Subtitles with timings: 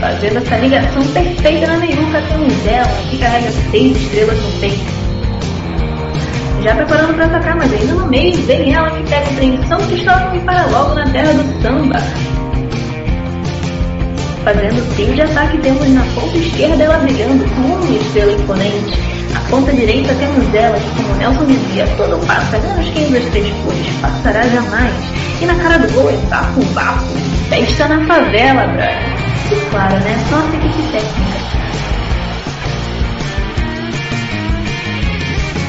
[0.00, 4.84] Fazendo essa ligação perfeita na meiuca temos ela, que carrega seis estrelas no peito.
[6.62, 9.78] Já preparando para atacar, mas ainda no meio vem ela que pega o trem São
[9.78, 11.98] Cristóvão e para logo na terra do samba.
[14.44, 19.15] Fazendo trio de ataque temos na ponta esquerda ela brilhando como uma estrela imponente.
[19.34, 23.54] A ponta direita temos ela que, como Nelson dizia, todo passa, menos quem das três
[23.62, 24.94] cores, passará jamais.
[25.40, 27.06] E na cara do gol é bafo, bafo,
[27.48, 29.26] festa na favela, brother.
[29.50, 30.16] E claro, né?
[30.30, 31.46] Nossa equipe técnica.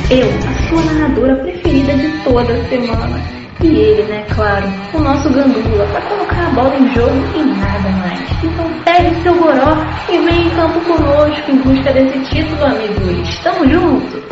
[0.09, 3.46] Eu, a sua narradora preferida de toda a semana.
[3.59, 7.89] E ele, né, claro, o nosso gandula, para colocar a bola em jogo e nada
[7.89, 8.43] mais.
[8.43, 9.77] Então pegue seu goró
[10.07, 13.39] e vem em campo conosco em busca desse título, amigos.
[13.39, 14.27] Tamo junto!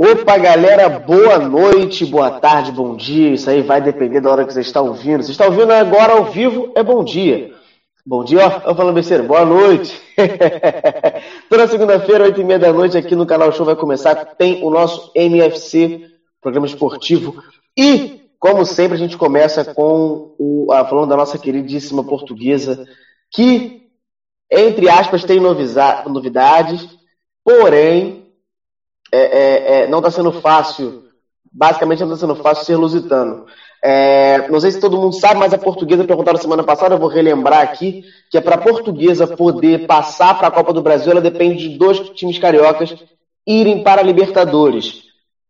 [0.00, 3.34] Opa, galera, boa noite, boa tarde, bom dia.
[3.34, 5.22] Isso aí vai depender da hora que você está ouvindo.
[5.22, 7.57] Você está ouvindo agora ao vivo, é bom dia.
[8.08, 10.00] Bom dia, ó, falando besteira, boa noite.
[11.50, 14.14] Toda segunda-feira, oito e meia da noite, aqui no canal Show vai começar.
[14.34, 16.10] Tem o nosso MFC,
[16.40, 17.44] programa esportivo.
[17.76, 22.88] E, como sempre, a gente começa com o, ah, falando da nossa queridíssima portuguesa,
[23.30, 23.82] que,
[24.50, 26.88] entre aspas, tem novidades,
[27.44, 28.32] porém
[29.12, 31.04] é, é, é, não está sendo fácil,
[31.52, 33.44] basicamente não está sendo fácil ser lusitano.
[33.82, 37.08] É, não sei se todo mundo sabe, mas a portuguesa perguntaram semana passada, eu vou
[37.08, 41.20] relembrar aqui, que é para a portuguesa poder passar para a Copa do Brasil, ela
[41.20, 42.94] depende de dois times cariocas
[43.46, 45.04] irem para a Libertadores.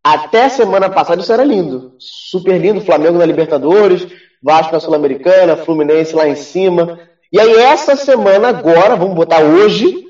[0.04, 4.06] Até semana passada isso era lindo, super lindo, Flamengo na Libertadores,
[4.42, 6.98] Vasco na Sul-Americana, Fluminense lá em cima.
[7.32, 10.06] E aí essa semana agora, vamos botar hoje,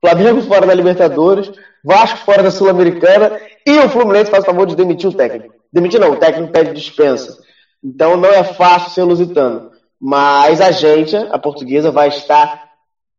[0.00, 1.50] Flamengo fora da Libertadores,
[1.84, 5.54] Vasco fora da Sul-Americana e o Fluminense faz o favor de demitir o técnico.
[5.72, 7.38] Demitir não, o técnico pede dispensa.
[7.82, 9.70] Então não é fácil ser lusitano.
[10.00, 12.70] Mas a gente, a portuguesa, vai estar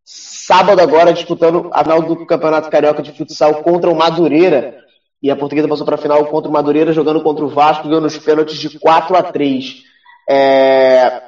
[0.04, 4.78] sábado agora disputando a final do Campeonato Carioca de Futsal contra o Madureira.
[5.22, 8.08] E a portuguesa passou para a final contra o Madureira, jogando contra o Vasco, ganhando
[8.08, 9.84] os pênaltis de 4 a 3
[10.30, 11.22] é...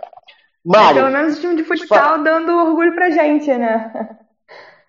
[0.65, 4.17] Mário, Pelo menos o time de futsal dando orgulho pra gente, né?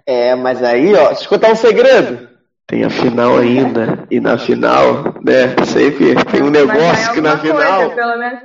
[0.07, 2.29] É, mas aí, ó, deixa eu contar um segredo.
[2.75, 4.05] Tem a final ainda.
[4.11, 5.55] E na final, né?
[5.65, 7.83] Sempre tem um negócio que na final.
[7.83, 8.41] Coisa, pelo menos.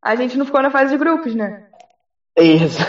[0.00, 1.64] A gente não ficou na fase de grupos, né?
[2.38, 2.80] Isso.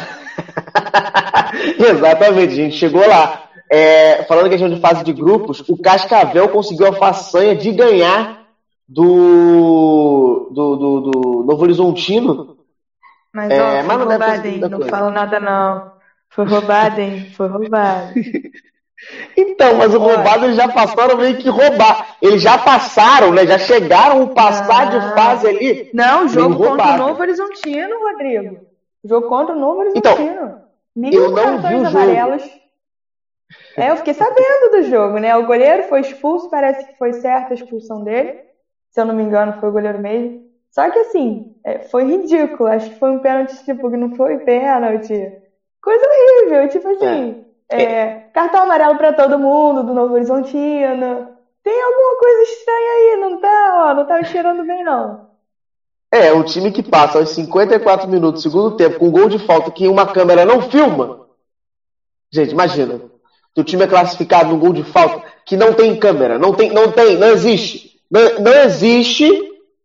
[1.90, 3.42] Exatamente, a gente chegou lá.
[3.72, 8.46] É, falando questão de fase de grupos, o Cascavel conseguiu a façanha de ganhar
[8.88, 12.56] do, do, do, do Novo Horizontino.
[13.34, 15.92] Mas, é, ó, mas não, não, não falo nada não.
[16.30, 17.32] Foi roubado, hein?
[17.36, 18.14] Foi roubado.
[19.36, 22.18] Então, mas o roubado eles já passaram meio que roubar.
[22.22, 23.46] Eles já passaram, né?
[23.46, 25.90] Já chegaram a passar ah, de fase ali.
[25.94, 28.60] Não, jogo contra o Novo Horizontino, Rodrigo.
[29.04, 30.32] Jogo contra o Novo Horizontino.
[30.32, 30.64] Então,
[30.96, 32.44] Mil eu não vi o amarelos.
[32.44, 32.64] Jogo.
[33.76, 35.36] É, eu fiquei sabendo do jogo, né?
[35.36, 38.40] O goleiro foi expulso, parece que foi certa a expulsão dele.
[38.92, 40.44] Se eu não me engano, foi o goleiro mesmo.
[40.70, 42.70] Só que assim, é, foi ridículo.
[42.70, 45.14] Acho que foi um pênalti, tipo, que não foi pênalti.
[45.82, 46.70] Coisa horrível.
[46.70, 47.46] Tipo assim.
[47.50, 51.28] É é, cartão amarelo para todo mundo do Novo Horizontino.
[51.64, 55.28] Tem alguma coisa estranha aí, não tá, ó, não tá cheirando bem, não.
[56.12, 59.72] É, um time que passa aos 54 minutos do segundo tempo com gol de falta
[59.72, 61.22] que uma câmera não filma.
[62.32, 63.02] Gente, imagina.
[63.56, 66.92] O time é classificado num gol de falta que não tem câmera, não tem, não
[66.92, 68.00] tem, não existe.
[68.12, 69.28] Não, não existe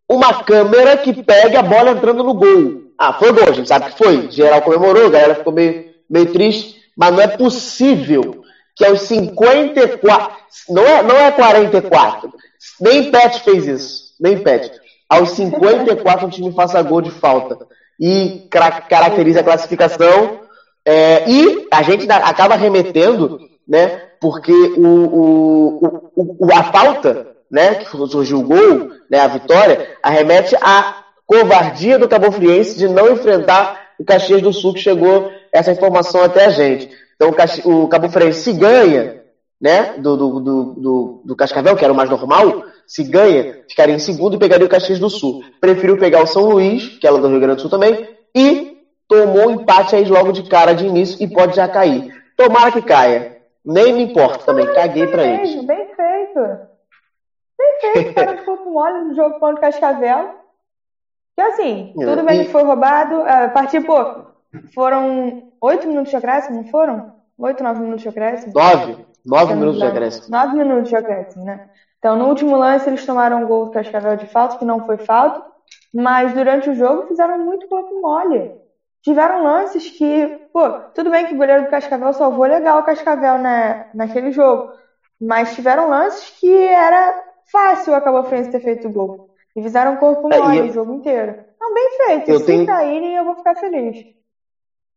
[0.08, 2.92] uma câmera que pegue a bola entrando no gol.
[2.98, 4.30] Ah, foi gol, a gente sabe que foi.
[4.30, 6.78] Geral comemorou, a galera ficou meio, meio triste.
[6.98, 8.42] Mas não é possível
[8.74, 10.36] que aos 54.
[10.68, 12.32] Não é, não é 44.
[12.80, 14.14] Nem Pet fez isso.
[14.20, 14.68] Nem Pet.
[15.08, 17.56] aos 54 o time faça gol de falta
[18.00, 20.40] e caracteriza a classificação.
[20.84, 24.02] É, e a gente acaba remetendo, né?
[24.20, 27.76] Porque o, o, o, a falta, né?
[27.76, 29.20] Que surgiu o gol, né?
[29.20, 34.74] A vitória, arremete à covardia do Cabo Friense de não enfrentar o Caxias do Sul,
[34.74, 36.90] que chegou essa informação até a gente.
[37.16, 37.34] Então
[37.64, 39.22] o Cabo Friense se ganha,
[39.60, 39.94] né?
[39.98, 44.36] Do, do, do, do, Cascavel, que era o mais normal, se ganha, ficaria em segundo
[44.36, 45.42] e pegaria o Caxias do Sul.
[45.60, 48.78] Preferiu pegar o São Luís, que é lá do Rio Grande do Sul também, e
[49.08, 52.14] tomou empate aí logo de cara de início e pode já cair.
[52.36, 53.38] Tomara que caia.
[53.64, 55.66] Nem me importa também, caguei pra isso.
[55.66, 56.40] Bem feito.
[57.58, 60.37] Bem feito, para o corpo mole no jogo contra o Cascavel.
[61.38, 63.20] Que assim, é, tudo bem que foi roubado.
[63.20, 64.26] Uh, participou.
[64.74, 67.00] Foram oito minutos de acréscimo, não foram?
[67.38, 68.52] Oito, nove minutos de acréscimo?
[68.52, 68.98] Nove.
[69.24, 70.36] Nove minutos de acréscimo.
[70.36, 71.60] Nove minutos de acréscimo, né?
[72.00, 74.98] Então, no último lance, eles tomaram um gol do Cascavel de falta, que não foi
[74.98, 75.40] falta,
[75.94, 78.52] mas durante o jogo fizeram muito corpo mole.
[79.02, 83.38] Tiveram lances que, pô, tudo bem que o goleiro do Cascavel salvou legal o Cascavel
[83.38, 84.64] na, naquele jogo,
[85.20, 87.14] mas tiveram lances que era
[87.52, 89.27] fácil a Cabo Friense ter feito o gol.
[89.58, 90.66] E fizeram corpo é, mole é, eu...
[90.66, 91.34] o jogo inteiro.
[91.60, 92.30] Não, bem feito.
[92.30, 92.64] Eu Se tenho...
[92.64, 94.06] caírem, eu vou ficar feliz.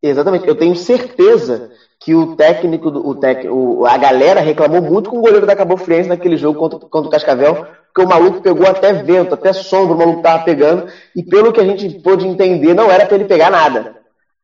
[0.03, 0.47] Exatamente.
[0.47, 5.21] Eu tenho certeza que o técnico, o tec, o, a galera reclamou muito com o
[5.21, 8.93] goleiro da Cabo Friense naquele jogo contra, contra o Cascavel, porque o maluco pegou até
[8.93, 12.91] vento, até sombra o maluco tava pegando, e pelo que a gente pôde entender, não
[12.91, 13.97] era para ele pegar nada.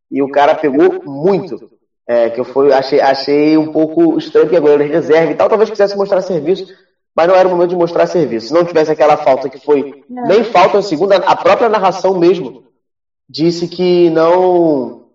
[0.10, 1.78] E o cara pegou muito.
[2.10, 5.50] É, que eu foi, achei, achei um pouco estranho que a goleiro reserva e tal,
[5.50, 6.74] talvez quisesse mostrar serviço,
[7.18, 8.50] mas não era o momento de mostrar serviço.
[8.50, 10.28] Se não tivesse aquela falta que foi não.
[10.28, 12.66] nem falta, segundo a própria narração mesmo,
[13.28, 15.08] disse que não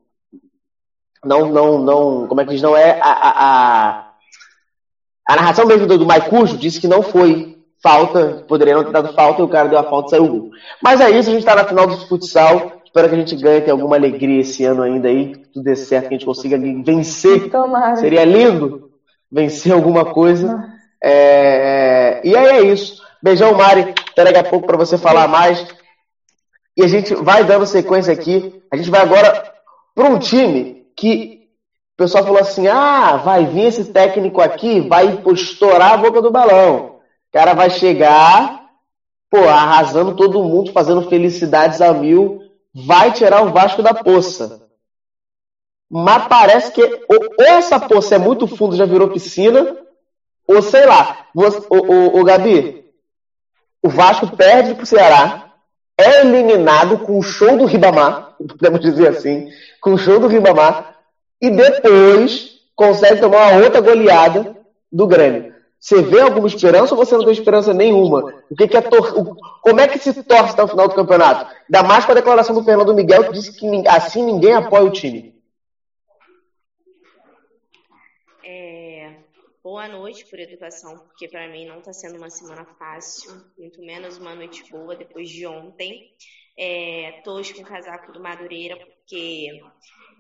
[1.25, 4.09] não, não, não, como é que diz, não é a, a,
[5.29, 9.15] a, narração mesmo do, do Maicujo disse que não foi falta, poderia não ter dado
[9.15, 10.51] falta e o cara deu a falta e saiu o gol.
[10.83, 12.83] Mas é isso, a gente está na final do futsal.
[12.85, 15.77] Espero que a gente ganhe, tenha alguma alegria esse ano ainda aí, que tudo dê
[15.77, 17.49] certo, que a gente consiga vencer.
[17.49, 17.97] Tomara.
[17.97, 18.91] Seria lindo
[19.31, 20.73] vencer alguma coisa.
[21.03, 23.03] É, e aí é isso.
[23.23, 23.95] Beijão, Mari.
[24.13, 25.67] Até daqui a pouco para você falar mais.
[26.77, 28.63] E a gente vai dando sequência aqui.
[28.71, 29.53] A gente vai agora
[29.95, 31.49] para um time que
[31.95, 36.31] o pessoal falou assim: ah, vai vir esse técnico aqui, vai estourar a boca do
[36.31, 36.97] balão.
[37.29, 38.69] O cara vai chegar,
[39.31, 42.41] pô, arrasando todo mundo, fazendo felicidades a mil,
[42.75, 44.63] vai tirar o Vasco da poça.
[45.91, 49.77] Mas parece que ou essa poça é muito fundo, já virou piscina,
[50.47, 51.43] ou sei lá, o,
[51.77, 52.85] o, o Gabi,
[53.83, 55.53] o Vasco perde pro Ceará,
[55.99, 59.49] é eliminado com o show do Ribamar, podemos dizer assim,
[59.81, 60.97] com o show do Ribamar,
[61.41, 64.57] e depois consegue tomar uma outra goleada
[64.91, 65.53] do Grêmio.
[65.83, 68.33] Você vê alguma esperança ou você não tem esperança nenhuma?
[68.49, 70.95] O que, que é tor o, como é que se torce até o final do
[70.95, 71.53] campeonato?
[71.69, 74.93] Ainda mais com a declaração do Fernando Miguel que disse que assim ninguém apoia o
[74.93, 75.35] time.
[78.45, 79.17] É,
[79.63, 84.19] boa noite por educação, porque para mim não está sendo uma semana fácil, muito menos
[84.19, 86.15] uma noite boa depois de ontem.
[86.59, 87.23] É,
[87.55, 89.63] com o casaco do Madureira, porque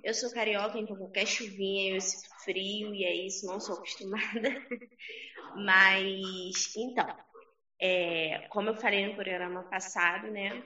[0.03, 4.23] eu sou carioca, então qualquer chuvinha eu sinto frio e é isso, não sou acostumada.
[5.55, 7.07] Mas, então,
[7.81, 10.63] é, como eu falei no programa passado, né?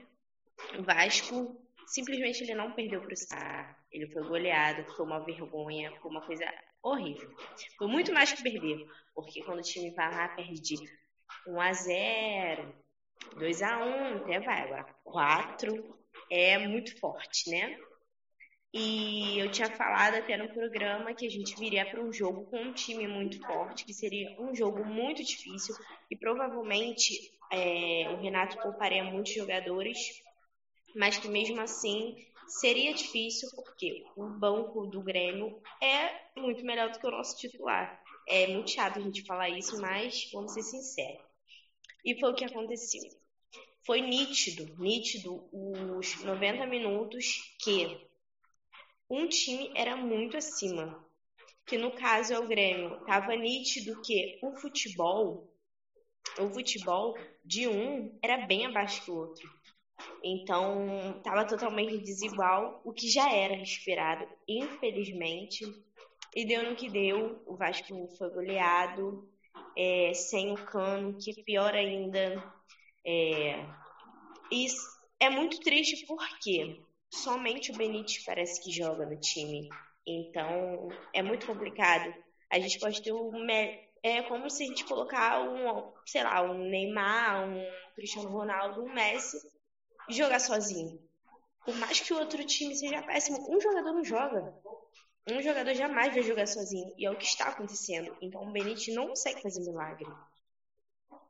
[0.79, 3.77] O Vasco simplesmente ele não perdeu para o.
[3.91, 6.45] Ele foi goleado, foi uma vergonha, foi uma coisa
[6.91, 7.31] horrível.
[7.77, 10.77] Foi muito mais que perder, porque quando o time vai lá, perde
[11.47, 12.75] 1 a 0
[13.37, 14.63] 2 a 1 até vai.
[14.63, 15.97] Agora, 4
[16.31, 17.79] é muito forte, né?
[18.73, 22.59] E eu tinha falado até no programa que a gente viria para um jogo com
[22.59, 25.75] um time muito forte, que seria um jogo muito difícil
[26.11, 29.99] e provavelmente é, o Renato pouparia muitos jogadores,
[30.95, 32.17] mas que mesmo assim
[32.49, 38.03] seria difícil porque o banco do Grêmio é muito melhor do que o nosso titular.
[38.29, 41.25] É muito chato a gente falar isso, mas vamos ser sinceros.
[42.05, 43.03] E foi o que aconteceu.
[43.85, 48.01] Foi nítido, nítido os 90 minutos que
[49.09, 51.05] um time era muito acima.
[51.65, 53.05] Que no caso é o Grêmio.
[53.07, 55.53] Tava nítido que o futebol,
[56.39, 59.56] o futebol de um era bem abaixo do outro.
[60.23, 65.65] Então, estava totalmente desigual, o que já era esperado, infelizmente.
[66.35, 67.43] E deu no que deu.
[67.47, 69.29] O Vasco foi goleado,
[69.77, 72.43] é, sem o cano, que pior ainda.
[73.07, 73.65] É,
[74.51, 74.85] isso
[75.21, 79.69] é muito triste porque somente o Benítez parece que joga no time.
[80.07, 82.13] Então, é muito complicado.
[82.51, 83.33] A gente pode ter um.
[84.03, 88.93] É como se a gente colocar um, sei lá, um Neymar, um Cristiano Ronaldo, um
[88.93, 89.56] Messi
[90.09, 90.99] jogar sozinho.
[91.65, 94.55] Por mais que o outro time seja péssimo, um jogador não joga.
[95.29, 96.93] Um jogador jamais vai jogar sozinho.
[96.97, 98.17] E é o que está acontecendo.
[98.23, 100.07] Então o Benítez não consegue fazer milagre.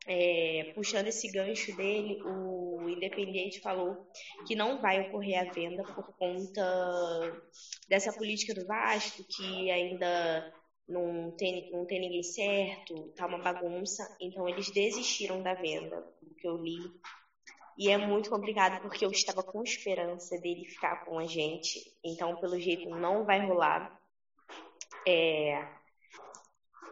[0.07, 4.07] É, puxando esse gancho dele, o Independiente falou
[4.47, 7.43] que não vai ocorrer a venda por conta
[7.89, 10.55] dessa política do Vasco, que ainda
[10.89, 14.17] não tem, não tem ninguém certo, tá uma bagunça.
[14.21, 16.79] Então eles desistiram da venda, do que eu li.
[17.79, 21.93] E é muito complicado porque eu estava com esperança dele ficar com a gente.
[22.03, 24.01] Então, pelo jeito, não vai rolar.
[25.07, 25.63] É...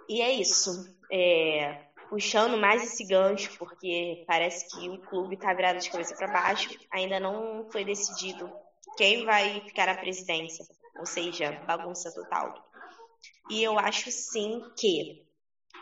[0.09, 0.95] E é isso.
[1.11, 1.87] É...
[2.11, 6.79] Puxando mais esse gancho, porque parece que o clube está virado de cabeça para baixo,
[6.93, 8.53] ainda não foi decidido
[8.97, 10.67] quem vai ficar na presidência.
[10.99, 12.55] Ou seja, bagunça total.
[13.50, 15.25] E eu acho sim que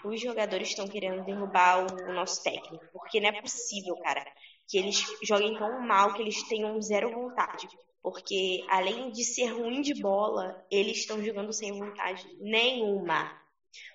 [0.04, 4.24] os jogadores estão querendo derrubar o nosso técnico, porque não é possível, cara,
[4.68, 7.68] que eles joguem tão mal que eles tenham zero vontade.
[8.02, 13.40] Porque além de ser ruim de bola, eles estão jogando sem vontade nenhuma.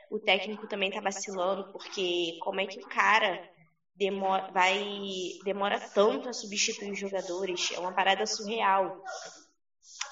[0.09, 3.43] O técnico também tá vacilando, porque como é que o cara
[3.93, 4.81] demora, vai,
[5.43, 7.71] demora tanto a substituir os jogadores?
[7.73, 9.03] É uma parada surreal.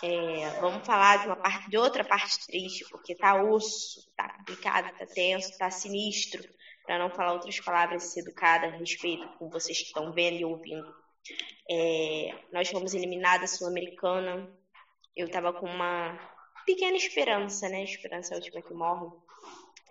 [0.04, 4.94] É, vamos falar de uma parte de outra parte triste, porque tá osso, tá complicado,
[4.98, 6.44] tá tenso, tá sinistro,
[6.86, 10.94] para não falar outras palavras educadas a respeito com vocês que estão vendo e ouvindo.
[11.70, 14.50] É, nós fomos eliminadas sul-americana.
[15.16, 16.18] Eu tava com uma
[16.66, 17.84] pequena esperança, né?
[17.84, 19.08] Esperança é a última que morre.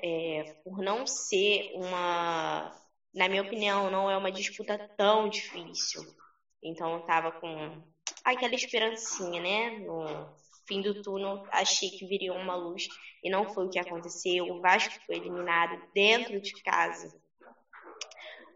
[0.03, 2.71] É, por não ser uma,
[3.15, 6.03] na minha opinião, não é uma disputa tão difícil.
[6.63, 7.83] Então eu tava com
[8.25, 9.71] aquela esperancinha, né?
[9.79, 10.35] No
[10.67, 12.89] fim do túnel, achei que viria uma luz
[13.23, 14.45] e não foi o que aconteceu.
[14.47, 17.15] O Vasco foi eliminado dentro de casa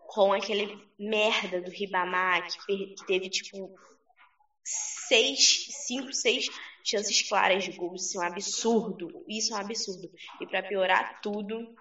[0.09, 3.79] com aquele merda do Ribamar que, que teve tipo
[4.65, 6.49] seis, cinco, seis
[6.83, 7.95] chances claras de gol.
[7.95, 9.25] Isso é um absurdo.
[9.29, 10.11] Isso é um absurdo.
[10.41, 11.75] E para piorar tudo,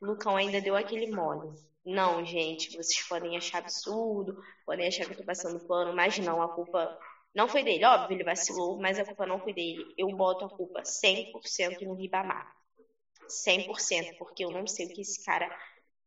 [0.00, 1.54] o Lucão ainda deu aquele mole.
[1.84, 6.40] Não, gente, vocês podem achar absurdo, podem achar que eu tô passando pano, mas não,
[6.40, 6.98] a culpa
[7.34, 9.84] não foi dele, óbvio, ele vacilou, mas a culpa não foi dele.
[9.98, 12.54] Eu boto a culpa 100% no Ribamar.
[13.28, 15.50] 100%, porque eu não sei o que esse cara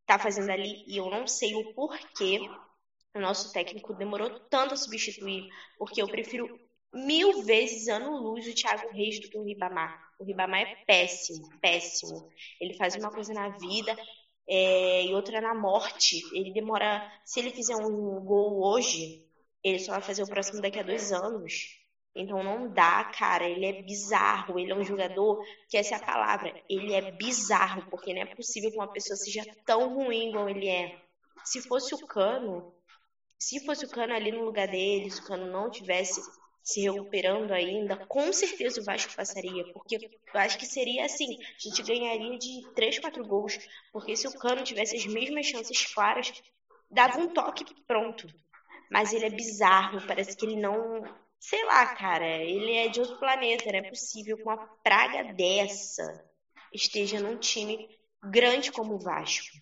[0.05, 2.39] tá fazendo ali e eu não sei o porquê
[3.13, 6.59] o nosso técnico demorou tanto a substituir, porque eu prefiro
[6.93, 9.99] mil vezes ano luz o Thiago Reis do que o Ribamar.
[10.19, 12.29] O Ribamar é péssimo, péssimo.
[12.61, 13.95] Ele faz uma coisa na vida
[14.47, 16.23] é, e outra na morte.
[16.33, 17.11] Ele demora.
[17.25, 19.26] Se ele fizer um gol hoje,
[19.63, 21.77] ele só vai fazer o próximo daqui a dois anos.
[22.15, 23.47] Então não dá, cara.
[23.47, 24.57] Ele é bizarro.
[24.57, 26.53] Ele é um jogador que essa é a palavra.
[26.69, 30.67] Ele é bizarro, porque não é possível que uma pessoa seja tão ruim igual ele
[30.67, 30.99] é.
[31.43, 32.73] Se fosse o Cano,
[33.39, 36.19] se fosse o Cano ali no lugar dele, se o Cano não tivesse
[36.63, 41.59] se recuperando ainda, com certeza o Vasco passaria, porque eu acho que seria assim, a
[41.59, 43.57] gente ganharia de 3, 4 gols,
[43.93, 46.33] porque se o Cano tivesse as mesmas chances claras,
[46.91, 48.27] dava um toque pronto
[48.91, 51.03] mas ele é bizarro, parece que ele não.
[51.39, 56.25] Sei lá, cara, ele é de outro planeta, não é possível que uma praga dessa
[56.73, 57.87] esteja num time
[58.23, 59.55] grande como o Vasco.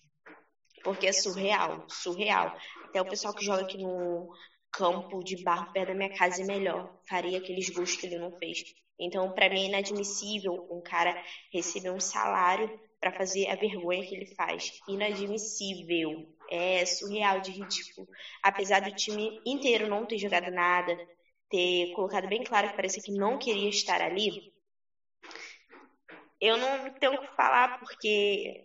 [0.82, 2.56] Porque é surreal, surreal.
[2.84, 4.32] Até o pessoal que joga aqui no
[4.70, 8.30] campo de barro perto da minha casa é melhor, faria aqueles gols que ele não
[8.38, 8.74] fez.
[8.98, 14.14] Então, para mim é inadmissível um cara receber um salário para fazer a vergonha que
[14.14, 14.80] ele faz.
[14.88, 18.08] Inadmissível é surreal de ridículo.
[18.42, 20.96] Apesar do time inteiro não ter jogado nada,
[21.50, 24.52] ter colocado bem claro que parecia que não queria estar ali,
[26.40, 28.64] eu não tenho o que falar porque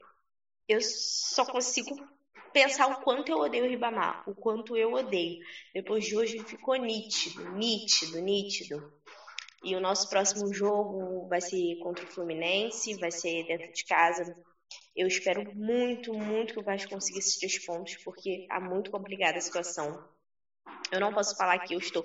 [0.68, 1.96] eu só consigo
[2.52, 5.44] pensar o quanto eu odeio o Ribamar, o quanto eu odeio.
[5.74, 8.94] Depois de hoje ficou nítido, nítido, nítido.
[9.64, 14.36] E o nosso próximo jogo vai ser contra o Fluminense, vai ser dentro de casa,
[14.96, 19.38] eu espero muito, muito que o Vasco consiga esses três pontos, porque tá muito complicada
[19.38, 20.04] a situação.
[20.92, 22.04] Eu não posso falar que eu estou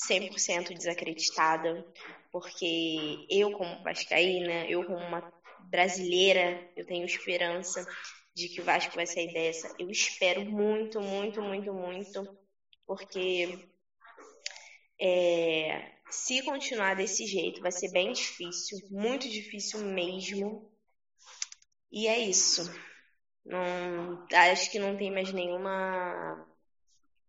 [0.00, 1.84] 100% desacreditada,
[2.30, 5.26] porque eu, como vascaína, eu, como uma
[5.70, 7.84] brasileira, eu tenho esperança
[8.34, 9.74] de que o Vasco vai sair dessa.
[9.78, 12.38] Eu espero muito, muito, muito, muito,
[12.86, 13.58] porque
[15.00, 20.67] é, se continuar desse jeito vai ser bem difícil, muito difícil mesmo.
[21.90, 22.70] E é isso.
[23.44, 26.46] Não, acho que não tem mais nenhuma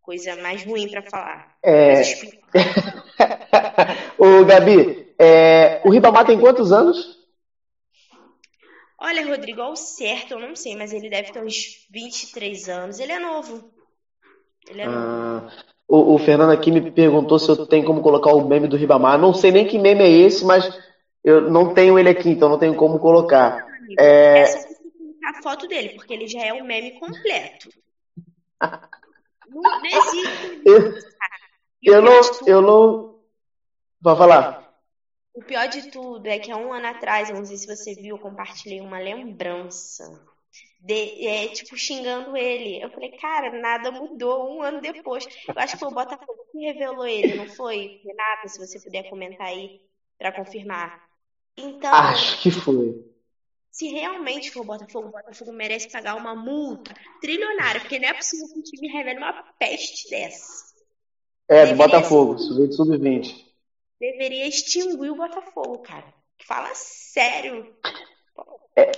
[0.02, 1.56] coisa mais ruim para falar.
[1.62, 2.02] É...
[4.18, 5.80] Ô, Gabi, é...
[5.84, 7.18] o Ribamar tem quantos anos?
[9.02, 13.00] Olha, Rodrigo, ao certo eu não sei, mas ele deve ter uns 23 anos.
[13.00, 13.70] Ele é novo.
[14.68, 15.50] Ele é ah, novo.
[15.88, 19.18] O, o, Fernando aqui me perguntou se eu tenho como colocar o meme do Ribamar.
[19.18, 20.70] Não sei nem que meme é esse, mas
[21.24, 23.69] eu não tenho ele aqui, então não tenho como colocar.
[23.98, 24.68] É, é só
[25.24, 27.68] a foto dele, porque ele já é o meme completo.
[29.48, 30.62] não, não existe.
[31.82, 33.20] Eu, eu não, eu não.
[34.00, 34.70] Vai falar.
[35.32, 38.16] O pior de tudo é que há um ano atrás, não sei se você viu,
[38.16, 40.04] eu compartilhei uma lembrança.
[40.80, 42.82] De, é, tipo, xingando ele.
[42.82, 45.26] Eu falei, cara, nada mudou um ano depois.
[45.46, 48.00] Eu acho que foi o Botafogo que revelou ele, não foi?
[48.04, 49.80] Renata, se você puder comentar aí
[50.18, 51.02] para confirmar.
[51.56, 51.92] Então.
[51.92, 53.09] Acho que foi.
[53.70, 58.14] Se realmente for o Botafogo, o Botafogo merece pagar uma multa trilionária, porque não é
[58.14, 60.70] possível que o time revele uma peste dessa.
[61.48, 63.44] É, do Botafogo, sub-20, sub-20.
[64.00, 66.04] Deveria extinguir o Botafogo, cara.
[66.46, 67.66] Fala sério.
[68.76, 68.90] É,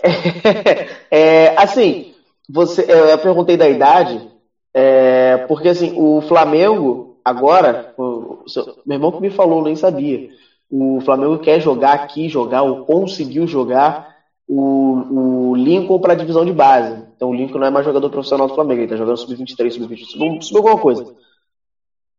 [1.10, 2.14] é, assim,
[2.48, 4.30] você, eu perguntei da idade,
[4.72, 8.44] é, porque assim, o Flamengo, agora, o,
[8.86, 10.30] meu irmão que me falou, nem sabia.
[10.70, 14.11] O Flamengo quer jogar aqui, jogar, ou conseguiu jogar
[14.54, 17.06] o, o Lincoln para a divisão de base.
[17.16, 20.42] Então o Lincoln não é mais jogador profissional do Flamengo, ele está jogando sub-23, sub-20,
[20.42, 21.16] sub alguma coisa.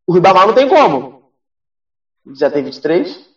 [0.07, 1.31] O Ribamar não tem como.
[2.35, 3.31] Já tem 23?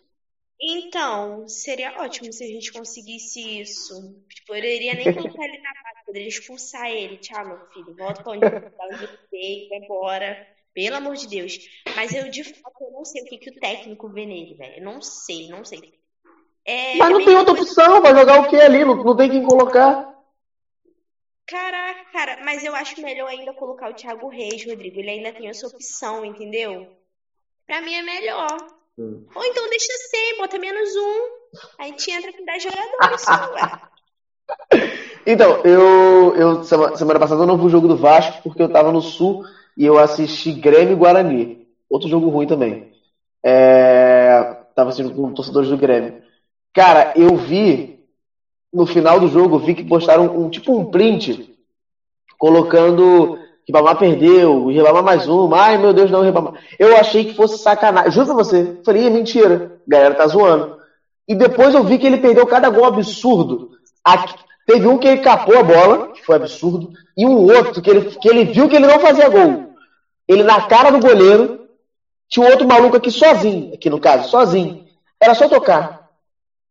[0.59, 3.93] Então, seria ótimo se a gente conseguisse isso.
[4.33, 7.17] Tipo, eu iria nem colocar ele na base, poderia expulsar ele.
[7.17, 10.47] Tchau, meu filho, volta pra onde você veio, vai embora.
[10.73, 11.59] Pelo amor de Deus.
[11.95, 14.77] Mas eu, de fato, eu não sei o que, que o técnico vê nele, velho.
[14.77, 15.97] Eu não sei, não sei.
[16.67, 18.83] É, Mas não tem outra opção, vai jogar o que ali?
[18.83, 20.13] Não, não tem quem colocar.
[21.47, 24.99] Caraca, cara, mas eu acho melhor ainda colocar o Thiago Reis, Rodrigo.
[24.99, 26.85] Ele ainda tem essa opção, entendeu?
[27.65, 28.57] Pra mim é melhor.
[28.99, 29.25] Hum.
[29.33, 31.37] Ou então deixa ser, bota menos um.
[31.79, 33.25] A gente entra com 10 jogadores.
[35.25, 38.91] Então, eu, eu semana passada eu não vi o jogo do Vasco porque eu tava
[38.91, 39.45] no Sul
[39.75, 41.67] e eu assisti Grêmio e Guarani.
[41.89, 42.93] Outro jogo ruim também.
[43.43, 46.26] É, tava assistindo com torcedores do Grêmio.
[46.73, 47.99] Cara, eu vi
[48.73, 51.55] no final do jogo, vi que postaram um tipo um print
[52.37, 56.53] colocando Ribamar perdeu, o Ribamar mais uma, ai meu Deus, não, Ribamar.
[56.79, 58.11] Eu achei que fosse sacanagem.
[58.11, 60.77] Juro pra você, falei, mentira, a galera tá zoando.
[61.27, 63.71] E depois eu vi que ele perdeu cada gol absurdo.
[64.05, 64.33] Aqui,
[64.65, 68.11] teve um que ele capou a bola, que foi absurdo, e um outro que ele,
[68.11, 69.73] que ele viu que ele não fazia gol.
[70.25, 71.67] Ele na cara do goleiro,
[72.29, 74.85] tinha outro maluco aqui sozinho, aqui no caso, sozinho.
[75.19, 76.06] Era só tocar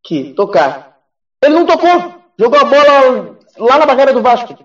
[0.07, 1.03] que tocar.
[1.43, 4.57] Ele não tocou, jogou a bola lá na barreira do Vasco.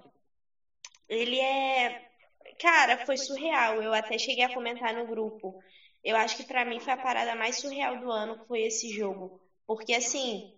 [1.09, 2.09] Ele é.
[2.59, 3.81] Cara, foi surreal.
[3.81, 5.61] Eu até cheguei a comentar no grupo.
[6.03, 9.41] Eu acho que para mim foi a parada mais surreal do ano foi esse jogo.
[9.65, 10.53] Porque assim,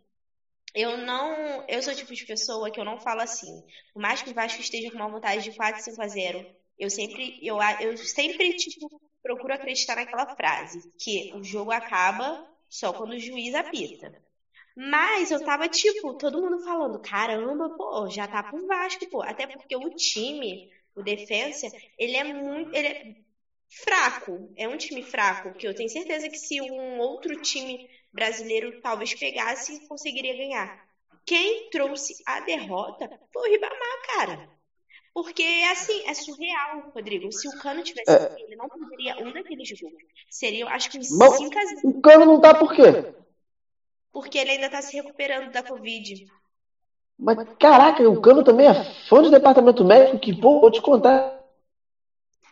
[0.75, 1.63] eu não.
[1.67, 3.63] Eu sou o tipo de pessoa que eu não falo assim.
[3.93, 6.45] Por mais que o Vasco esteja com uma vontade de 4, 5 a 0,
[6.77, 12.91] eu sempre, eu, eu sempre, tipo, procuro acreditar naquela frase, que o jogo acaba só
[12.91, 14.21] quando o juiz apita.
[14.75, 19.21] Mas eu tava, tipo, todo mundo falando, caramba, pô, já tá pro Vasco, pô.
[19.21, 22.73] Até porque o time, o Defensa, ele é muito.
[22.73, 23.15] Ele é
[23.83, 24.51] fraco.
[24.55, 29.13] É um time fraco, que eu tenho certeza que se um outro time brasileiro talvez
[29.13, 30.83] pegasse, conseguiria ganhar.
[31.25, 34.49] Quem trouxe a derrota foi o Ribamar, cara.
[35.13, 37.31] Porque, assim, é surreal, Rodrigo.
[37.31, 38.33] Se o Cano tivesse é.
[38.35, 40.03] ele não perderia um daqueles jogos.
[40.29, 41.81] Seria, acho que uns 5 a 0.
[41.83, 43.13] O Cano não tá por quê?
[44.13, 46.27] Porque ele ainda está se recuperando da Covid.
[47.17, 51.41] Mas caraca, o Cano também é fã do departamento médico, que pô, vou te contar.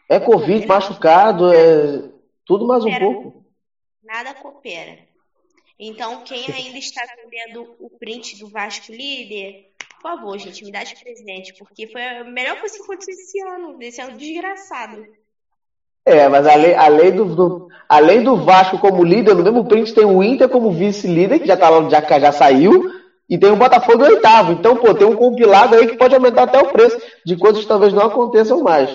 [0.09, 2.09] É Covid, machucado, é
[2.45, 3.45] tudo mais um pouco.
[4.03, 4.99] Nada coopera.
[5.79, 10.83] Então, quem ainda está vendo o print do Vasco líder, por favor, gente, me dá
[10.83, 15.07] de presente, porque foi a melhor coisa que aconteceu esse ano, esse ano desgraçado.
[16.05, 20.05] É, mas além, além, do, do, além do Vasco como líder, no mesmo print tem
[20.05, 22.91] o Inter como vice-líder, que já, tá, já, já saiu,
[23.29, 24.51] e tem o Botafogo oitavo.
[24.51, 27.67] Então, pô, tem um compilado aí que pode aumentar até o preço de coisas que
[27.67, 28.89] talvez não aconteçam mais.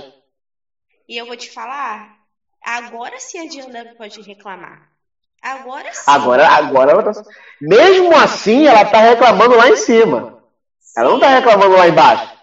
[1.09, 2.17] E eu vou te falar,
[2.63, 4.89] agora sim a Diana pode reclamar.
[5.41, 6.11] Agora sim.
[6.11, 7.13] Agora, agora ela tá...
[7.61, 10.43] Mesmo assim, ela tá reclamando lá em cima.
[10.97, 12.36] Ela não tá reclamando lá embaixo.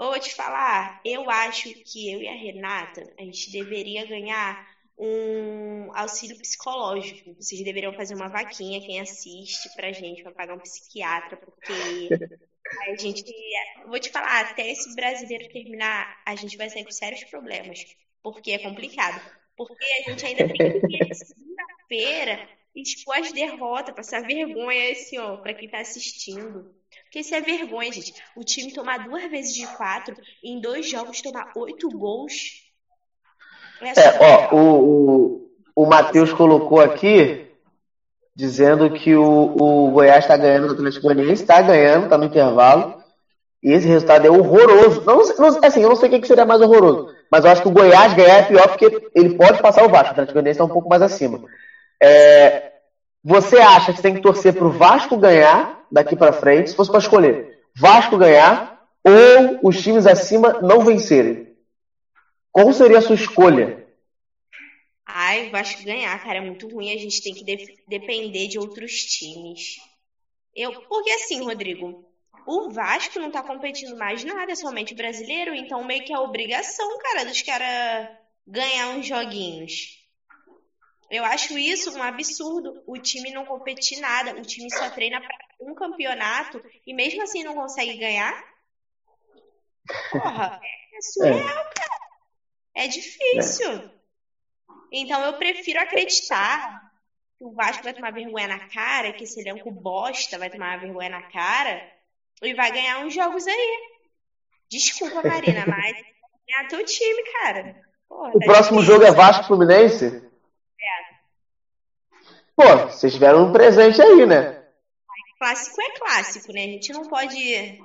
[0.00, 4.66] Vou te falar, eu acho que eu e a Renata, a gente deveria ganhar
[4.98, 7.34] um auxílio psicológico.
[7.34, 12.08] Vocês deveriam fazer uma vaquinha, quem assiste, pra gente, pra pagar um psiquiatra, porque
[12.88, 13.22] a gente.
[13.88, 17.84] Vou te falar, até esse brasileiro terminar, a gente vai sair com sérios problemas,
[18.22, 19.20] porque é complicado.
[19.54, 25.36] Porque a gente ainda tem que ir segunda-feira expor as derrotas, passar vergonha assim, ó,
[25.36, 26.74] pra quem tá assistindo.
[27.10, 28.14] Porque isso é vergonha, gente.
[28.36, 32.62] O time tomar duas vezes de quatro, em dois jogos tomar oito gols.
[33.82, 37.50] É, ó, o, o, o Matheus colocou aqui
[38.36, 43.02] dizendo que o, o Goiás está ganhando do Atlético Goianiense, está ganhando, está no intervalo.
[43.60, 45.04] E esse resultado é horroroso.
[45.04, 47.68] Não, não, assim, eu não sei o que seria mais horroroso, mas eu acho que
[47.68, 50.10] o Goiás ganhar é pior porque ele pode passar o Vasco.
[50.10, 51.42] O Atlético Goianiense está um pouco mais acima.
[52.00, 52.70] É,
[53.22, 56.90] você acha que tem que torcer para o Vasco ganhar daqui para frente, se fosse
[56.90, 61.54] para escolher, Vasco ganhar ou os times acima não vencerem?
[62.52, 63.86] Qual seria a sua escolha?
[65.06, 66.92] Ai, Vasco ganhar, cara, é muito ruim.
[66.92, 69.76] A gente tem que de depender de outros times.
[70.54, 72.04] Eu, porque assim, Rodrigo,
[72.46, 76.98] o Vasco não tá competindo mais nada, é somente brasileiro, então meio que é obrigação,
[76.98, 78.08] cara, dos caras
[78.46, 79.99] ganhar uns joguinhos.
[81.10, 82.82] Eu acho isso um absurdo.
[82.86, 87.42] O time não competir nada, o time só treina para um campeonato e mesmo assim
[87.42, 88.32] não consegue ganhar.
[90.12, 92.00] Porra, é surreal, cara.
[92.76, 93.90] É difícil.
[94.92, 96.92] Então eu prefiro acreditar
[97.36, 101.10] que o Vasco vai tomar vergonha na cara, que esse elenco bosta vai tomar vergonha
[101.10, 101.82] na cara
[102.40, 103.78] e vai ganhar uns jogos aí.
[104.70, 105.96] Desculpa, Marina, mas
[106.48, 107.82] é teu time, cara.
[108.08, 108.94] Porra, o tá próximo difícil.
[108.94, 110.29] jogo é Vasco Fluminense?
[112.60, 114.60] Pô, vocês tiveram um presente aí, né?
[115.38, 116.64] Clássico é clássico, né?
[116.64, 117.80] A gente não pode.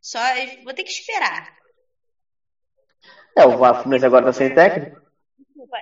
[0.00, 0.18] Só.
[0.64, 1.52] Vou ter que esperar.
[3.36, 4.98] É, o Fluminense agora tá sem técnico?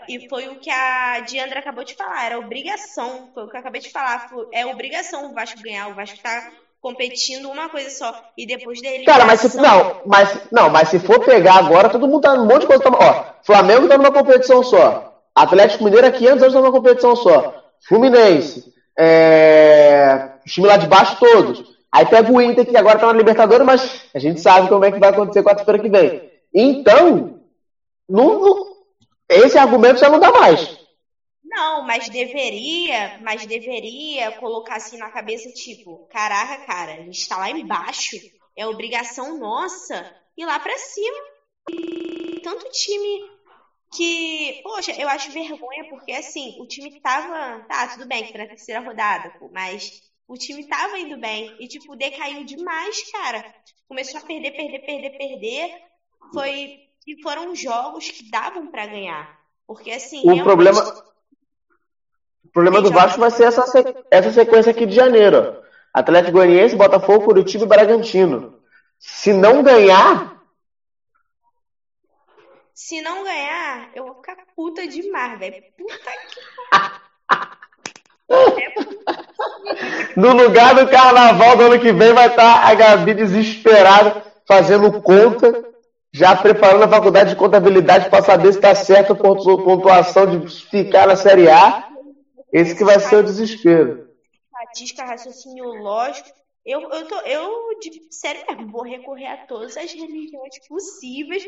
[0.09, 3.61] E foi o que a Diandra acabou de falar, era obrigação, foi o que eu
[3.61, 8.13] acabei de falar, é obrigação o Vasco ganhar, o Vasco tá competindo uma coisa só,
[8.37, 9.05] e depois dele...
[9.05, 12.47] Cara, mas se, não, mas, não, mas se for pegar agora, todo mundo tá num
[12.47, 16.61] monte de coisa, ó, Flamengo tá numa competição só, Atlético Mineiro há 500 anos tá
[16.61, 20.33] numa competição só, Fluminense, é...
[20.47, 24.03] os lá de baixo todos, aí pega o Inter que agora tá na Libertadores, mas
[24.15, 26.31] a gente sabe como é que vai acontecer quarta-feira que vem.
[26.55, 27.41] Então,
[29.29, 30.79] esse argumento já não dá mais.
[31.45, 37.37] Não, mas deveria, mas deveria colocar assim na cabeça, tipo, caraca, cara, a gente tá
[37.37, 38.17] lá embaixo,
[38.57, 40.05] é obrigação nossa
[40.37, 41.17] ir lá pra cima.
[41.71, 43.34] E tanto time
[43.95, 48.41] que, poxa, eu acho vergonha, porque assim, o time tava, tá, tudo bem, que foi
[48.41, 53.45] na terceira rodada, pô, mas o time tava indo bem e, tipo, decaiu demais, cara.
[53.87, 55.71] Começou a perder, perder, perder, perder.
[56.33, 59.39] Foi e foram jogos que davam para ganhar.
[59.67, 60.23] Porque assim.
[60.29, 60.81] O problema.
[62.45, 63.65] O problema do Vasco vai ser essa,
[64.11, 65.63] essa sequência aqui de janeiro.
[65.93, 68.59] Atlético Goianiense, Botafogo, Curitiba e Bragantino.
[68.99, 70.34] Se não ganhar.
[72.75, 75.63] Se não ganhar, eu vou ficar puta demais, velho.
[75.79, 76.41] Puta que.
[80.17, 85.75] no lugar do carnaval do ano que vem vai estar a Gabi desesperada fazendo conta
[86.15, 91.09] já preparando a faculdade de contabilidade para saber se está certo a pontuação de ficar
[91.09, 91.89] na Série A.
[92.53, 94.09] Esse que vai ser o desespero.
[94.33, 96.29] Estatística, raciocínio lógico.
[96.65, 101.45] Eu, eu, tô, eu de sério mesmo, vou recorrer a todas as religiões possíveis.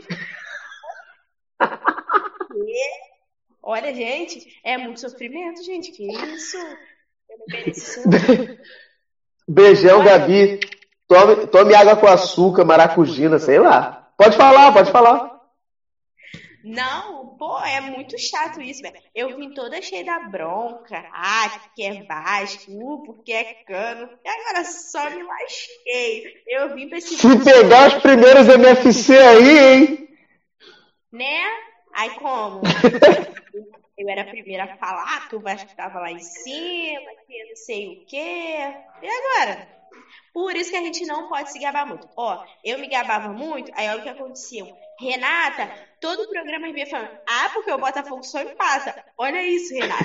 [3.62, 5.92] Olha, gente, é muito sofrimento, gente.
[5.92, 6.56] Que isso?
[7.28, 8.00] Eu não mereço.
[9.48, 10.60] Beijão, Gabi.
[11.08, 14.10] Tome, tome água com açúcar, maracujina, sei lá.
[14.16, 15.36] Pode falar, pode falar.
[16.64, 18.96] Não, pô, é muito chato isso, velho.
[19.14, 21.00] Eu vim toda cheia da bronca.
[21.12, 24.08] Ah, porque é Vasco, porque é cano.
[24.24, 26.42] E agora só me lasquei.
[26.48, 27.14] Eu vim pra esse.
[27.16, 30.05] Se pegar os primeiros MFC aí, hein?
[31.12, 31.44] Né?
[31.94, 32.62] Aí como?
[33.96, 37.56] eu era a primeira a falar que o Vasco tava lá em cima, que não
[37.56, 38.74] sei o quê.
[39.02, 39.76] E agora?
[40.32, 42.06] Por isso que a gente não pode se gabar muito.
[42.16, 44.66] Ó, eu me gabava muito, aí olha o que aconteceu.
[45.00, 49.02] Renata, todo o programa me falando, ah, porque o Botafogo só empata.
[49.16, 50.04] Olha isso, Renata.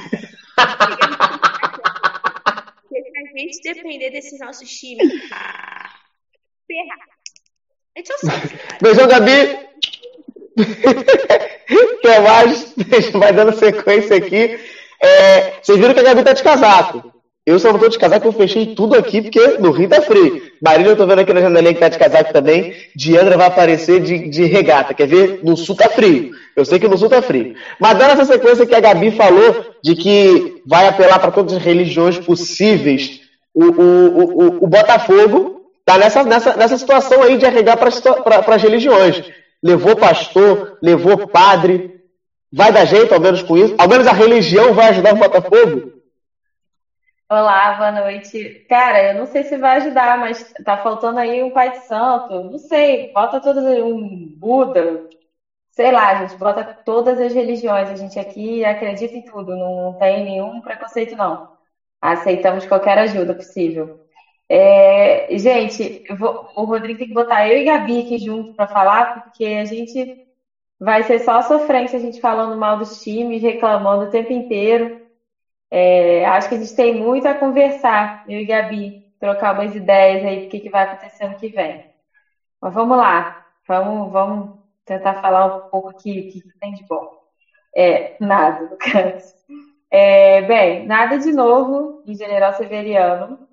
[2.87, 5.93] Porque se a gente depender desses nossos times, ah,
[6.65, 7.07] ferrar.
[7.95, 8.27] Então, só,
[8.81, 9.70] Beijão, Gabi.
[12.01, 12.73] Quer mais?
[13.13, 14.59] Vai dando sequência aqui.
[15.01, 17.11] É, vocês viram que a Gabi tá de casaco.
[17.43, 20.41] Eu só não tô de casaco, eu fechei tudo aqui, porque no Rio tá frio.
[20.61, 22.75] Marília, eu tô vendo aqui na janelinha que tá de casaco também.
[22.95, 24.93] Diandra vai aparecer de, de regata.
[24.93, 25.39] Quer ver?
[25.43, 26.31] No sul tá frio.
[26.55, 27.55] Eu sei que no sul tá frio.
[27.79, 31.63] Mas dando essa sequência que a Gabi falou, de que vai apelar para todas as
[31.63, 33.21] religiões possíveis,
[33.55, 37.89] o, o, o, o Botafogo tá nessa, nessa, nessa situação aí de arregar para
[38.55, 39.23] as religiões.
[39.63, 42.01] Levou pastor, levou padre.
[42.51, 43.75] Vai dar jeito, ao menos com isso?
[43.77, 45.93] Ao menos a religião vai ajudar o Botafogo?
[47.29, 48.65] Olá, boa noite.
[48.67, 52.43] Cara, eu não sei se vai ajudar, mas tá faltando aí um Pai de Santo.
[52.43, 55.07] Não sei, falta todo um Buda,
[55.71, 60.25] sei lá, gente bota todas as religiões, a gente aqui acredita em tudo, não tem
[60.25, 61.55] nenhum preconceito, não.
[62.01, 64.00] Aceitamos qualquer ajuda possível.
[64.53, 69.23] É, gente, vou, o Rodrigo tem que botar eu e Gabi aqui junto para falar,
[69.23, 70.27] porque a gente
[70.77, 75.07] vai ser só sofrência a gente falando mal dos times, reclamando o tempo inteiro.
[75.71, 80.25] É, acho que a gente tem muito a conversar, eu e Gabi, trocar umas ideias
[80.25, 81.85] aí do que, que vai acontecer ano que vem.
[82.61, 87.09] Mas vamos lá, vamos, vamos tentar falar um pouco aqui o que, tem de bom.
[87.73, 89.33] É, nada, no caso.
[89.89, 93.50] É, bem, nada de novo em General Severiano.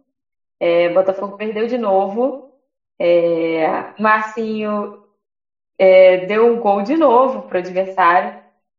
[0.61, 2.49] É, Botafogo perdeu de novo.
[3.01, 4.93] É, Marcinho
[5.79, 8.35] é, deu um gol de novo para o adversário.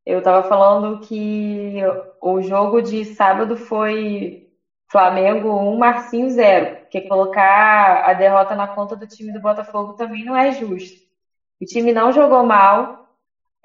[0.05, 1.81] Eu estava falando que
[2.21, 4.41] o jogo de sábado foi
[4.91, 6.77] Flamengo 1, Marcinho 0.
[6.81, 10.99] Porque colocar a derrota na conta do time do Botafogo também não é justo.
[11.61, 12.99] O time não jogou mal.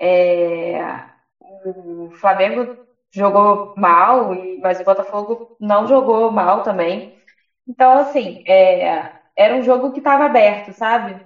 [0.00, 1.05] É,
[1.40, 2.68] o Flamengo
[3.12, 7.13] jogou mal, mas o Botafogo não jogou mal também.
[7.66, 11.20] Então, assim, é, era um jogo que estava aberto, sabe?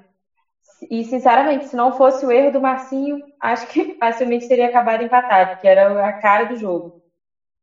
[0.90, 5.50] E, sinceramente, se não fosse o erro do Marcinho, acho que facilmente teria acabado empatado,
[5.52, 6.92] porque era a cara do jogo.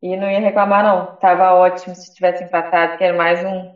[0.01, 1.09] E não ia reclamar, não.
[1.19, 3.67] Tava ótimo se tivesse empatado, que era mais um,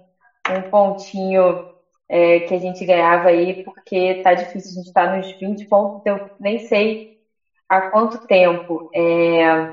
[0.52, 1.62] um pontinho
[2.10, 4.72] é, que a gente ganhava aí, porque tá difícil.
[4.80, 7.02] A gente tá nos 20 pontos, eu nem sei
[7.70, 8.86] há quanto tempo.
[8.96, 9.68] É,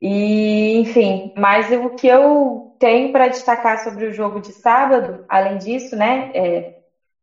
[0.00, 5.56] e, enfim, mas o que eu tenho para destacar sobre o jogo de sábado, além
[5.56, 6.74] disso, né, é,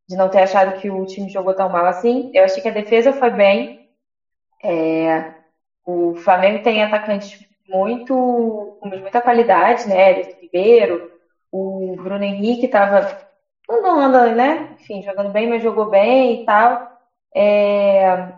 [0.10, 2.74] de não ter achado que o time jogou tão mal assim, eu achei que a
[2.74, 3.88] defesa foi bem.
[4.64, 5.36] É,
[5.86, 11.12] o Flamengo tem atacantes muito com muita qualidade, né, Everton Ribeiro,
[11.52, 13.08] o Bruno Henrique estava
[13.70, 16.90] não anda, né, enfim, jogando bem, mas jogou bem e tal.
[17.36, 18.34] É,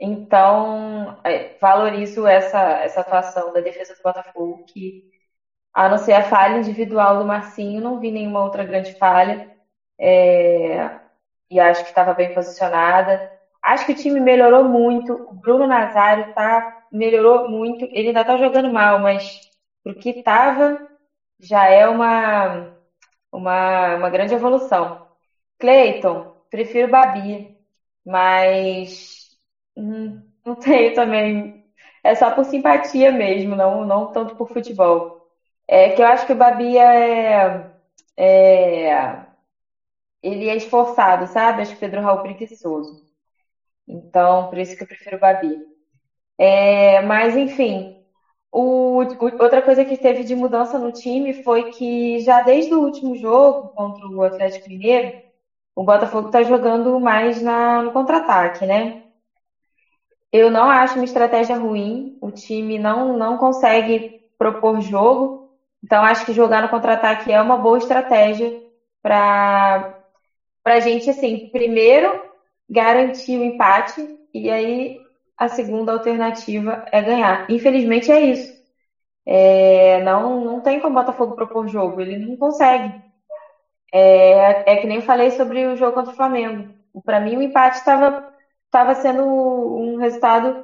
[0.00, 5.13] então, é, valorizo essa, essa atuação da defesa do Botafogo, que,
[5.74, 9.42] a não ser a falha individual do Marcinho, não vi nenhuma outra grande falha.
[9.98, 10.92] É,
[11.50, 13.22] e acho que estava bem posicionada.
[13.62, 15.20] Acho que o time melhorou muito.
[15.26, 17.86] O Bruno Nazário tá, melhorou muito.
[17.92, 19.40] Ele ainda está jogando mal, mas
[19.84, 20.78] o que estava
[21.40, 22.68] já é uma,
[23.32, 24.96] uma, uma grande evolução.
[25.58, 27.48] Cleiton, prefiro Babi,
[28.04, 29.22] mas
[29.76, 31.54] Hum, não tenho também.
[32.04, 35.13] É só por simpatia mesmo, não, não tanto por futebol.
[35.66, 37.70] É que eu acho que o Babi é,
[38.16, 39.24] é
[40.22, 41.62] ele é esforçado, sabe?
[41.62, 42.96] Acho que Pedro Raul é preguiçoso.
[43.88, 45.58] Então, por isso que eu prefiro o Babi.
[46.38, 47.96] É, mas, enfim,
[48.52, 48.98] o,
[49.40, 53.70] outra coisa que teve de mudança no time foi que já desde o último jogo
[53.74, 55.12] contra o Atlético Mineiro,
[55.76, 59.02] o Botafogo está jogando mais na, no contra-ataque, né?
[60.32, 62.18] Eu não acho uma estratégia ruim.
[62.20, 65.43] O time não, não consegue propor jogo.
[65.84, 68.54] Então, acho que jogar no contra-ataque é uma boa estratégia
[69.02, 69.86] para
[70.64, 72.18] a gente, assim, primeiro
[72.70, 74.94] garantir o empate e aí
[75.36, 77.44] a segunda alternativa é ganhar.
[77.50, 78.54] Infelizmente é isso.
[79.26, 82.94] É, não, não tem como o Botafogo propor jogo, ele não consegue.
[83.92, 86.68] É, é que nem falei sobre o jogo contra o Flamengo.
[87.04, 88.14] Para mim, o empate estava
[88.66, 90.56] estava sendo um resultado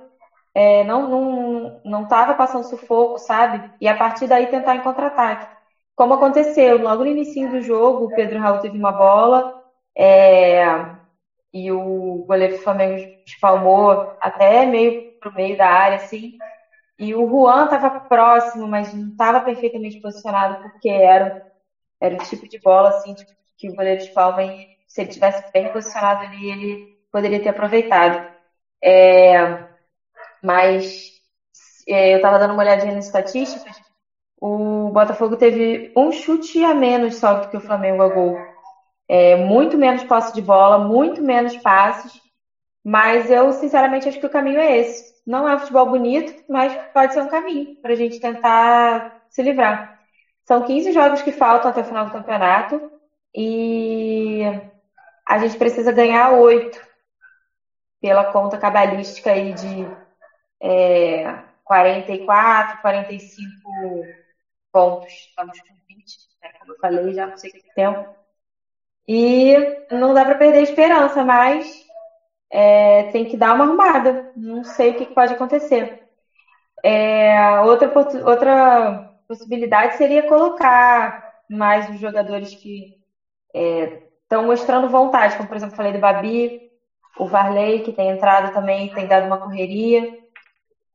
[0.54, 3.70] é, não não não estava passando sufoco, sabe?
[3.80, 5.48] E a partir daí tentar em contra-ataque.
[5.96, 9.62] Como aconteceu logo no início do jogo, o Pedro Raul teve uma bola
[9.96, 10.64] é,
[11.52, 16.36] e o goleiro do Flamengo espalmou até meio pro meio da área, assim.
[16.98, 21.42] E o Juan estava próximo, mas não estava perfeitamente posicionado porque era
[22.00, 25.44] era o tipo de bola assim tipo, que o goleiro espalma e se ele tivesse
[25.52, 28.26] bem posicionado ali, ele poderia ter aproveitado.
[28.82, 29.69] É,
[30.42, 31.10] mas
[31.86, 33.76] é, eu estava dando uma olhadinha nas estatísticas.
[34.40, 38.38] O Botafogo teve um chute a menos só do que o Flamengo a gol.
[39.08, 42.20] É, muito menos posse de bola, muito menos passes.
[42.84, 45.14] Mas eu, sinceramente, acho que o caminho é esse.
[45.26, 49.42] Não é um futebol bonito, mas pode ser um caminho para a gente tentar se
[49.42, 50.00] livrar.
[50.44, 52.90] São 15 jogos que faltam até o final do campeonato
[53.34, 54.42] e
[55.26, 56.80] a gente precisa ganhar oito
[58.00, 59.86] pela conta cabalística aí de
[60.60, 64.06] é, 44, 45
[64.72, 65.12] pontos.
[65.12, 66.50] Estamos com 20, né?
[66.58, 68.08] como eu falei, já não sei que tempo.
[69.06, 69.54] E
[69.90, 71.84] não dá para perder a esperança, mas
[72.50, 74.32] é, tem que dar uma arrumada.
[74.36, 76.02] Não sei o que pode acontecer.
[76.82, 77.92] É, outra,
[78.24, 82.98] outra possibilidade seria colocar mais os jogadores que
[83.52, 86.70] estão é, mostrando vontade, como por exemplo, falei do Babi,
[87.18, 90.19] O Varley, que tem entrado também, tem dado uma correria.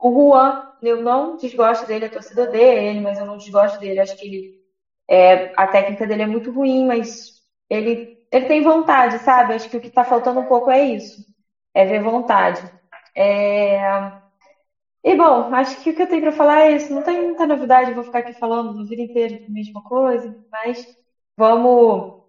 [0.06, 4.00] O Juan, eu não desgosto dele, a torcida odeia ele, mas eu não desgosto dele.
[4.00, 4.64] Acho que ele,
[5.10, 9.56] é, a técnica dele é muito ruim, mas ele, ele tem vontade, sabe?
[9.56, 11.26] Acho que o que está faltando um pouco é isso,
[11.74, 12.62] é ver vontade.
[13.16, 13.82] É...
[15.04, 16.94] E bom, acho que o que eu tenho para falar é isso.
[16.94, 20.86] Não tem muita novidade, vou ficar aqui falando a vida inteira a mesma coisa, mas
[21.36, 22.22] vamos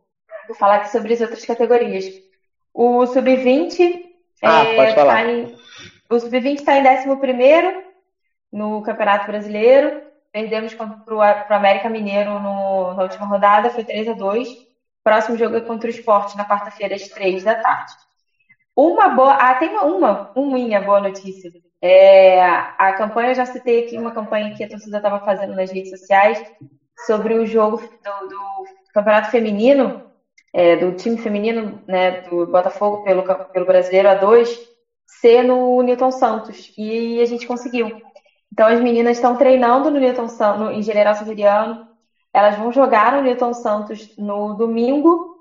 [0.49, 2.07] vou falar aqui sobre as outras categorias.
[2.73, 4.01] O sub-20
[4.43, 5.55] ah, é, tá em,
[6.09, 7.85] o sub-20 está em 11
[8.53, 10.03] no Campeonato Brasileiro.
[10.33, 11.23] Perdemos para o
[11.55, 14.67] América Mineiro no, na última rodada, foi 3 a 2
[15.07, 17.93] Próximo jogo é contra o Esporte na quarta-feira, às 3 da tarde.
[18.75, 19.35] Uma boa.
[19.35, 21.53] Ah, tem uma, uma, uma boa notícia.
[21.81, 25.71] É, a campanha, eu já citei aqui uma campanha que a torcida estava fazendo nas
[25.71, 26.45] redes sociais
[27.07, 30.11] sobre o jogo do, do Campeonato Feminino,
[30.53, 34.59] é, do time feminino né, do Botafogo pelo, pelo Brasileiro A2,
[35.07, 36.73] ser no Newton Santos.
[36.77, 38.01] E a gente conseguiu.
[38.53, 41.87] Então as meninas estão treinando no Newton Santos, em General Severiano.
[42.33, 45.37] Elas vão jogar no Newton Santos no domingo,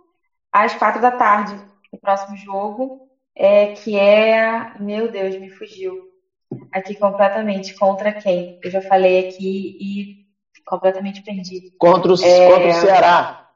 [0.51, 1.59] às quatro da tarde,
[1.91, 6.09] o próximo jogo é, que é, meu Deus, me fugiu
[6.71, 7.73] aqui completamente.
[7.75, 8.59] Contra quem?
[8.63, 10.25] Eu já falei aqui e
[10.65, 11.71] completamente perdi.
[11.77, 13.49] Contra o, é, contra o Ceará.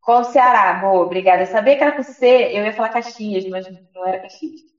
[0.00, 1.42] Contra o Ceará, boa, obrigada.
[1.42, 4.71] Eu sabia que era com C, eu ia falar Caxias, mas não era Caxias.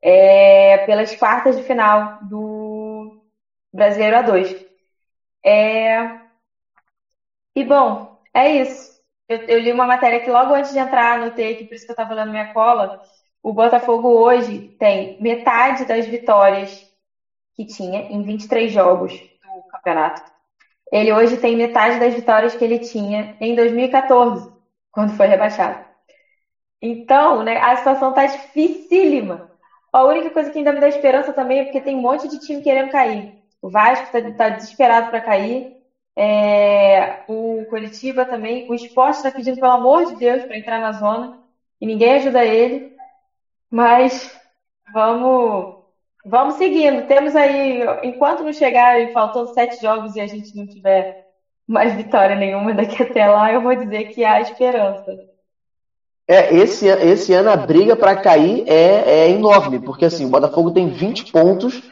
[0.00, 3.20] É, pelas quartas de final do
[3.72, 4.66] Brasileiro A2.
[5.44, 6.20] É,
[7.54, 8.98] e bom, é isso.
[9.28, 11.90] Eu, eu, li uma matéria que logo antes de entrar, anotei aqui, por isso que
[11.90, 13.02] eu estava lendo minha cola,
[13.42, 16.86] o Botafogo hoje tem metade das vitórias
[17.54, 20.22] que tinha em 23 jogos do campeonato.
[20.92, 24.50] Ele hoje tem metade das vitórias que ele tinha em 2014,
[24.90, 25.84] quando foi rebaixado.
[26.80, 29.50] Então, né, a situação tá dificílima.
[29.92, 32.38] A única coisa que ainda me dá esperança também é porque tem um monte de
[32.38, 33.38] time querendo cair.
[33.62, 35.76] O Vasco está tá desesperado para cair.
[36.16, 38.68] É, o Curitiba também.
[38.68, 41.38] O esporte está pedindo, pelo amor de Deus, para entrar na zona.
[41.80, 42.94] E ninguém ajuda ele.
[43.70, 44.38] Mas
[44.92, 45.84] vamos,
[46.24, 47.06] vamos seguindo.
[47.06, 51.26] Temos aí, enquanto não chegar e faltando sete jogos e a gente não tiver
[51.66, 55.27] mais vitória nenhuma daqui até lá, eu vou dizer que há esperança.
[56.30, 60.70] É, esse, esse ano a briga para cair é, é enorme, porque assim, o Botafogo
[60.70, 61.82] tem 20 pontos,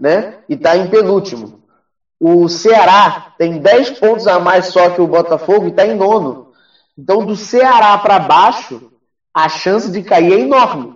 [0.00, 0.38] né?
[0.48, 1.62] E está em penúltimo.
[2.18, 6.52] O Ceará tem 10 pontos a mais só que o Botafogo e está em nono.
[6.96, 8.90] Então, do Ceará para baixo,
[9.34, 10.94] a chance de cair é enorme.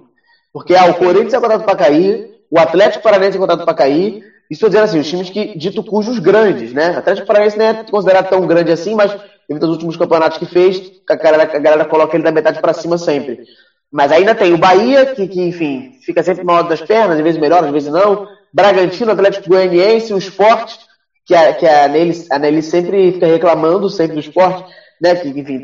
[0.50, 4.24] Porque ah, o Corinthians é contratado para cair, o Atlético Paranaense é contratado para cair.
[4.50, 6.92] Estou dizendo assim, os times que dito cujos grandes, né?
[6.92, 9.14] O Atlético Paranaense não é considerado tão grande assim, mas
[9.48, 12.74] devido aos últimos campeonatos que fez, a galera, a galera coloca ele da metade para
[12.74, 13.44] cima sempre.
[13.90, 17.40] Mas ainda tem o Bahia, que, que, enfim, fica sempre mal das pernas, às vezes
[17.40, 18.28] melhor, às vezes não.
[18.52, 20.76] Bragantino, Atlético Goianiense, o Sport,
[21.24, 24.64] que a, que a Nelly, a Nelly sempre fica reclamando, sempre do esporte,
[25.00, 25.14] né?
[25.14, 25.60] Que, enfim,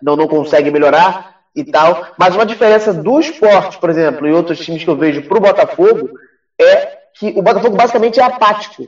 [0.00, 2.06] não, não consegue melhorar e tal.
[2.18, 5.40] Mas uma diferença do esporte, por exemplo, e outros times que eu vejo para o
[5.40, 6.10] Botafogo,
[6.58, 8.86] é que o Botafogo basicamente é apático.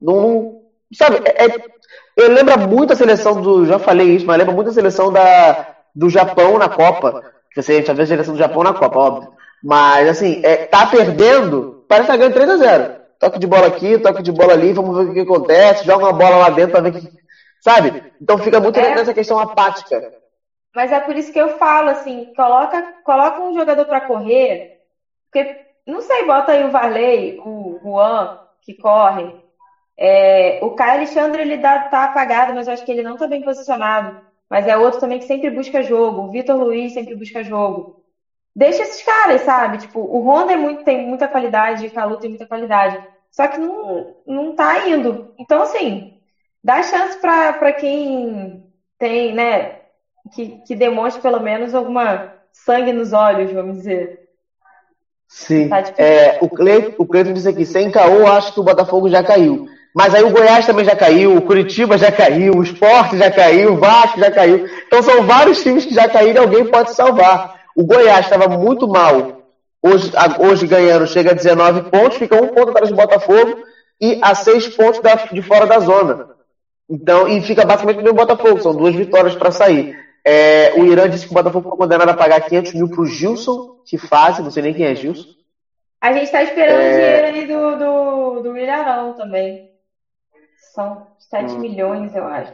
[0.00, 1.64] Não, sabe, é, é,
[2.18, 3.64] eu lembro muito a seleção do.
[3.64, 7.22] Já falei isso, mas lembra muito a seleção da, do Japão na Copa.
[7.52, 9.32] Que assim, a gente já vê a seleção do Japão na Copa, óbvio.
[9.62, 13.66] Mas assim, é, tá perdendo, parece que tá ganhando 3 a 0 Toque de bola
[13.66, 16.72] aqui, toque de bola ali, vamos ver o que acontece, joga uma bola lá dentro
[16.72, 17.08] pra ver o que.
[17.60, 18.12] Sabe?
[18.20, 18.94] Então fica muito é.
[18.94, 20.12] nessa questão apática.
[20.74, 24.80] Mas é por isso que eu falo assim, coloca, coloca um jogador para correr,
[25.24, 29.34] porque não sei, bota aí o Varley, o Juan, que corre.
[30.00, 33.26] É, o Caio Alexandre ele dá, tá apagado, mas eu acho que ele não tá
[33.26, 34.20] bem posicionado.
[34.48, 36.22] Mas é outro também que sempre busca jogo.
[36.22, 38.04] O Vitor Luiz sempre busca jogo.
[38.54, 39.78] Deixa esses caras, sabe?
[39.78, 43.04] Tipo, o Honda é muito, tem muita qualidade, o Calu tem muita qualidade.
[43.30, 45.32] Só que não, não tá indo.
[45.38, 46.14] Então, assim,
[46.62, 48.64] dá chance para quem
[48.98, 49.80] tem, né,
[50.34, 54.28] que, que demonstre pelo menos alguma sangue nos olhos, vamos dizer.
[55.28, 55.68] Sim.
[55.68, 59.68] Tá é, o, Cleiton, o disse aqui, sem caô, acho que o Botafogo já caiu.
[59.94, 63.72] Mas aí o Goiás também já caiu, o Curitiba já caiu, o Sport já caiu,
[63.72, 64.66] o Vasco já caiu.
[64.86, 67.60] Então são vários times que já caíram e alguém pode salvar.
[67.74, 69.42] O Goiás estava muito mal.
[69.82, 73.62] Hoje, hoje ganhando, chega a 19 pontos, fica um ponto atrás do Botafogo
[74.00, 76.28] e a seis pontos da, de fora da zona.
[76.90, 79.96] Então, e fica basicamente no Botafogo, são duas vitórias para sair.
[80.24, 83.76] É, o Irã disse que o Botafogo foi condenado a pagar 500 mil pro Gilson,
[83.84, 85.28] que faz, não sei nem quem é Gilson.
[86.00, 86.88] A gente está esperando é...
[86.88, 89.67] o dinheiro aí do, do, do também.
[90.78, 91.58] São 7 hum.
[91.58, 92.52] milhões, eu acho.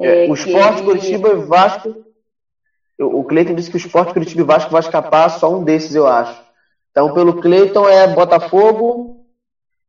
[0.00, 0.84] É, é o Esporte, ele...
[0.84, 2.06] Curitiba e Vasco.
[3.00, 6.06] O Cleiton disse que o Sport Curitiba e Vasco vai escapar, só um desses, eu
[6.06, 6.40] acho.
[6.92, 9.26] Então, pelo Cleiton é Botafogo,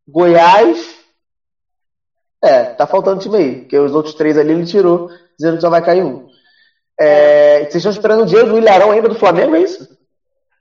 [0.07, 0.99] Goiás.
[2.41, 5.69] É, tá faltando time aí, porque os outros três ali ele tirou, dizendo que só
[5.69, 6.27] vai cair um.
[6.99, 9.95] É, vocês estão esperando o dinheiro do Ilharão ainda do Flamengo, é isso?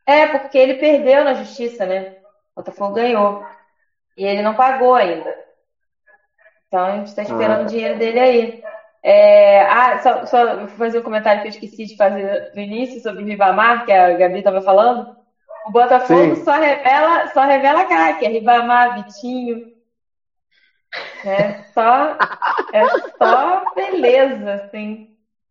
[0.07, 2.17] É, porque ele perdeu na justiça, né?
[2.55, 3.43] O Botafogo ganhou.
[4.15, 5.41] E ele não pagou ainda.
[6.73, 7.63] Então a gente está esperando ah.
[7.65, 8.63] o dinheiro dele aí.
[9.03, 13.23] É, ah, só, só fazer um comentário que eu esqueci de fazer no início sobre
[13.23, 15.15] o Ribamar, que a Gabi estava falando.
[15.67, 19.71] O Botafogo só revela, só revela craque, é Ribamar, Vitinho.
[21.27, 22.17] É só,
[22.73, 25.11] é só beleza, assim.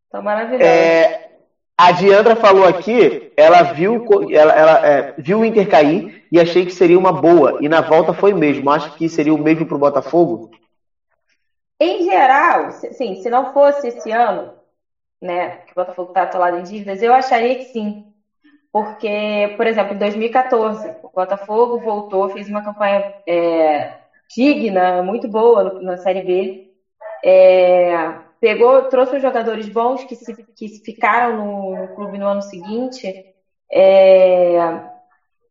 [0.09, 0.63] Tá maravilhoso.
[0.63, 1.30] É,
[1.78, 6.65] a Diandra falou aqui, ela viu, ela, ela é, viu o Inter cair e achei
[6.65, 7.59] que seria uma boa.
[7.61, 8.72] E na volta foi mesmo.
[8.72, 10.49] Acho que seria o mesmo pro Botafogo.
[11.82, 14.52] Em geral, sim, se não fosse esse ano,
[15.22, 18.04] né, que o Botafogo está atolado em dívidas, eu acharia que sim.
[18.72, 23.92] Porque, por exemplo, em 2014, o Botafogo voltou, fez uma campanha é,
[24.36, 26.56] digna, muito boa na Série B.
[27.24, 32.42] É, pegou, trouxe os jogadores bons que, se, que ficaram no, no clube no ano
[32.42, 33.16] seguinte.
[33.72, 34.82] É,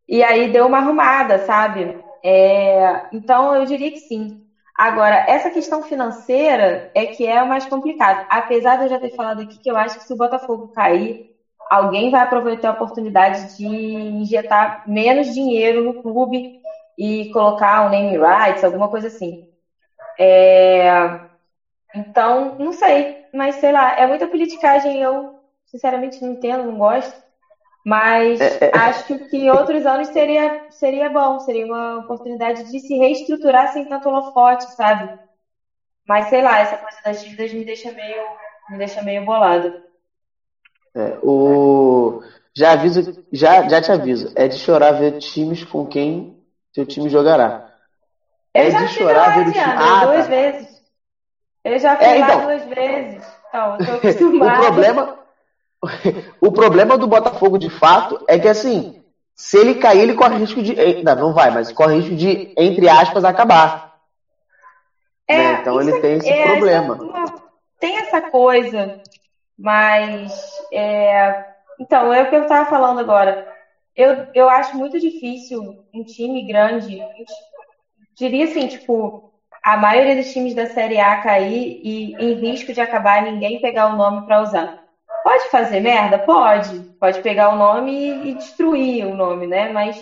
[0.07, 1.95] e aí deu uma arrumada, sabe?
[2.23, 4.40] É, então eu diria que sim.
[4.83, 8.25] Agora, essa questão financeira é que é o mais complicado.
[8.27, 11.19] Apesar de eu já ter falado aqui que eu acho que se o Botafogo cair,
[11.69, 16.41] alguém vai aproveitar a oportunidade de injetar menos dinheiro no clube
[16.97, 19.37] e colocar um name rights, alguma coisa assim.
[20.19, 20.89] É...
[21.95, 25.31] Então, não sei, mas sei lá, é muita politicagem, eu
[25.65, 27.15] sinceramente não entendo, não gosto.
[27.83, 28.71] Mas é, é.
[28.77, 33.87] acho que em outros anos seria, seria bom, seria uma oportunidade de se reestruturar sem
[33.87, 35.09] tanto holofote, sabe?
[36.07, 38.23] Mas sei lá, essa coisa das dívidas me deixa meio,
[38.69, 39.73] me deixa meio bolado.
[40.93, 42.21] É, o...
[42.53, 43.01] já, aviso,
[43.31, 46.35] já, já te aviso, é de chorar ver times com quem
[46.73, 47.63] seu time jogará.
[48.53, 49.63] Eu é de chorar ver o time.
[49.65, 50.29] Ah, duas tá.
[50.29, 50.81] vezes.
[51.63, 53.23] Eu já fui é, lá então, duas vezes.
[53.47, 54.59] Então, eu tô acostumada.
[54.59, 55.20] o problema
[56.39, 58.85] o problema do Botafogo, de fato, é que assim,
[59.35, 60.79] se ele cair, ele corre risco de.
[60.79, 63.91] Eh, não, não vai, mas corre risco de, entre aspas, acabar.
[65.27, 65.57] É, né?
[65.61, 66.93] Então ele tem esse é, problema.
[66.93, 67.33] Essa,
[67.79, 68.95] tem essa coisa,
[69.57, 70.31] mas.
[70.71, 71.45] É,
[71.79, 73.47] então, é o que eu estava falando agora.
[73.95, 77.01] Eu, eu acho muito difícil um time grande,
[78.15, 79.31] diria assim, tipo,
[79.63, 83.87] a maioria dos times da Série A cair e em risco de acabar ninguém pegar
[83.87, 84.80] o nome para usar.
[85.23, 86.17] Pode fazer merda?
[86.17, 86.85] Pode.
[86.99, 87.91] Pode pegar o nome
[88.29, 89.67] e, destruir o nome, né?
[89.67, 89.95] Mas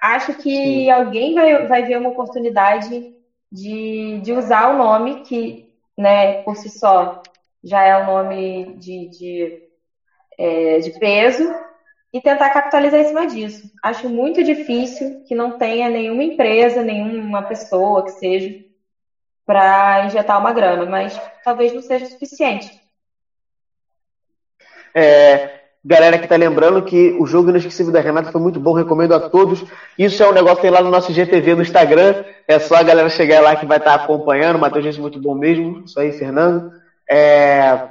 [0.00, 0.90] acho que Sim.
[0.90, 3.04] alguém vai, vai ver uma oportunidade
[3.50, 5.64] de, de usar o nome que,
[5.98, 7.10] né, por si só
[7.62, 9.58] já é um nome de, de,
[10.38, 11.44] é, de peso
[12.12, 13.68] e tentar capitalizar em cima disso.
[13.82, 18.54] Acho muito difícil que não tenha nenhuma empresa, nenhuma pessoa que seja
[19.44, 22.66] para injetar uma grana, mas talvez não seja suficiente.
[24.94, 29.14] É, galera que tá lembrando que o jogo inesquecível da Renata foi muito bom, recomendo
[29.14, 29.64] a todos.
[29.98, 32.24] Isso é um negócio que tem lá no nosso GTV no Instagram.
[32.46, 34.58] É só a galera chegar lá que vai estar tá acompanhando.
[34.58, 35.84] Matheus gente muito bom mesmo.
[35.84, 36.72] Isso aí, Fernando.
[37.10, 37.88] É,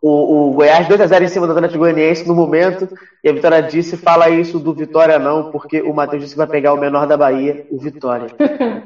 [0.00, 2.88] o, o, Goiás 2x0 em cima do Atlético Goianiense no momento.
[3.24, 6.46] E a Vitória disse: fala isso do Vitória não, porque o Matheus disse que vai
[6.46, 8.28] pegar o menor da Bahia, o Vitória.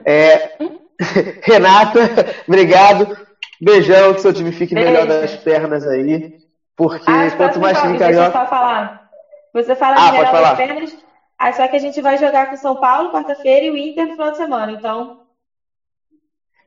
[0.04, 0.52] É,
[1.42, 2.00] Renata,
[2.48, 3.16] obrigado.
[3.60, 6.39] Beijão, que seu time fique melhor das pernas aí.
[6.80, 8.24] Porque ah, quanto mais time carioca.
[8.24, 9.10] Deixa eu só falar.
[9.52, 10.96] Você fala ah, das Pedras,
[11.38, 14.12] aí só que a gente vai jogar com São Paulo quarta-feira e o Inter no
[14.12, 15.20] final de semana, então.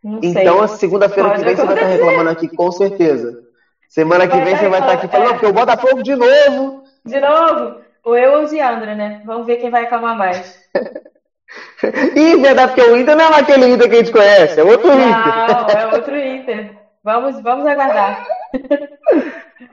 [0.03, 3.41] Não então, a segunda-feira que vem você vai estar reclamando aqui, com certeza.
[3.89, 5.33] Semana que vem você vai estar aqui falando, é.
[5.33, 6.83] porque o Botafogo de novo.
[7.03, 7.81] De novo?
[8.03, 9.23] Ou eu ou o Diandra, né?
[9.25, 10.61] Vamos ver quem vai reclamar mais.
[12.15, 14.89] Ih, verdade, porque o Inter não é aquele Inter que a gente conhece, é outro
[14.89, 15.35] não, Inter.
[15.35, 16.77] Não, é outro Inter.
[17.03, 18.27] Vamos, vamos aguardar.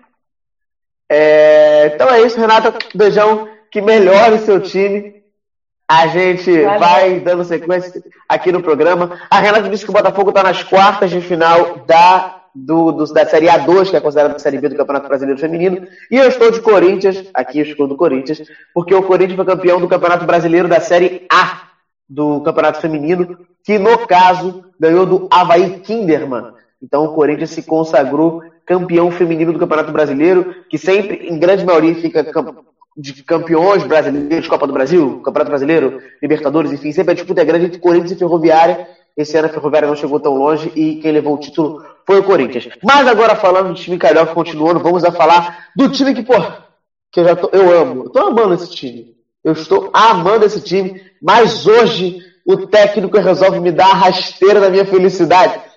[1.11, 2.73] É, então é isso, Renata.
[2.95, 3.49] Beijão.
[3.71, 5.21] Que melhore o seu time.
[5.89, 6.79] A gente Valeu.
[6.79, 9.19] vai dando sequência aqui no programa.
[9.29, 13.27] A Renata disse que o Botafogo está nas quartas de final da, do, do, da
[13.27, 15.89] Série A2, que é considerada a Série B do Campeonato Brasileiro Feminino.
[16.09, 18.41] E eu estou de Corinthians, aqui eu estou do Corinthians,
[18.73, 21.63] porque o Corinthians foi campeão do Campeonato Brasileiro da Série A
[22.09, 26.53] do Campeonato Feminino, que no caso ganhou do Havaí Kinderman.
[26.81, 31.93] Então o Corinthians se consagrou campeão feminino do Campeonato Brasileiro, que sempre, em grande maioria,
[31.97, 32.25] fica
[32.97, 37.67] de campeões brasileiros, Copa do Brasil, Campeonato Brasileiro, Libertadores, enfim, sempre a disputa é grande
[37.67, 41.35] entre Corinthians e Ferroviária, esse ano a Ferroviária não chegou tão longe e quem levou
[41.35, 42.69] o título foi o Corinthians.
[42.81, 46.41] Mas agora falando do time carioca, continuando, vamos a falar do time que, pô,
[47.11, 48.05] que eu já tô, eu amo.
[48.05, 49.17] Eu tô amando esse time.
[49.43, 54.71] Eu estou amando esse time, mas hoje o técnico resolve me dar a rasteira da
[54.71, 55.70] minha felicidade.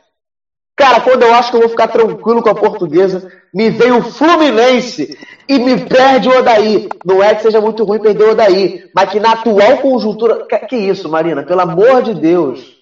[0.76, 4.02] Cara, quando eu acho que eu vou ficar tranquilo com a portuguesa, me vem o
[4.02, 5.18] Fluminense
[5.48, 6.90] e me perde o Odaí.
[7.06, 10.48] Não é que seja muito ruim perder o Odaí, mas que na atual conjuntura.
[10.68, 11.44] Que isso, Marina?
[11.44, 12.82] Pelo amor de Deus.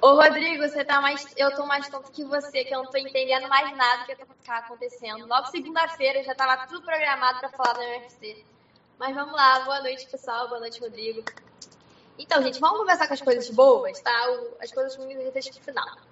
[0.00, 1.26] Ô, Rodrigo, você tá mais.
[1.36, 4.58] Eu tô mais tonto que você, que eu não tô entendendo mais nada que tá
[4.58, 5.26] acontecendo.
[5.26, 8.44] Logo segunda-feira já tava tudo programado para falar da UFC.
[8.98, 10.48] Mas vamos lá, boa noite, pessoal.
[10.48, 11.24] Boa noite, Rodrigo.
[12.16, 14.12] Então, gente, vamos conversar com as coisas boas, tá?
[14.60, 16.11] As coisas ruins a gente deixa pro final.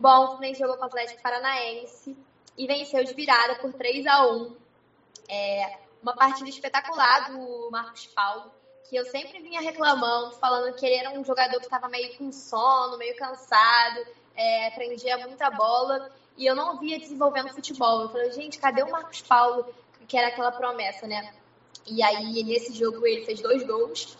[0.00, 2.16] Bom, Fluminense jogou com o Atlético Paranaense
[2.56, 4.56] e venceu de virada por 3 a 1
[5.28, 8.50] é, Uma partida espetacular do Marcos Paulo
[8.88, 12.32] que eu sempre vinha reclamando, falando que ele era um jogador que estava meio com
[12.32, 18.00] sono, meio cansado, é, prendia muita bola, e eu não via desenvolvendo futebol.
[18.00, 19.64] Eu falei, gente, cadê o Marcos Paulo,
[20.08, 21.32] que era aquela promessa, né?
[21.86, 24.18] E aí, nesse jogo, ele fez dois gols,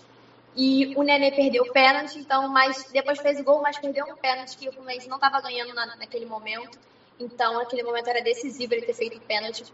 [0.56, 4.16] e o Nenê perdeu o pênalti, então, mas depois fez o gol, mas perdeu um
[4.16, 6.78] pênalti que o Fluminense não estava ganhando na, naquele momento.
[7.18, 9.64] Então, aquele momento era decisivo ele ter feito o pênalti.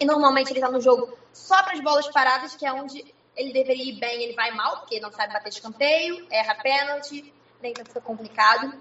[0.00, 3.04] E normalmente ele está no jogo só para as bolas paradas, que é onde
[3.36, 7.72] ele deveria ir bem, ele vai mal, porque não sabe bater escanteio, erra pênalti, nem
[7.72, 8.72] então fica complicado.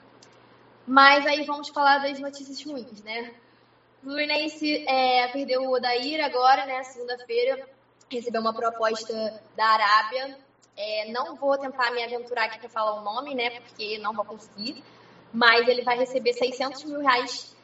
[0.88, 3.34] Mas aí vamos falar das notícias ruins, né?
[4.02, 6.84] O Fluminense é, perdeu o Odair agora, né?
[6.84, 7.68] Segunda-feira,
[8.10, 10.38] recebeu uma proposta da Arábia.
[10.78, 13.60] É, não vou tentar me aventurar aqui para falar o nome, né?
[13.62, 14.84] Porque não vou conseguir.
[15.34, 17.56] Mas ele vai receber 600 mil reais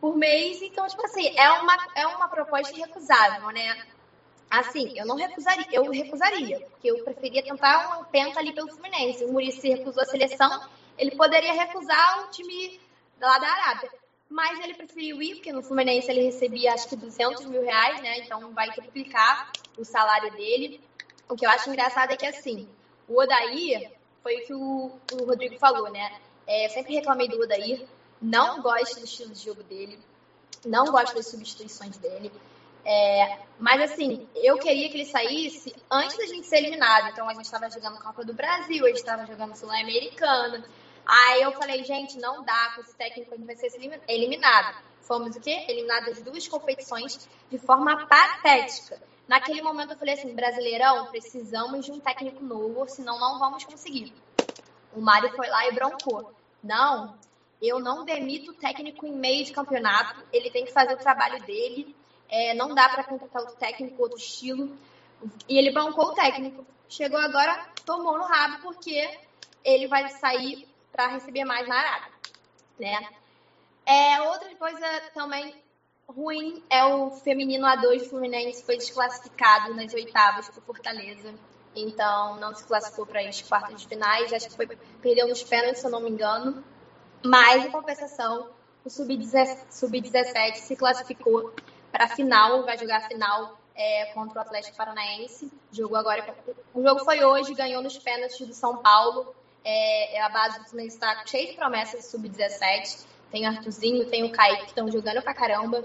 [0.00, 0.62] por mês.
[0.62, 3.86] Então, tipo assim, é uma, é uma proposta irrecusável, né?
[4.48, 9.24] Assim, eu não recusaria, eu recusaria, porque eu preferia tentar uma penta ali pelo Fluminense.
[9.24, 12.80] O Murici recusou a seleção, ele poderia recusar o time
[13.20, 13.90] lá da Arábia.
[14.28, 18.18] Mas ele preferiu ir, porque no Fluminense ele recebia acho que 200 mil reais, né?
[18.18, 20.80] Então vai triplicar o salário dele.
[21.28, 22.68] O que eu acho engraçado é que assim,
[23.08, 26.20] o Odair, foi o que o, o Rodrigo falou, né?
[26.46, 27.86] É, sempre reclamei do Odair,
[28.20, 29.98] não gosto do estilo de jogo dele,
[30.64, 32.32] não gosto das substituições dele.
[32.84, 37.08] É, mas assim, eu queria que ele saísse antes da gente ser eliminado.
[37.08, 40.64] Então a gente estava jogando Copa do Brasil, a gente estava jogando Sul-Americana.
[41.04, 43.70] Aí eu falei, gente, não dá, com esse técnico a gente vai ser
[44.08, 44.76] eliminado.
[45.02, 45.64] Fomos o quê?
[45.68, 49.00] Eliminados das duas competições de forma patética.
[49.26, 54.12] Naquele momento eu falei assim, Brasileirão, precisamos de um técnico novo, senão não vamos conseguir.
[54.94, 56.32] O Mário foi lá e broncou.
[56.62, 57.18] Não,
[57.60, 61.42] eu não demito o técnico em meio de campeonato, ele tem que fazer o trabalho
[61.44, 61.94] dele
[62.28, 64.76] é, não dá para contratar outro técnico, outro estilo.
[65.48, 66.66] E ele bancou o técnico.
[66.88, 69.18] Chegou agora, tomou no rabo, porque
[69.64, 72.12] ele vai sair para receber mais na Arábia.
[72.78, 73.08] Né?
[73.84, 75.54] É, outra coisa também
[76.08, 81.34] ruim é o feminino A2 do Fluminense foi desclassificado nas oitavas por Fortaleza.
[81.74, 84.32] Então não se classificou para as quartas de finais.
[84.32, 84.66] Acho que foi,
[85.02, 86.64] perdeu nos pênaltis, se eu não me engano.
[87.24, 88.50] Mas, em compensação,
[88.84, 90.00] o Sub-17 Sub
[90.54, 91.52] se classificou
[91.90, 95.50] para a final, vai jogar a final é, contra o Atlético Paranaense.
[95.72, 96.34] Jogou agora.
[96.72, 99.34] O jogo foi hoje, ganhou nos pênaltis do São Paulo.
[99.64, 103.04] É, é a base do Fluminense está cheia de promessas sub-17.
[103.30, 105.84] Tem o Arthurzinho, tem o Kaique que estão jogando pra caramba.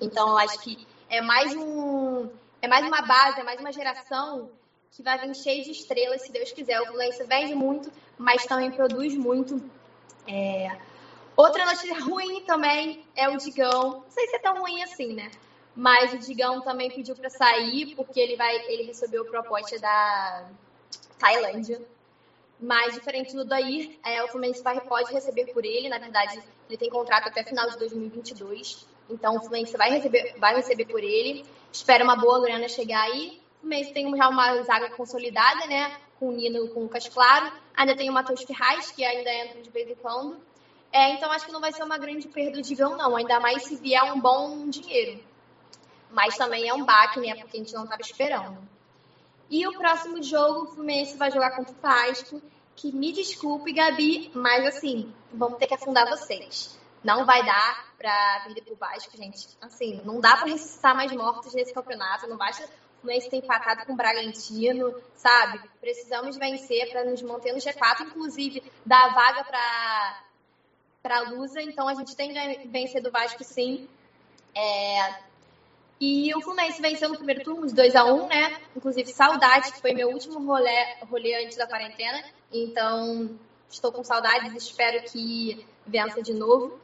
[0.00, 2.28] Então, eu acho que é mais um.
[2.62, 4.50] É mais uma base, é mais uma geração
[4.90, 6.80] que vai vir cheia de estrelas, se Deus quiser.
[6.80, 9.62] O Fluminense vende muito, mas também produz muito.
[10.26, 10.76] É,
[11.40, 14.02] Outra notícia ruim também é o Digão.
[14.04, 15.30] Não sei se é tão ruim assim, né?
[15.74, 20.50] Mas o Digão também pediu para sair porque ele vai, ele recebeu proposta da
[21.18, 21.80] Tailândia.
[22.60, 25.88] Mas diferente do Dair, é, o Fluminense vai, pode receber por ele.
[25.88, 28.86] Na verdade, ele tem contrato até final de 2022.
[29.10, 31.44] Então o Fluminense vai receber, vai receber por ele.
[31.72, 33.40] Espera uma boa grana chegar aí.
[33.56, 35.98] O Fluminense tem já uma zaga consolidada, né?
[36.18, 37.52] Com o Nino com o Lucas Claro.
[37.74, 40.36] Ainda tem o Matheus Ferraz, que ainda entra de vez em quando.
[40.92, 43.16] É, então acho que não vai ser uma grande perda do Digão, não.
[43.16, 45.20] Ainda mais se vier um bom dinheiro.
[46.12, 47.34] Mas também é um baque, né?
[47.34, 48.58] Porque a gente não estava esperando.
[49.48, 52.40] E o próximo jogo, o Fluminense vai jogar contra o Vasco.
[52.76, 56.78] Que me desculpe, Gabi, mas assim, vamos ter que afundar vocês.
[57.02, 59.48] Não vai dar pra perder pro Vasco, gente.
[59.60, 62.26] Assim, não dá pra ressuscitar mais mortos nesse campeonato.
[62.26, 65.60] Não basta o Fluminense ter empatado com o Bragantino, sabe?
[65.80, 70.24] Precisamos vencer para nos manter no G4, inclusive dar vaga para
[71.02, 73.88] para a Lusa, então a gente tem que vencer do Vasco sim.
[74.54, 75.14] É...
[76.00, 78.60] E o Fluminense venceu no primeiro turno de 2 a 1 né?
[78.74, 82.22] Inclusive, saudade, que foi meu último rolê, rolê antes da quarentena.
[82.52, 83.38] Então,
[83.70, 86.80] Estou com saudades, espero que vença de novo.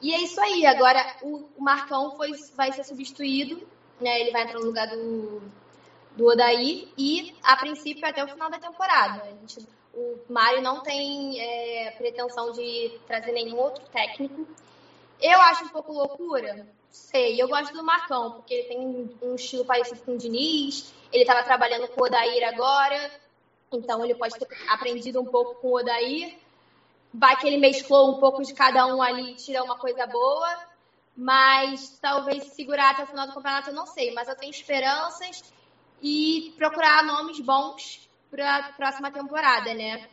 [0.00, 0.64] E é isso aí.
[0.64, 3.66] Agora o, Marcão foi, vai ser substituído,
[4.00, 4.20] né?
[4.20, 5.42] Ele vai entrar no lugar do,
[6.16, 9.24] do Odaí e, a princípio, até o final da temporada.
[9.24, 14.46] A gente, o Mário não tem é, pretensão de trazer nenhum outro técnico.
[15.20, 17.40] Eu acho um pouco loucura, sei.
[17.40, 20.94] Eu gosto do Marcão, porque ele tem um estilo parecido com o Diniz.
[21.12, 23.10] Ele estava trabalhando com o Odair agora,
[23.76, 26.36] então ele pode ter aprendido um pouco com o Odair.
[27.12, 30.58] Vai que ele mesclou um pouco de cada um ali e tira uma coisa boa.
[31.16, 34.12] Mas talvez segurar até o final do campeonato, eu não sei.
[34.12, 35.42] Mas eu tenho esperanças
[36.02, 40.06] e procurar nomes bons para a próxima temporada, né?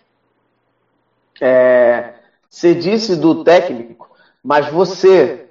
[1.40, 2.14] É,
[2.48, 4.10] você disse do técnico,
[4.44, 5.50] mas você,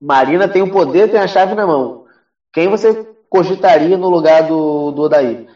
[0.00, 2.06] Marina, tem o poder, tem a chave na mão.
[2.52, 5.46] Quem você cogitaria no lugar do, do Odaí?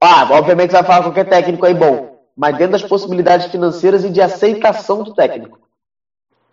[0.00, 4.10] Ah, obviamente você vai falar qualquer técnico aí bom, mas dentro das possibilidades financeiras e
[4.10, 5.58] de aceitação do técnico.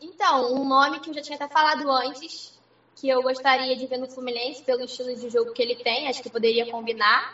[0.02, 2.60] Então, um nome que eu já tinha até falado antes,
[2.96, 6.24] que eu gostaria de ver no Fluminense, pelo estilo de jogo que ele tem, acho
[6.24, 7.34] que poderia combinar,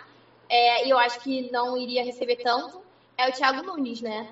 [0.50, 2.84] é, e eu acho que não iria receber tanto,
[3.18, 4.28] é o Thiago Nunes, né?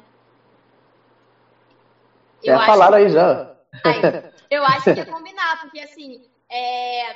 [2.43, 3.55] Eu já falaram aí já.
[3.85, 4.01] Aí,
[4.51, 7.15] eu acho que ia combinar, porque assim, é,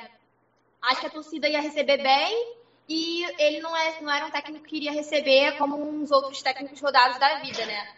[0.80, 4.64] acho que a torcida ia receber bem e ele não, é, não era um técnico
[4.64, 7.88] que iria receber como uns outros técnicos rodados da vida, né?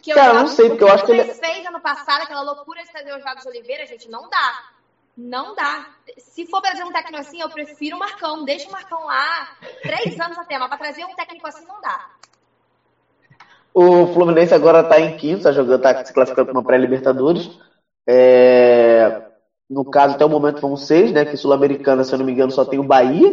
[0.00, 2.82] Que Cara, eu não sei, porque eu acho que ele fez ano passado aquela loucura
[2.82, 4.72] de trazer o Jogos de Oliveira, gente, não dá.
[5.16, 5.86] Não dá.
[6.16, 8.44] Se for trazer um técnico assim, eu prefiro o Marcão.
[8.44, 9.56] Deixa o Marcão lá.
[9.82, 12.10] Três anos até, mas para trazer um técnico assim não dá.
[13.74, 17.50] O Fluminense agora está em quinto, está jogando, está se classificando para uma pré-Libertadores.
[18.06, 19.31] É...
[19.72, 21.24] No caso, até o momento vão seis, né?
[21.24, 23.32] Que Sul-Americana, se eu não me engano, só tem o Bahia.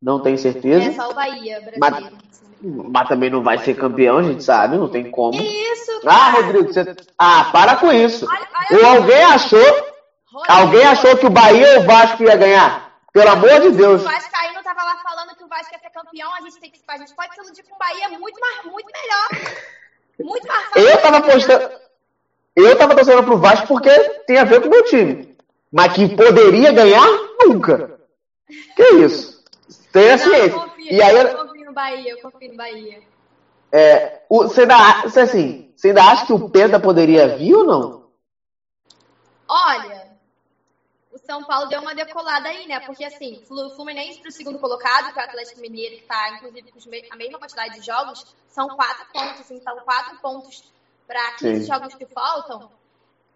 [0.00, 0.90] Não tenho certeza.
[0.90, 2.16] É só o Bahia, brasileiro.
[2.60, 5.40] Mas, mas também não vai ser campeão, a gente sabe, não tem como.
[5.40, 6.16] Isso, cara.
[6.16, 6.94] Ah, Rodrigo, você.
[7.18, 8.26] Ah, para com isso.
[8.28, 9.58] Olha, olha Ou alguém achou.
[9.58, 10.60] Rodrigo.
[10.60, 12.92] Alguém achou que o Bahia ou o Vasco ia ganhar?
[13.10, 14.02] Pelo amor de Deus.
[14.02, 16.80] O Vascaíno tava lá falando que o Vasco ia ser campeão, a gente, tem que,
[16.86, 19.56] a gente pode se iludir com o Bahia muito, mais, muito melhor.
[20.20, 20.88] Muito mais fácil.
[20.88, 21.70] Eu tava postando.
[22.54, 23.90] Eu tava torcendo pro Vasco porque
[24.26, 25.33] tem a ver com o meu time.
[25.74, 27.04] Mas que poderia ganhar,
[27.44, 27.98] nunca.
[28.76, 29.42] Que isso?
[29.90, 30.52] Tenha ciência.
[30.52, 33.02] Confio, e aí, eu confio no Bahia, eu confio no Bahia.
[33.72, 37.64] É, o, você, ainda, você, assim, você ainda acha que o Penta poderia vir ou
[37.64, 38.04] não?
[39.48, 40.16] Olha,
[41.26, 42.78] são Paulo deu uma decolada aí, né?
[42.78, 46.36] Porque, assim, o Fluminense para o segundo colocado, que é o Atlético Mineiro, que está,
[46.36, 46.70] inclusive,
[47.08, 49.50] com a mesma quantidade de jogos, são quatro pontos.
[49.50, 50.72] Então, quatro pontos
[51.04, 51.66] para 15 Sim.
[51.66, 52.70] jogos que faltam,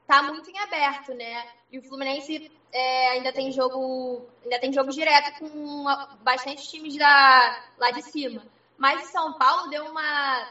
[0.08, 1.44] tá muito em aberto, né?
[1.70, 5.84] E o Fluminense é, ainda tem jogo ainda tem jogo direto com
[6.22, 8.42] bastante times da, lá de cima.
[8.78, 10.48] Mas o São Paulo deu uma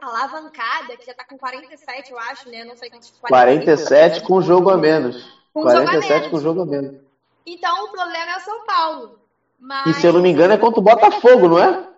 [0.00, 2.64] alavancada, que já tá com 47, eu acho, né?
[2.64, 3.12] Não sei quantos.
[3.20, 5.42] 47 com jogo a menos.
[5.52, 7.00] Com 47 com jogo a menos.
[7.44, 9.18] Então o problema é o São Paulo.
[9.58, 9.86] Mas...
[9.88, 11.88] E se eu não me engano é contra o Botafogo, não é?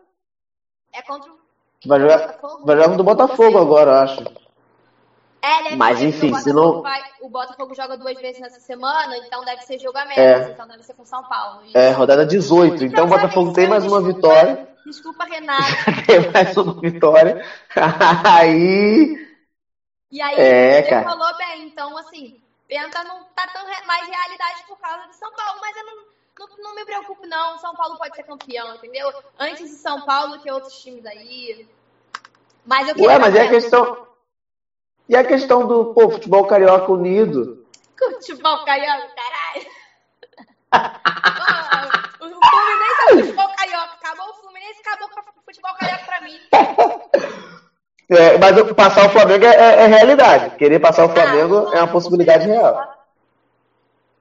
[0.92, 1.38] É contra o.
[1.86, 2.64] Vai jogar, Botafogo?
[2.64, 4.43] vai jogar contra o Botafogo agora, acho.
[5.44, 6.80] É, Mas ser, enfim, se não.
[6.80, 10.18] Vai, o Botafogo joga duas vezes nessa semana, então deve ser jogo a menos.
[10.18, 10.50] É.
[10.52, 11.66] Então deve ser com São Paulo.
[11.66, 11.76] Isso.
[11.76, 12.82] É, rodada 18.
[12.84, 14.66] Então o Botafogo tem mais uma vitória.
[14.86, 15.62] Desculpa, Renato.
[16.06, 17.44] tem mais uma vitória.
[18.24, 19.28] aí.
[20.10, 21.10] E aí, é, ele cara.
[21.10, 21.66] falou bem.
[21.66, 25.84] Então, assim, Penta não tá tão mais realidade por causa de São Paulo, mas eu
[25.84, 25.96] não,
[26.38, 27.58] não, não, me preocupo, não.
[27.58, 29.12] São Paulo pode ser campeão, entendeu?
[29.38, 31.68] Antes de São Paulo que outros times aí.
[32.64, 34.13] Mas eu Ué, mas é a questão.
[35.08, 37.66] E a questão do pô, futebol carioca unido?
[37.98, 39.66] Futebol carioca, caralho!
[42.20, 43.94] o Fluminense é futebol carioca.
[43.94, 46.40] Acabou o Fluminense, acabou o futebol carioca pra mim.
[48.06, 50.56] É, mas passar o Flamengo é, é, é, realidade.
[50.56, 52.74] Querer passar o Flamengo ah, é uma possibilidade real.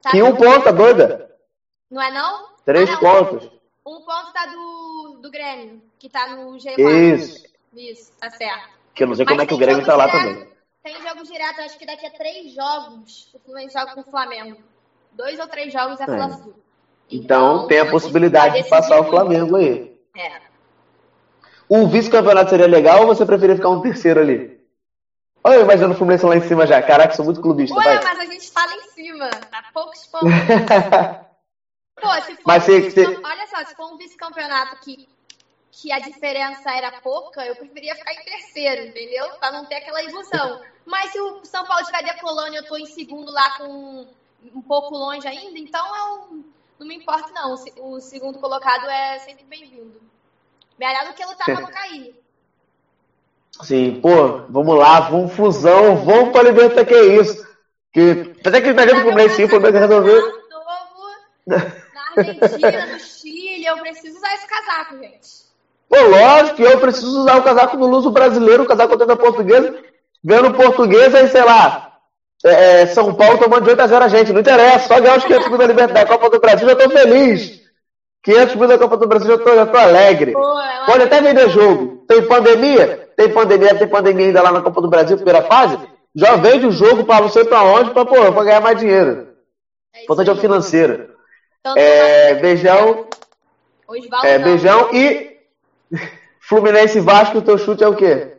[0.00, 1.30] Tá e um ponto, tá doida?
[1.90, 2.48] Não é não?
[2.64, 3.00] Três ah, não.
[3.00, 3.50] pontos.
[3.86, 6.78] Um ponto tá do, do Grêmio, que tá no G4.
[6.78, 7.44] Isso.
[7.74, 8.70] Isso, tá certo.
[8.94, 10.53] Que eu não sei Mas como é que o Grêmio tá lá direto, também.
[10.84, 14.62] Tem jogo direto, acho que daqui a três jogos o Fluminense joga com o Flamengo.
[15.12, 16.54] Dois ou três jogos é Fla Sul.
[17.10, 19.98] Então, então, tem a possibilidade de passar o Flamengo aí.
[20.14, 20.42] É.
[21.70, 24.62] Um vice-campeonato seria legal ou você preferia ficar um terceiro ali?
[25.42, 26.82] Olha eu imaginando o Fluminense lá em cima já.
[26.82, 27.74] Caraca, sou muito clubista.
[27.74, 28.04] Ué, vai.
[28.04, 29.30] mas a gente tá lá em cima.
[29.30, 30.28] Tá poucos pontos.
[31.96, 33.06] Pô, se for mas um você...
[33.24, 35.08] Olha só, se for um vice-campeonato que,
[35.72, 39.30] que a diferença era pouca, eu preferia ficar em terceiro, entendeu?
[39.40, 40.60] Pra não ter aquela ilusão.
[40.84, 44.06] Mas se o São Paulo estiver decolando e eu tô em segundo lá com
[44.54, 46.44] um pouco longe ainda, então eu
[46.78, 47.54] não me importa não.
[47.78, 50.00] O segundo colocado é sempre bem-vindo.
[50.78, 52.14] Melhor do que lutar pra não cair.
[53.58, 57.54] Assim, pô, vamos lá, vamos fusão, vamos pra Libertadores, que é isso?
[57.92, 60.42] Que, até que perdeu o Fluminense, sim, o Fluminense resolveu.
[61.46, 61.62] Na
[62.16, 65.44] Argentina, no Chile, eu preciso usar esse casaco, gente.
[65.88, 69.80] Pô, lógico que eu preciso usar o casaco do Luso brasileiro, o casaco da portuguesa,
[70.24, 71.92] vendo portuguesa e, sei lá,
[72.44, 74.32] é, é São Paulo tomando de 8 a 0 a gente.
[74.32, 76.90] Não interessa, só ganhar os 500 mil da Libertadores, da Copa do Brasil, já tô
[76.90, 77.62] feliz.
[78.22, 80.32] 500 mil da Copa do Brasil, já tô, já tô alegre.
[80.32, 82.04] Pô, é Pode até vender jogo.
[82.08, 83.08] Tem pandemia?
[83.16, 85.78] Tem pandemia, tem pandemia ainda lá na Copa do Brasil, primeira fase.
[86.14, 89.28] Já vende o jogo para sei pra onde, pra, pô, pra ganhar mais dinheiro.
[89.94, 91.10] é Importante é o financeiro.
[91.62, 93.06] Tanto É, faz- beijão,
[94.22, 95.36] é, beijão e
[96.40, 98.33] Fluminense Vasco, o teu chute é o quê?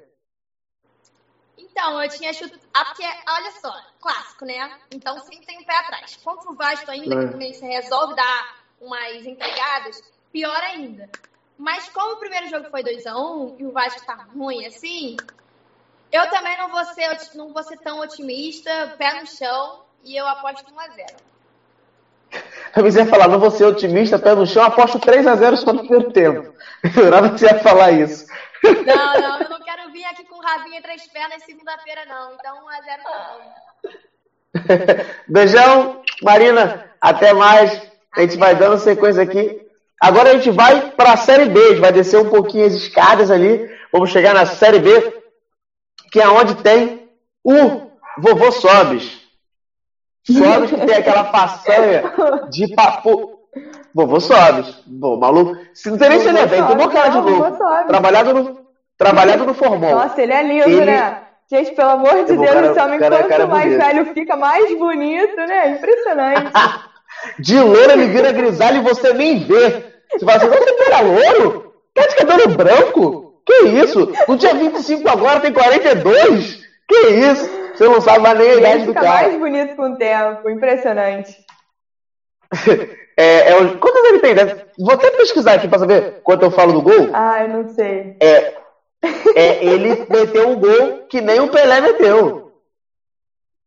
[1.76, 2.58] Então, eu tinha chuto.
[2.74, 4.80] Ah, porque, olha só, clássico, né?
[4.94, 6.16] Então sempre tem um pé atrás.
[6.24, 7.20] Contra o Vasco ainda, É.
[7.20, 10.02] que o Fluminense resolve dar umas entregadas,
[10.32, 11.10] pior ainda.
[11.58, 15.18] Mas como o primeiro jogo foi 2x1 e o Vasco tá ruim assim,
[16.12, 20.26] eu também não vou ser, não vou ser tão otimista, pé no chão, e eu
[20.26, 21.14] aposto 1x0.
[22.76, 25.80] Eu pensei ia falar, não vou ser otimista, pé no chão, aposto 3x0 só no
[25.80, 26.54] primeiro tempo.
[26.84, 28.28] Eu jurava que você ia falar isso.
[28.86, 32.34] Não, não, eu não quero vir aqui com o rabinho entre as pernas segunda-feira, não.
[32.34, 33.38] Então 1x0 tá
[33.84, 33.96] bom.
[35.28, 37.82] Beijão, Marina, até mais.
[38.16, 39.62] A gente vai dando sequência aqui.
[40.02, 42.74] Agora a gente vai para a Série B, a gente vai descer um pouquinho as
[42.74, 43.70] escadas ali.
[43.92, 45.24] Vamos chegar na Série B,
[46.12, 47.10] que é onde tem
[47.44, 49.22] o Vovô Sobes.
[50.26, 52.14] Sobes que tem aquela façanha
[52.50, 53.35] de papo.
[53.94, 54.68] Vovô Sobes.
[55.00, 55.58] Pô, maluco.
[55.74, 57.58] Se não tem nem se ele é cara de novo.
[57.88, 58.60] Trabalhado no,
[58.98, 59.92] trabalhado no formol.
[59.96, 61.22] Nossa, ele é lindo, Ele- né?
[61.50, 63.86] Gente, pelo amor de Deus, cara- esse homem, cara- quanto cara é mais bonito.
[63.86, 65.70] velho fica, mais bonito, né?
[65.72, 66.52] Impressionante.
[67.40, 69.86] De louro ele vira grisalho e você nem vê.
[70.12, 71.74] Você fala assim, você era louro?
[71.94, 73.42] Tá de cabelo branco?
[73.46, 74.12] Que isso?
[74.28, 76.60] Não tinha 25 agora, tem 42?
[76.88, 77.50] Que isso?
[77.74, 79.14] Você não sabe mais nem a ele idade do fica cara.
[79.28, 80.50] mais bonito com o tempo.
[80.50, 81.36] Impressionante.
[83.18, 84.34] É, é, o- quantos ele tem?
[84.36, 87.10] Deve- Vou até pesquisar aqui pra saber quanto eu falo do gol.
[87.14, 88.14] Ai, não sei.
[88.22, 88.54] É,
[89.36, 92.44] é, ele meteu um gol que nem o Pelé meteu.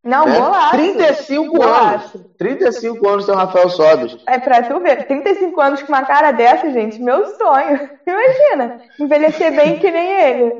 [0.05, 0.39] Não, né?
[0.39, 0.71] golaço.
[0.71, 1.77] 35 anos.
[1.77, 2.25] Golaço.
[2.39, 4.17] 35 anos o Rafael Sobes.
[4.27, 7.91] É pra tu ver, 35 anos com uma cara dessa, gente, meu sonho.
[8.07, 10.53] Imagina, envelhecer bem que nem ele.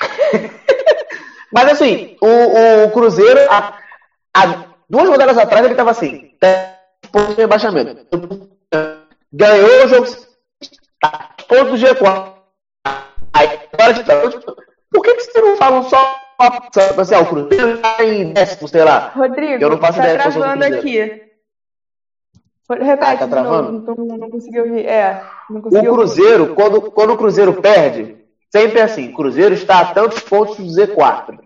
[1.52, 3.72] Mas assim, o, o Cruzeiro, há,
[4.34, 6.68] há duas rodadas atrás, ele estava assim, 10
[7.12, 8.06] pontos de rebaixamento.
[9.32, 10.06] Ganhou o jogo,
[11.00, 12.32] tá, ponto do G4.
[13.32, 14.04] Aí, agora de
[14.90, 16.20] Por que, que vocês não falam só
[16.98, 19.12] assim, ah, o Cruzeiro está em décimo, sei lá?
[19.14, 21.22] Rodrigo, Eu não faço tá ideia travando aqui.
[22.68, 23.72] Repete Ah, tá travando?
[23.72, 24.86] novo, não, não consegui ouvir.
[24.86, 26.00] É, não O consegui ouvir.
[26.00, 28.16] Cruzeiro, quando, quando o Cruzeiro perde,
[28.50, 31.38] sempre é assim: o Cruzeiro está a tantos pontos do Z4.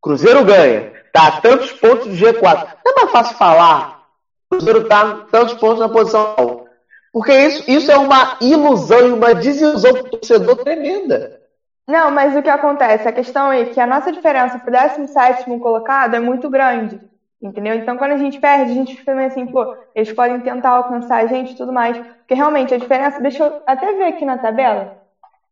[0.00, 2.68] Cruzeiro ganha, a tantos pontos do G4.
[2.84, 4.02] Não é mais fácil falar.
[4.46, 6.66] O Cruzeiro está tantos pontos na posição.
[7.12, 11.40] Porque isso, isso é uma ilusão e uma desilusão do torcedor tremenda.
[11.86, 13.08] Não, mas o que acontece?
[13.08, 17.00] A questão é que a nossa diferença pro 17 colocado é muito grande.
[17.40, 17.74] Entendeu?
[17.74, 21.18] Então, quando a gente perde, a gente fica meio assim, pô, eles podem tentar alcançar
[21.18, 21.96] a gente e tudo mais.
[21.96, 23.20] Porque realmente a diferença.
[23.20, 24.98] Deixa eu até ver aqui na tabela.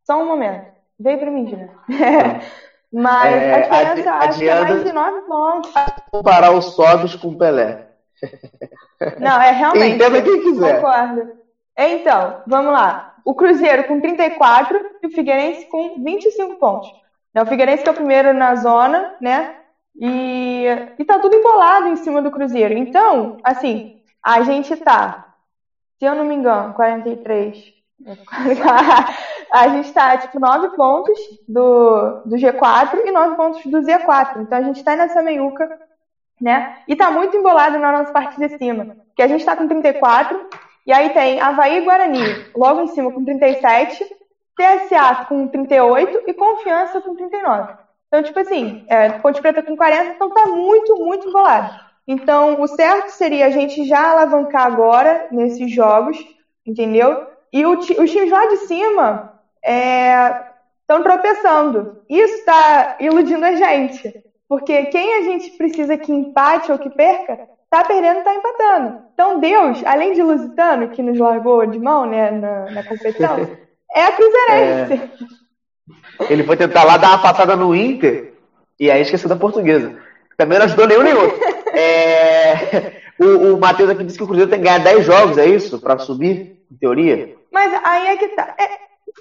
[0.04, 0.66] Só um momento.
[0.98, 1.70] Veio pra mim, Gina.
[2.94, 5.72] Mas É, a diferença adi- acho que é mais de 9 pontos.
[6.12, 7.88] Comparar o Sobis com o Pelé.
[9.18, 9.94] Não, é realmente.
[9.96, 10.76] Entenda quem quiser.
[10.80, 11.32] Concordo.
[11.76, 13.14] Então, vamos lá.
[13.24, 16.88] O Cruzeiro com 34 e o Figueirense com 25 pontos.
[17.34, 19.56] Né, O Figueirense que é o primeiro na zona, né?
[19.96, 20.66] E,
[20.98, 22.74] e tá tudo embolado em cima do Cruzeiro.
[22.74, 25.34] Então, assim, a gente tá,
[25.98, 27.73] se eu não me engano, 43.
[29.52, 34.42] A gente tá, tipo, 9 pontos do, do G4 e 9 pontos do Z4.
[34.42, 35.68] Então a gente tá nessa meiuca
[36.40, 36.78] né?
[36.88, 38.96] E tá muito embolado na nossa parte de cima.
[39.16, 40.48] Que a gente tá com 34,
[40.86, 44.04] e aí tem Havaí e Guarani, logo em cima com 37,
[44.56, 47.74] TSA com 38 e Confiança com 39.
[48.08, 51.82] Então, tipo assim, é, Ponte Preta com 40, então tá muito, muito embolado.
[52.06, 56.18] Então, o certo seria a gente já alavancar agora nesses jogos,
[56.66, 57.26] entendeu?
[57.54, 59.32] E o os times lá de cima
[60.82, 62.02] estão tropeçando.
[62.10, 64.12] Isso está iludindo a gente.
[64.48, 69.02] Porque quem a gente precisa que empate ou que perca, tá perdendo, tá empatando.
[69.14, 73.36] Então Deus, além de Lusitano, que nos largou de mão né, na, na competição,
[73.94, 75.10] é a Cruzeirense.
[76.28, 78.34] Ele foi tentar lá dar uma passada no Inter
[78.80, 79.96] e aí esqueceu da portuguesa.
[80.36, 81.38] Também não ajudou nenhum nem outro.
[81.76, 85.44] É, o, o Matheus aqui disse que o Cruzeiro tem que ganhar 10 jogos, é
[85.44, 85.80] isso?
[85.80, 87.34] Pra subir, em teoria?
[87.54, 88.52] Mas aí é que tá.
[88.58, 88.68] É,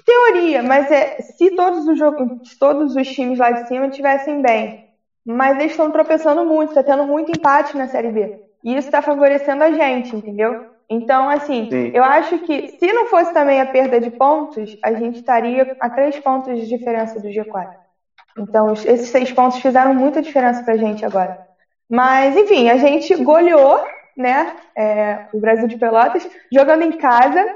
[0.04, 2.28] teoria, mas é se todos os jogos,
[2.58, 4.84] todos os times lá de cima tivessem bem.
[5.24, 8.36] Mas eles estão tropeçando muito, está tendo muito empate na Série B.
[8.64, 10.66] E isso está favorecendo a gente, entendeu?
[10.90, 11.92] Então, assim, Sim.
[11.94, 15.88] eu acho que se não fosse também a perda de pontos, a gente estaria a
[15.88, 17.68] três pontos de diferença do G4.
[18.36, 21.38] Então, esses seis pontos fizeram muita diferença pra gente agora.
[21.88, 23.80] Mas, enfim, a gente goleou,
[24.16, 27.46] né, é, o Brasil de Pelotas, jogando em casa.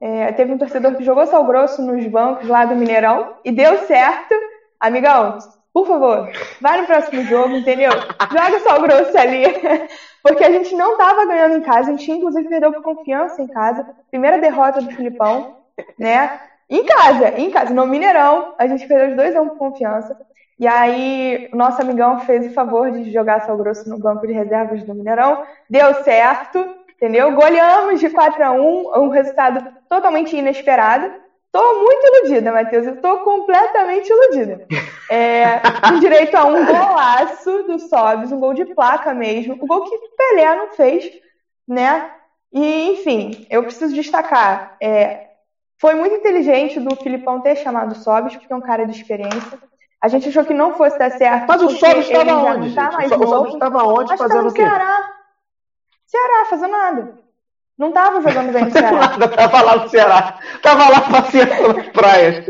[0.00, 3.78] É, teve um torcedor que jogou sal grosso nos bancos lá do Mineirão e deu
[3.86, 4.34] certo.
[4.78, 5.38] Amigão,
[5.72, 6.30] por favor,
[6.60, 7.90] vai no próximo jogo, entendeu?
[7.90, 9.44] Joga sal grosso ali.
[10.22, 13.46] Porque a gente não estava ganhando em casa, a gente inclusive perdeu por confiança em
[13.46, 13.86] casa.
[14.10, 15.56] Primeira derrota do Filipão,
[15.98, 16.40] né?
[16.68, 20.16] Em casa, em casa, no Mineirão, a gente perdeu os dois a um por confiança.
[20.58, 24.32] E aí, o nosso amigão fez o favor de jogar Sal Grosso no banco de
[24.32, 25.44] reservas do Mineirão.
[25.70, 26.58] Deu certo,
[26.98, 27.32] entendeu?
[27.32, 31.10] Goleamos de 4 a 1 um resultado totalmente inesperado.
[31.50, 32.86] Tô muito iludida, Matheus.
[32.86, 34.66] Eu tô completamente iludida.
[35.10, 39.54] É, com direito a um golaço do Sobs, um gol de placa mesmo.
[39.54, 41.10] O gol que o Pelé não fez,
[41.66, 42.10] né?
[42.52, 44.76] E, enfim, eu preciso destacar.
[44.82, 45.28] É,
[45.80, 49.58] foi muito inteligente do Filipão ter chamado o Sobs, porque é um cara de experiência.
[49.98, 51.46] A gente achou que não fosse dar certo.
[51.48, 52.74] Mas o Sobs estava onde?
[52.74, 54.60] Tá o Sobs estava onde fazendo o quê?
[54.60, 55.17] Ceará.
[56.08, 57.18] Ceará, fazendo nada.
[57.76, 59.08] Não tava jogando bem no Ceará.
[59.36, 60.38] tava lá no Ceará.
[60.62, 62.46] Tava lá passeando nas praias.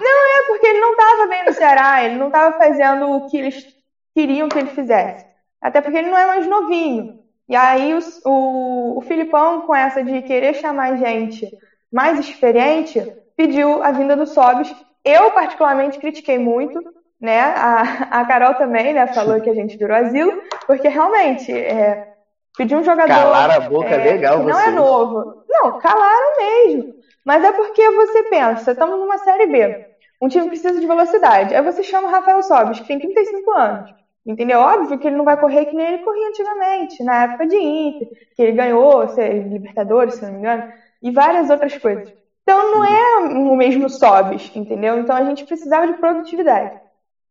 [0.00, 2.04] Não, é porque ele não tava bem no Ceará.
[2.04, 3.66] Ele não tava fazendo o que eles
[4.14, 5.26] queriam que ele fizesse.
[5.60, 7.18] Até porque ele não é mais novinho.
[7.48, 11.50] E aí o, o, o Filipão, com essa de querer chamar gente
[11.92, 13.00] mais experiente,
[13.36, 14.72] pediu a vinda do Sobis.
[15.04, 16.78] Eu, particularmente, critiquei muito,
[17.20, 17.40] né?
[17.40, 19.08] A, a Carol também, né?
[19.08, 22.09] Falou que a gente virou asilo, porque realmente é,
[22.56, 23.08] Pedir um jogador.
[23.08, 25.44] Calar a boca é, legal, que não é novo.
[25.48, 26.94] Não, calaram mesmo.
[27.24, 29.86] Mas é porque você pensa, estamos numa Série B.
[30.20, 31.54] Um time precisa de velocidade.
[31.54, 33.94] Aí você chama o Rafael Sobis, que tem 35 anos.
[34.26, 34.60] Entendeu?
[34.60, 38.08] Óbvio que ele não vai correr que nem ele corria antigamente, na época de Inter,
[38.36, 40.70] que ele ganhou, sei, Libertadores, se não me engano,
[41.02, 42.12] e várias outras coisas.
[42.42, 44.98] Então não é o mesmo Sobis, entendeu?
[44.98, 46.78] Então a gente precisava de produtividade.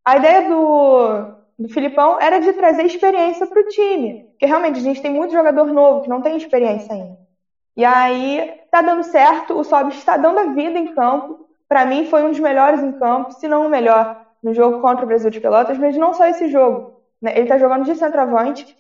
[0.04, 4.30] A ideia do, do Filipão era de trazer experiência para o time.
[4.32, 7.18] Porque realmente a gente tem muito jogador novo que não tem experiência ainda.
[7.76, 11.46] E aí tá dando certo, o Sobis está dando a vida em campo.
[11.68, 15.04] Para mim foi um dos melhores em campo, se não o melhor no jogo contra
[15.04, 17.02] o Brasil de Pelotas, mas não só esse jogo.
[17.22, 17.38] Né?
[17.38, 18.76] Ele tá jogando de centroavante,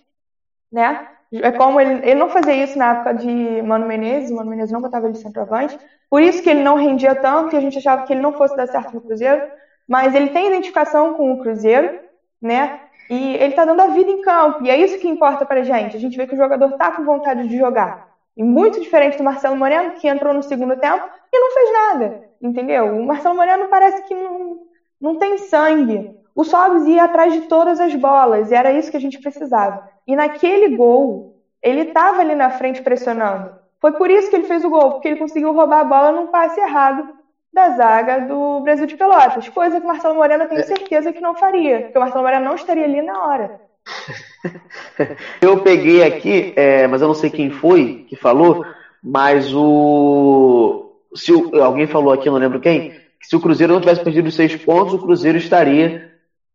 [0.71, 1.07] né?
[1.31, 4.81] É como ele, ele não fazia isso na época de Mano Menezes, Mano Menezes não
[4.81, 5.77] botava ele de centroavante,
[6.09, 8.55] por isso que ele não rendia tanto, que a gente achava que ele não fosse
[8.55, 9.43] dar certo no Cruzeiro,
[9.87, 11.99] mas ele tem identificação com o Cruzeiro,
[12.41, 12.79] né?
[13.09, 15.97] E ele tá dando a vida em campo, e é isso que importa pra gente.
[15.97, 18.07] A gente vê que o jogador tá com vontade de jogar.
[18.37, 22.21] E muito diferente do Marcelo Moreno, que entrou no segundo tempo e não fez nada,
[22.41, 22.85] entendeu?
[22.95, 24.59] O Marcelo Moreno parece que não,
[25.01, 26.11] não tem sangue.
[26.35, 29.83] O Sobs ia atrás de todas as bolas, e era isso que a gente precisava.
[30.07, 33.53] E naquele gol, ele estava ali na frente pressionando.
[33.81, 36.27] Foi por isso que ele fez o gol, porque ele conseguiu roubar a bola num
[36.27, 37.18] passe errado
[37.53, 40.63] da zaga do Brasil de Pelotas, coisa que o Marcelo Moreno tem é.
[40.63, 43.61] certeza que não faria, porque o Marcelo Moreno não estaria ali na hora.
[45.41, 48.65] eu peguei aqui, é, mas eu não sei quem foi que falou,
[49.03, 50.95] mas o.
[51.15, 54.27] Se o, alguém falou aqui, não lembro quem, que se o Cruzeiro não tivesse perdido
[54.27, 56.09] os seis pontos, o Cruzeiro estaria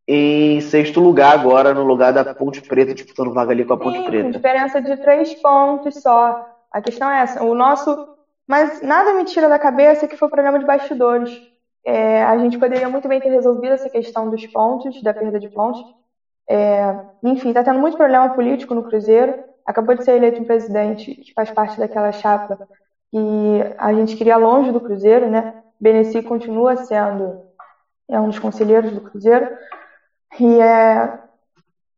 [0.07, 3.99] em sexto lugar agora, no lugar da Ponte Preta, disputando vaga ali com a Ponte
[3.99, 4.31] Sim, Preta.
[4.31, 6.47] diferença de três pontos só.
[6.71, 8.14] A questão é essa: o nosso
[8.47, 11.31] mas nada me tira da cabeça que foi um problema de bastidores.
[11.85, 15.49] É, a gente poderia muito bem ter resolvido essa questão dos pontos, da perda de
[15.49, 15.83] pontos.
[16.49, 19.35] É, enfim, está tendo muito problema político no Cruzeiro.
[19.67, 22.59] Acabou de ser eleito um presidente que faz parte daquela chapa
[23.11, 25.55] que a gente queria longe do Cruzeiro, né?
[25.81, 27.45] Beneci continua sendo
[28.09, 29.49] é um dos conselheiros do Cruzeiro.
[30.39, 31.19] E é,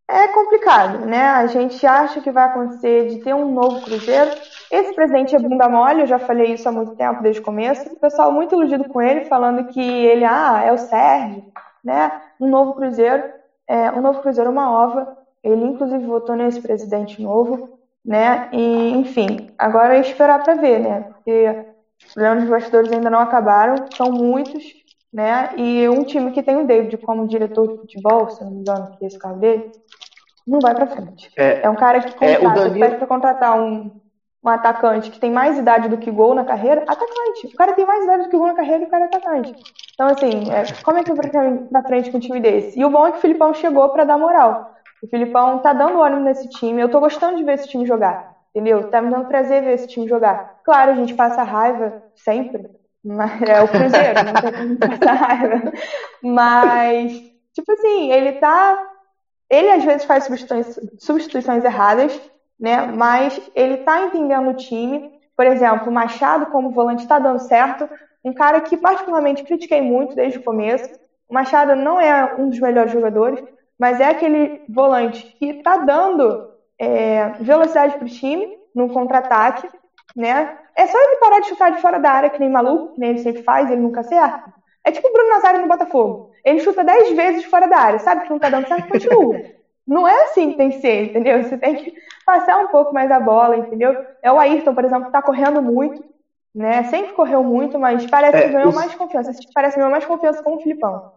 [0.09, 1.29] é complicado, né?
[1.31, 4.31] A gente acha que vai acontecer de ter um novo Cruzeiro.
[4.71, 7.89] Esse presidente é bunda mole, eu já falei isso há muito tempo, desde o começo.
[7.93, 11.45] O pessoal muito iludido com ele, falando que ele, ah, é o Sérgio,
[11.85, 12.11] né?
[12.41, 13.23] Um novo Cruzeiro,
[13.69, 15.17] é, um novo Cruzeiro, uma ova.
[15.43, 18.49] Ele, inclusive, votou nesse presidente novo, né?
[18.53, 21.01] E, enfim, agora é esperar para ver, né?
[21.13, 21.65] Porque
[22.05, 24.65] os problemas dos bastidores ainda não acabaram, são muitos,
[25.13, 25.51] né?
[25.57, 28.97] E um time que tem o David como diretor de futebol, se não me engano,
[28.97, 29.71] que é esse carro dele,
[30.47, 31.31] não vai para frente.
[31.37, 32.81] É, é, um cara que contrata, é, Danilo...
[32.81, 33.91] pede para contratar um,
[34.47, 37.47] um atacante que tem mais idade do que gol na carreira, atacante.
[37.47, 39.53] O cara tem mais idade do que gol na carreira e o cara é atacante.
[39.95, 42.79] Então, assim, é, como é que vai pra frente com um time desse?
[42.79, 44.57] E o bom é que o Filipão chegou para dar moral.
[45.03, 46.81] O Filipão tá dando ânimo nesse time.
[46.81, 48.19] Eu tô gostando de ver esse time jogar.
[48.55, 48.85] Entendeu?
[48.85, 50.41] Tá me dando prazer ver esse time jogar.
[50.65, 52.63] Claro, a gente passa raiva sempre,
[53.05, 55.73] Mas, é o Cruzeiro, não tem como passar raiva.
[56.23, 57.13] Mas,
[57.55, 58.79] tipo assim, ele tá.
[59.49, 62.21] Ele às vezes faz substituições, substituições erradas,
[62.59, 62.87] né?
[62.87, 65.13] Mas ele tá entendendo o time.
[65.37, 67.89] Por exemplo, o Machado, como volante, está dando certo.
[68.25, 70.99] Um cara que particularmente critiquei muito desde o começo.
[71.29, 73.43] O Machado não é um dos melhores jogadores,
[73.79, 79.69] mas é aquele volante que está dando é, velocidade para o time no contra-ataque,
[80.15, 80.59] né?
[80.77, 83.19] É só ele parar de chutar de fora da área, que nem maluco, nem ele
[83.19, 84.53] sempre faz, ele nunca acerta.
[84.85, 86.31] É tipo o Bruno Nazário no Botafogo.
[86.45, 89.37] Ele chuta 10 vezes fora da área, sabe que não tá dando certo, continua.
[89.87, 91.43] Não é assim que tem que ser, entendeu?
[91.43, 93.97] Você tem que passar um pouco mais a bola, entendeu?
[94.21, 96.05] É o Ayrton, por exemplo, que tá correndo muito,
[96.53, 96.83] né?
[96.85, 98.75] Sempre correu muito, mas parece é, que ganhou os...
[98.75, 99.31] mais confiança.
[99.55, 101.13] Parece que ganhou mais confiança com o Filipão.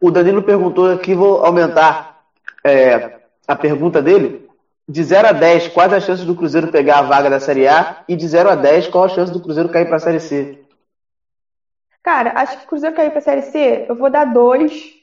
[0.00, 2.22] O Danilo perguntou aqui, vou aumentar
[2.64, 4.48] é, a pergunta dele.
[4.88, 8.04] De 0 a 10, quais as chances do Cruzeiro pegar a vaga da Série A?
[8.08, 10.58] E de 0 a 10, qual a chance do Cruzeiro cair para a Série C?
[12.02, 15.01] Cara, acho que o Cruzeiro cair para a Série C, eu vou dar 2.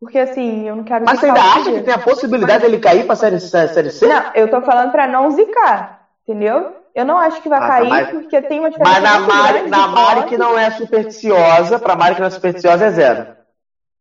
[0.00, 1.04] Porque assim, eu não quero.
[1.04, 4.06] Mas você ainda acha que tem a possibilidade dele cair para a série, série C?
[4.06, 6.76] Não, eu tô falando para não zicar, entendeu?
[6.94, 8.10] Eu não acho que vai ah, tá, cair, mas...
[8.10, 9.00] porque tem uma diferença.
[9.00, 12.86] Mas na Mari, na Mari que não é supersticiosa, para Mari que não é supersticiosa
[12.86, 13.26] é zero.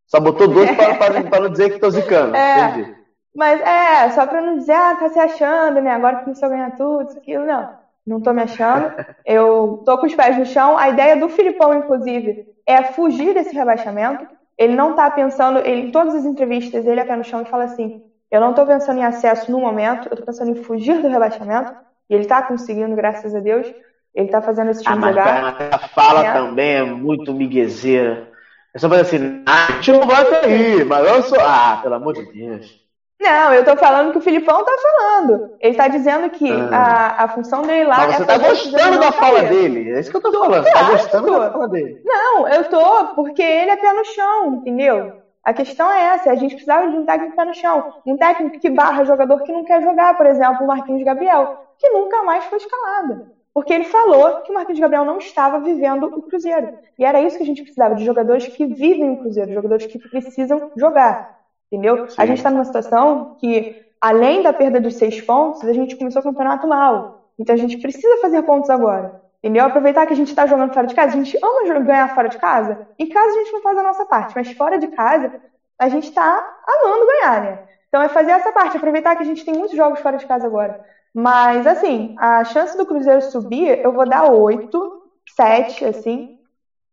[0.08, 2.36] Só botou dois para não dizer que tô zicando.
[2.36, 2.70] É.
[2.70, 2.96] Entendi.
[3.36, 5.92] Mas é, só pra não dizer, ah, tá se achando, né?
[5.92, 7.46] Agora começou a ganhar tudo, isso, aquilo.
[7.46, 7.70] Não,
[8.06, 8.92] não tô me achando.
[9.24, 10.76] Eu tô com os pés no chão.
[10.76, 14.26] A ideia do Filipão, inclusive, é fugir desse rebaixamento.
[14.58, 17.46] Ele não tá pensando, ele, em todas as entrevistas, ele é pé no chão e
[17.46, 21.02] fala assim: eu não tô pensando em acesso no momento, eu tô pensando em fugir
[21.02, 21.74] do rebaixamento.
[22.10, 23.68] E ele tá conseguindo, graças a Deus.
[24.14, 25.72] Ele tá fazendo esse time ah, jogar.
[25.72, 26.34] A fala é.
[26.34, 28.30] também é muito miguezeira.
[28.74, 31.40] É só fazer assim, ah, a gente não vai cair, mas eu sou.
[31.40, 32.87] Ah, pelo amor de Deus.
[33.20, 35.52] Não, eu tô falando que o Filipão tá falando.
[35.60, 37.16] Ele tá dizendo que ah.
[37.18, 39.92] a, a função dele lá Mas você é tá gostando da fala dele.
[39.92, 40.64] É isso que eu tô falando.
[40.64, 42.02] Você tá gostando da fala dele.
[42.06, 45.14] Não, eu tô, porque ele é pé no chão, entendeu?
[45.44, 47.94] A questão é essa, a gente precisava de um técnico pé no chão.
[48.06, 51.90] Um técnico que barra jogador que não quer jogar, por exemplo, o Marquinhos Gabriel, que
[51.90, 53.32] nunca mais foi escalado.
[53.54, 56.78] Porque ele falou que o Marquinhos Gabriel não estava vivendo o Cruzeiro.
[57.00, 59.98] E era isso que a gente precisava, de jogadores que vivem o Cruzeiro, jogadores que
[59.98, 61.37] precisam jogar.
[61.72, 62.08] Entendeu?
[62.08, 62.16] Sim.
[62.18, 66.22] A gente está numa situação que, além da perda dos seis pontos, a gente começou
[66.22, 67.32] o campeonato mal.
[67.38, 69.22] Então a gente precisa fazer pontos agora.
[69.44, 69.66] Entendeu?
[69.66, 71.14] Aproveitar que a gente está jogando fora de casa.
[71.14, 72.88] A gente ama ganhar fora de casa.
[72.98, 75.32] Em casa a gente não faz a nossa parte, mas fora de casa
[75.78, 77.60] a gente está amando ganhar, né?
[77.88, 80.48] Então é fazer essa parte, aproveitar que a gente tem muitos jogos fora de casa
[80.48, 80.80] agora.
[81.14, 85.02] Mas, assim, a chance do Cruzeiro subir, eu vou dar oito,
[85.36, 86.38] sete, assim,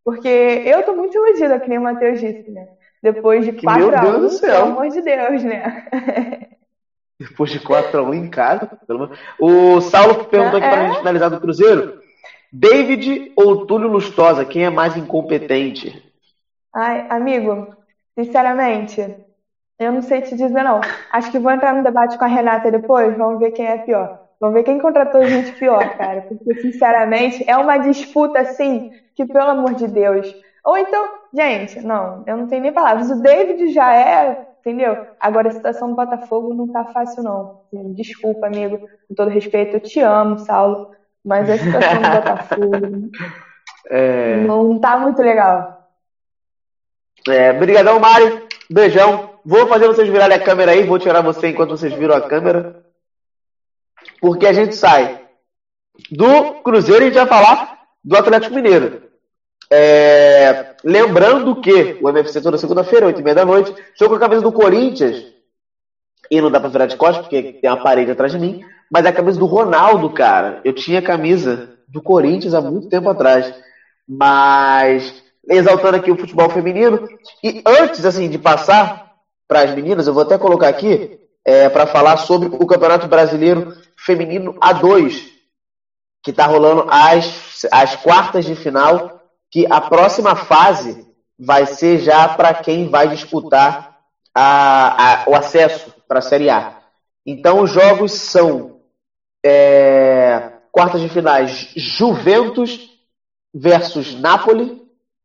[0.04, 2.66] porque eu tô muito iludida, que nem o Matheus disse, né?
[3.04, 5.88] Depois de 4 a 1 pelo amor de Deus, né?
[7.20, 8.66] Depois de 4 a 1 em casa.
[8.86, 9.10] Pelo...
[9.38, 10.70] O Saulo perguntou aqui é?
[10.70, 12.00] pra gente finalizar do Cruzeiro.
[12.50, 16.02] David ou Túlio Lustosa, quem é mais incompetente?
[16.74, 17.76] Ai, amigo,
[18.18, 19.14] sinceramente,
[19.78, 20.80] eu não sei te dizer não.
[21.12, 24.18] Acho que vou entrar no debate com a Renata depois, vamos ver quem é pior.
[24.40, 26.22] Vamos ver quem contratou gente pior, cara.
[26.22, 30.34] Porque, sinceramente, é uma disputa assim que, pelo amor de Deus,
[30.64, 33.10] ou então, gente, não, eu não tenho nem palavras.
[33.10, 35.06] O David já é, entendeu?
[35.18, 37.60] Agora a situação do Botafogo não tá fácil, não.
[37.94, 38.78] Desculpa, amigo,
[39.08, 40.90] com todo respeito, eu te amo, Saulo,
[41.24, 43.10] mas a situação do Botafogo
[43.90, 44.36] é...
[44.36, 45.90] não tá muito legal.
[47.28, 48.46] É, brigadão, Mário.
[48.70, 49.34] Beijão.
[49.44, 52.84] Vou fazer vocês virarem a câmera aí, vou tirar você enquanto vocês viram a câmera.
[54.20, 55.20] Porque a gente sai
[56.10, 59.02] do Cruzeiro e a gente vai falar do Atlético Mineiro.
[59.76, 64.20] É, lembrando que o MFC toda segunda-feira, 8 e meia da noite, estou com a
[64.20, 65.24] camisa do Corinthians.
[66.30, 68.64] E não dá pra virar de costas, porque tem uma parede atrás de mim.
[68.88, 70.60] Mas é a camisa do Ronaldo, cara.
[70.64, 73.52] Eu tinha a camisa do Corinthians há muito tempo atrás.
[74.08, 77.08] Mas exaltando aqui o futebol feminino.
[77.42, 79.12] E antes, assim, de passar
[79.48, 83.76] para as meninas, eu vou até colocar aqui é, para falar sobre o Campeonato Brasileiro
[83.96, 85.20] Feminino A2,
[86.22, 89.14] que está rolando as, as quartas de final
[89.54, 91.06] que a próxima fase
[91.38, 94.00] vai ser já para quem vai disputar
[94.34, 96.80] a, a, o acesso para a Série A.
[97.24, 98.80] Então os jogos são
[99.46, 102.80] é, quartas de finais Juventus
[103.54, 104.82] versus Napoli.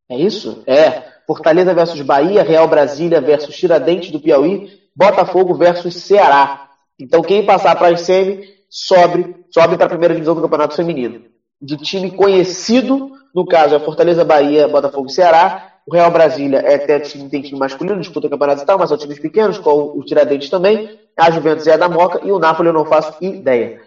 [0.08, 0.62] É isso?
[0.68, 1.10] É.
[1.26, 6.70] Fortaleza versus Bahia, Real Brasília versus Tiradentes do Piauí, Botafogo versus Ceará.
[7.00, 11.26] Então quem passar para as semi sobe, sobe para a primeira divisão do Campeonato Feminino.
[11.60, 15.74] De time conhecido no caso, é Fortaleza, Bahia, Botafogo e Ceará.
[15.86, 18.98] O Real Brasília é até time, tem time masculino, disputa campeonatos e tal, mas são
[18.98, 21.00] times pequenos, com o Tiradentes também.
[21.18, 23.82] A Juventus é a da Moca e o Napoli eu não faço ideia.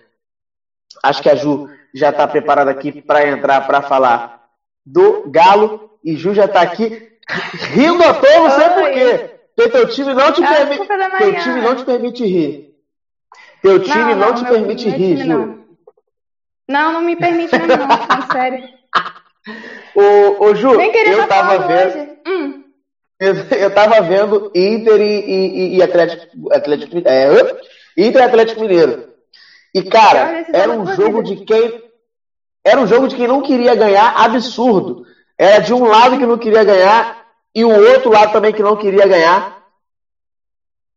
[1.03, 4.49] Acho que a Ju já está preparada aqui para entrar para falar
[4.85, 5.91] do Galo.
[6.05, 7.13] E Ju já tá aqui
[7.71, 9.31] rindo à toa, não sei por quê.
[9.55, 10.87] Porque teu time não te, permite,
[11.19, 12.75] teu time não te permite rir.
[13.61, 15.29] Teu time não, não, não te permite rir, Ju.
[15.29, 15.59] Não.
[16.69, 18.69] não, não me permite não, não sério.
[19.95, 22.17] Ô, ô Ju, eu tava vendo.
[22.27, 22.65] Hum.
[23.19, 27.29] Eu, eu tava vendo Inter e, e, e Atlético, Atlético, é,
[27.97, 29.09] Inter e Atlético Mineiro.
[29.75, 31.83] E, cara, era um jogo de quem.
[32.65, 35.05] Era um jogo de quem não queria ganhar absurdo.
[35.37, 38.77] Era de um lado que não queria ganhar e o outro lado também que não
[38.77, 39.63] queria ganhar.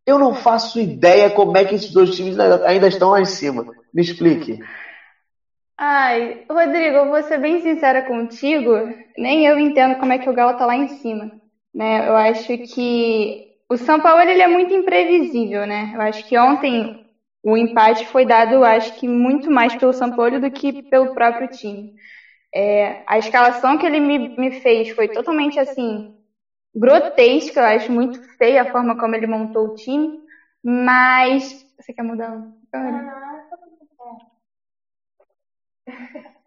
[0.06, 3.66] Eu não faço ideia como é que esses dois times ainda estão lá em cima.
[3.93, 4.60] Me explique.
[5.78, 8.71] Ai, Rodrigo, eu vou ser bem sincera contigo,
[9.17, 11.30] nem eu entendo como é que o Galo tá lá em cima,
[11.73, 12.07] né?
[12.07, 13.38] Eu acho que
[13.69, 15.91] o São Paulo ele é muito imprevisível, né?
[15.93, 16.89] Eu acho que ontem
[17.43, 21.47] o empate foi dado, acho que muito mais pelo São Paulo do que pelo próprio
[21.49, 21.89] time.
[22.55, 26.05] É, a escalação que ele me, me fez foi totalmente assim
[26.76, 30.11] grotesca, eu acho muito feia a forma como ele montou o time,
[30.63, 32.32] mas você quer mudar?
[32.32, 32.45] Não,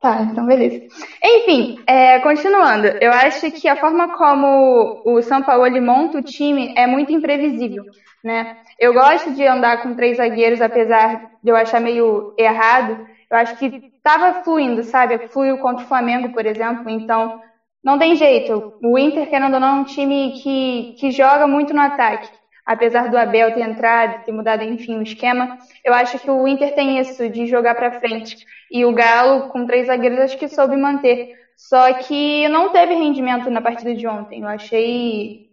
[0.01, 0.87] Tá, então beleza.
[1.23, 6.73] Enfim, é, continuando, eu acho que a forma como o São Paulo monta o time
[6.77, 7.85] é muito imprevisível,
[8.23, 8.59] né?
[8.79, 13.07] Eu gosto de andar com três zagueiros, apesar de eu achar meio errado.
[13.29, 15.27] Eu acho que estava fluindo, sabe?
[15.29, 17.41] Fluiu contra o Flamengo, por exemplo, então
[17.83, 18.75] não tem jeito.
[18.81, 22.38] O Inter, querendo ou não, é um time que, que joga muito no ataque
[22.69, 26.75] apesar do Abel ter entrado, ter mudado, enfim, o esquema, eu acho que o Inter
[26.75, 28.45] tem isso de jogar para frente.
[28.71, 31.35] E o Galo, com três zagueiros, acho que soube manter.
[31.57, 34.43] Só que não teve rendimento na partida de ontem.
[34.43, 35.49] Eu achei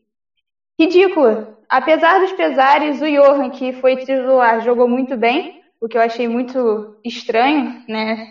[0.77, 1.55] ridículo.
[1.69, 6.27] Apesar dos pesares, o Johan, que foi titular, jogou muito bem, o que eu achei
[6.27, 8.27] muito estranho, né?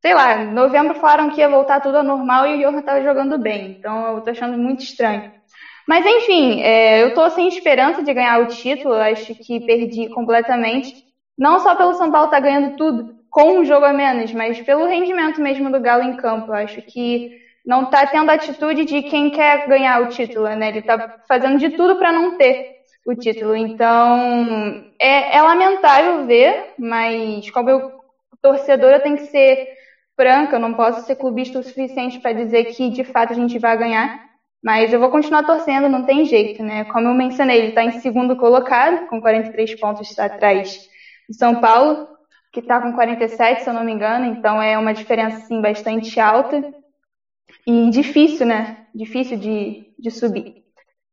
[0.00, 3.02] Sei lá, em novembro falaram que ia voltar tudo ao normal e o Johan estava
[3.02, 3.72] jogando bem.
[3.72, 5.39] Então eu tô achando muito estranho.
[5.86, 11.04] Mas enfim, é, eu estou sem esperança de ganhar o título, acho que perdi completamente.
[11.38, 14.60] Não só pelo São Paulo estar tá ganhando tudo com um jogo a menos, mas
[14.60, 16.52] pelo rendimento mesmo do Galo em campo.
[16.52, 17.30] acho que
[17.64, 20.68] não está tendo a atitude de quem quer ganhar o título, né?
[20.68, 23.54] Ele está fazendo de tudo para não ter o título.
[23.54, 28.00] Então, é, é, lamentável ver, mas como eu
[28.42, 29.68] torcedora tem que ser
[30.16, 33.58] franca, eu não posso ser clubista o suficiente para dizer que de fato a gente
[33.58, 34.29] vai ganhar.
[34.62, 36.84] Mas eu vou continuar torcendo, não tem jeito, né?
[36.84, 40.88] Como eu mencionei, ele está em segundo colocado, com 43 pontos atrás
[41.28, 42.08] do São Paulo,
[42.52, 46.18] que está com 47, se eu não me engano, então é uma diferença assim, bastante
[46.20, 46.62] alta
[47.66, 48.86] e difícil, né?
[48.94, 50.60] Difícil de, de subir.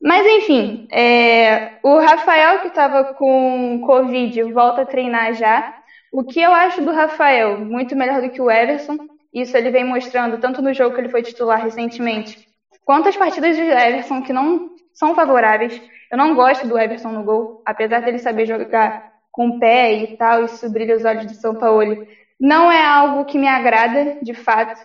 [0.01, 5.75] Mas enfim, é, o Rafael, que estava com Covid, volta a treinar já.
[6.11, 7.59] O que eu acho do Rafael?
[7.59, 8.97] Muito melhor do que o Everson.
[9.33, 12.46] Isso ele vem mostrando tanto no jogo que ele foi titular recentemente,
[12.87, 15.81] Quantas partidas de Everson que não são favoráveis.
[16.09, 20.15] Eu não gosto do Everson no gol, apesar dele saber jogar com o pé e
[20.15, 22.07] tal, isso brilha os olhos de São Paulo.
[22.39, 24.79] Não é algo que me agrada, de fato.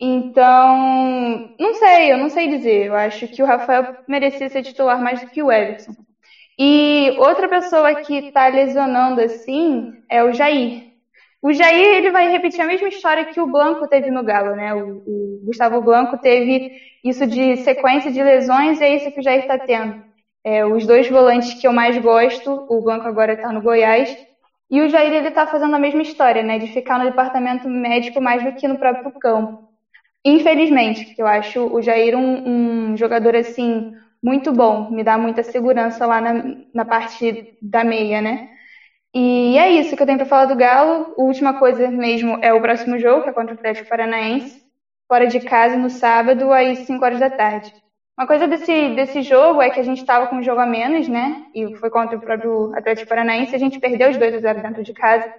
[0.00, 2.86] Então, não sei, eu não sei dizer.
[2.86, 5.92] Eu acho que o Rafael merecia ser titular mais do que o Everson.
[6.56, 10.89] E outra pessoa que está lesionando assim é o Jair.
[11.42, 14.74] O Jair ele vai repetir a mesma história que o Blanco teve no Galo, né?
[14.74, 16.70] O, o Gustavo Blanco teve
[17.02, 19.96] isso de sequência de lesões e é isso que o Jair está tendo.
[20.44, 24.14] É, os dois volantes que eu mais gosto, o Blanco agora está no Goiás,
[24.70, 26.58] e o Jair ele está fazendo a mesma história, né?
[26.58, 29.58] De ficar no departamento médico mais do que no próprio campo.
[30.24, 33.90] Infelizmente, eu acho o Jair um, um jogador assim
[34.22, 36.34] muito bom, me dá muita segurança lá na,
[36.74, 38.40] na parte da meia, né?
[39.14, 41.14] E é isso que eu tenho para falar do Galo.
[41.18, 44.62] A última coisa mesmo é o próximo jogo, que é contra o Atlético Paranaense,
[45.08, 47.72] fora de casa no sábado, às 5 horas da tarde.
[48.16, 51.08] Uma coisa desse, desse jogo é que a gente estava com um jogo a menos,
[51.08, 51.46] né?
[51.54, 54.84] E foi contra o próprio Atlético Paranaense, a gente perdeu os 2 a 0 dentro
[54.84, 55.32] de casa.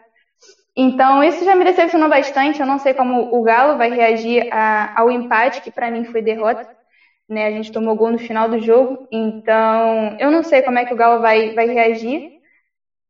[0.75, 2.59] Então, isso já me decepcionou bastante.
[2.59, 6.21] Eu não sei como o Galo vai reagir a, ao empate, que para mim foi
[6.21, 6.67] derrota.
[7.29, 7.45] Né?
[7.45, 9.07] A gente tomou gol no final do jogo.
[9.11, 12.40] Então, eu não sei como é que o Galo vai, vai reagir.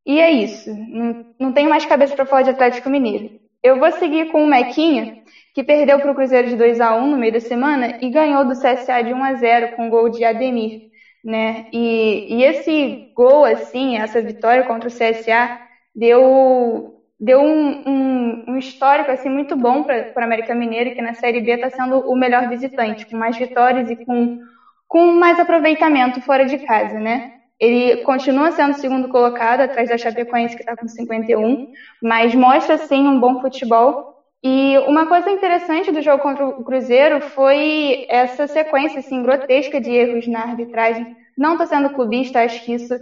[0.05, 0.69] E é isso.
[0.73, 3.39] Não, não tenho mais cabeça para falar de Atlético Mineiro.
[3.63, 5.21] Eu vou seguir com o Mequinha,
[5.53, 8.43] que perdeu para o Cruzeiro de 2 a 1 no meio da semana e ganhou
[8.45, 10.89] do CSA de 1 a 0 com gol de Ademir,
[11.23, 11.67] né?
[11.71, 15.59] E, e esse gol assim, essa vitória contra o CSA
[15.95, 21.13] deu deu um, um, um histórico assim muito bom para o América Mineiro que na
[21.13, 24.39] Série B está sendo o melhor visitante, com mais vitórias e com
[24.87, 27.40] com mais aproveitamento fora de casa, né?
[27.61, 31.71] Ele continua sendo segundo colocado, atrás da Chapecoense, que está com 51,
[32.01, 34.19] mas mostra, sim, um bom futebol.
[34.43, 39.91] E uma coisa interessante do jogo contra o Cruzeiro foi essa sequência assim, grotesca de
[39.91, 41.15] erros na arbitragem.
[41.37, 42.95] Não estou sendo clubista, acho que isso.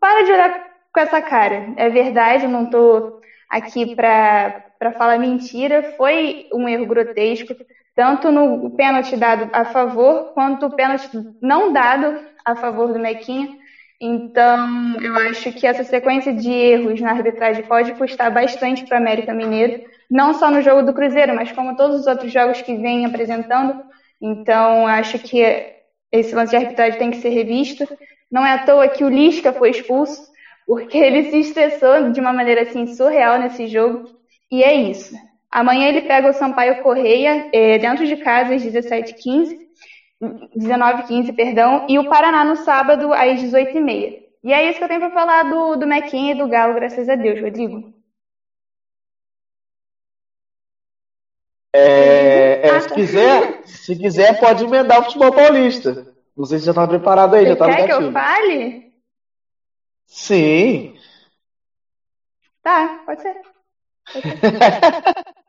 [0.00, 1.74] Para de olhar com essa cara.
[1.76, 3.20] É verdade, não estou
[3.50, 5.94] aqui para falar mentira.
[5.98, 7.54] Foi um erro grotesco,
[7.94, 11.10] tanto no pênalti dado a favor, quanto o pênalti
[11.42, 13.59] não dado a favor do Mequinha.
[14.00, 19.00] Então, eu acho que essa sequência de erros na arbitragem pode custar bastante para o
[19.00, 22.74] América Mineiro, não só no jogo do Cruzeiro, mas como todos os outros jogos que
[22.76, 23.84] vem apresentando.
[24.20, 25.44] Então, acho que
[26.10, 27.86] esse lance de arbitragem tem que ser revisto.
[28.32, 30.22] Não é à toa que o Lisca foi expulso,
[30.66, 34.08] porque ele se estressou de uma maneira assim surreal nesse jogo.
[34.50, 35.14] E é isso.
[35.50, 39.69] Amanhã ele pega o Sampaio Correia é, dentro de casa às 17h15
[40.54, 44.20] 19 15 perdão, e o Paraná no sábado às 18h30.
[44.42, 47.08] E é isso que eu tenho para falar do, do Mequinha e do Galo, graças
[47.08, 47.92] a Deus, Rodrigo.
[51.72, 52.94] É, é, ah, se, tá.
[52.94, 56.14] quiser, se quiser, pode emendar o futebol paulista.
[56.36, 58.92] Não sei se já estava preparado aí, Você já estava Quer que eu fale?
[60.06, 60.94] Sim.
[62.62, 63.36] Tá, pode ser.
[64.12, 65.39] Pode ser.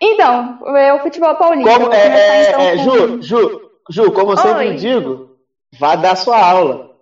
[0.00, 1.78] Então, é o futebol paulista.
[1.78, 4.42] Como, é, é, então é, Ju, Ju, Ju, como eu Oi.
[4.42, 5.36] sempre digo,
[5.78, 6.96] vá dar sua aula.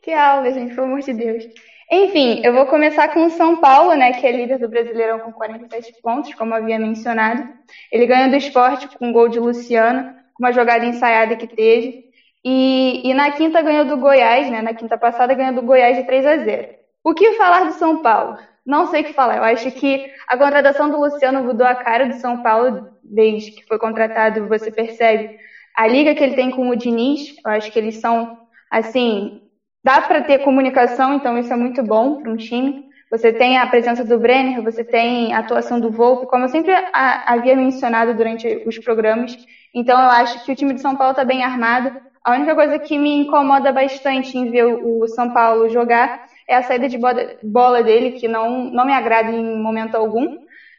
[0.00, 1.44] Que aula, gente, pelo amor de Deus.
[1.92, 5.32] Enfim, eu vou começar com o São Paulo, né, que é líder do Brasileirão com
[5.32, 7.46] 47 pontos, como havia mencionado.
[7.92, 12.04] Ele ganhou do esporte com um gol de Luciano, com uma jogada ensaiada que teve.
[12.44, 16.04] E, e na quinta ganhou do Goiás, né, na quinta passada ganhou do Goiás de
[16.04, 16.68] 3 a 0.
[17.04, 18.38] O que falar do São Paulo?
[18.64, 19.36] Não sei o que falar.
[19.36, 23.66] Eu acho que a contratação do Luciano mudou a cara do São Paulo desde que
[23.66, 24.46] foi contratado.
[24.48, 25.36] Você percebe
[25.76, 27.34] a liga que ele tem com o Diniz.
[27.44, 28.38] Eu acho que eles são,
[28.70, 29.42] assim,
[29.82, 32.88] dá para ter comunicação, então isso é muito bom para um time.
[33.10, 36.72] Você tem a presença do Brenner, você tem a atuação do Volpe, como eu sempre
[36.92, 39.36] havia mencionado durante os programas.
[39.74, 41.92] Então eu acho que o time de São Paulo está bem armado.
[42.22, 46.62] A única coisa que me incomoda bastante em ver o São Paulo jogar é a
[46.64, 46.98] saída de
[47.44, 50.36] bola dele, que não, não me agrada em momento algum.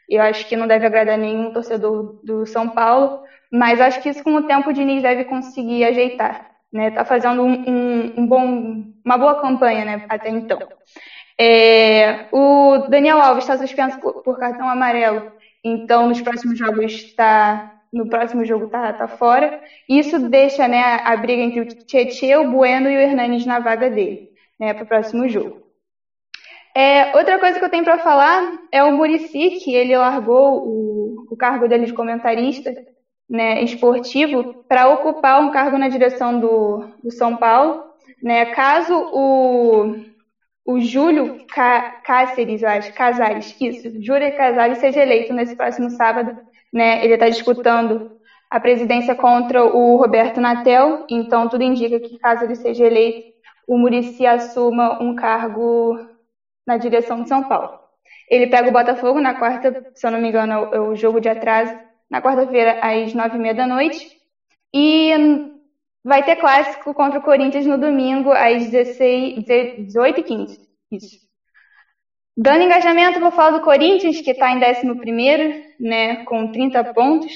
[0.07, 4.21] Eu acho que não deve agradar nenhum torcedor do São Paulo, mas acho que isso
[4.21, 6.51] com o tempo o Diniz deve conseguir ajeitar.
[6.73, 6.91] Né?
[6.91, 10.59] Tá fazendo um, um, um bom, uma boa campanha né, até então.
[11.39, 15.31] É, o Daniel Alves está suspenso por, por, cartão amarelo,
[15.63, 19.61] então nos próximos jogos está no próximo jogo tá, tá fora.
[19.87, 23.89] Isso deixa né, a briga entre o Tietchan, o Bueno e o Hernanes na vaga
[23.89, 24.30] dele
[24.61, 25.63] né, para o próximo jogo.
[26.75, 31.25] É, outra coisa que eu tenho para falar é o Murici, que ele largou o,
[31.31, 32.71] o cargo dele de comentarista
[33.27, 37.85] né, esportivo para ocupar um cargo na direção do, do São Paulo.
[38.21, 39.95] Né, caso o,
[40.63, 41.43] o Júlio
[42.03, 46.37] Cáceres, acho, Casares, isso, Júlio Casares seja eleito nesse próximo sábado,
[46.71, 48.11] né, ele está disputando
[48.47, 53.30] a presidência contra o Roberto Natel, então tudo indica que caso ele seja eleito,
[53.71, 55.97] o Murici assuma um cargo
[56.67, 57.79] na direção de São Paulo.
[58.29, 61.29] Ele pega o Botafogo na quarta, se eu não me engano, é o jogo de
[61.29, 61.73] atraso,
[62.09, 64.11] na quarta-feira, às nove e meia da noite.
[64.73, 65.13] E
[66.03, 70.69] vai ter clássico contra o Corinthians no domingo, às 16, 18 e 15.
[70.91, 71.17] Isso.
[72.35, 77.31] Dando engajamento, vou falar do Corinthians, que está em 11, né, com 30 pontos.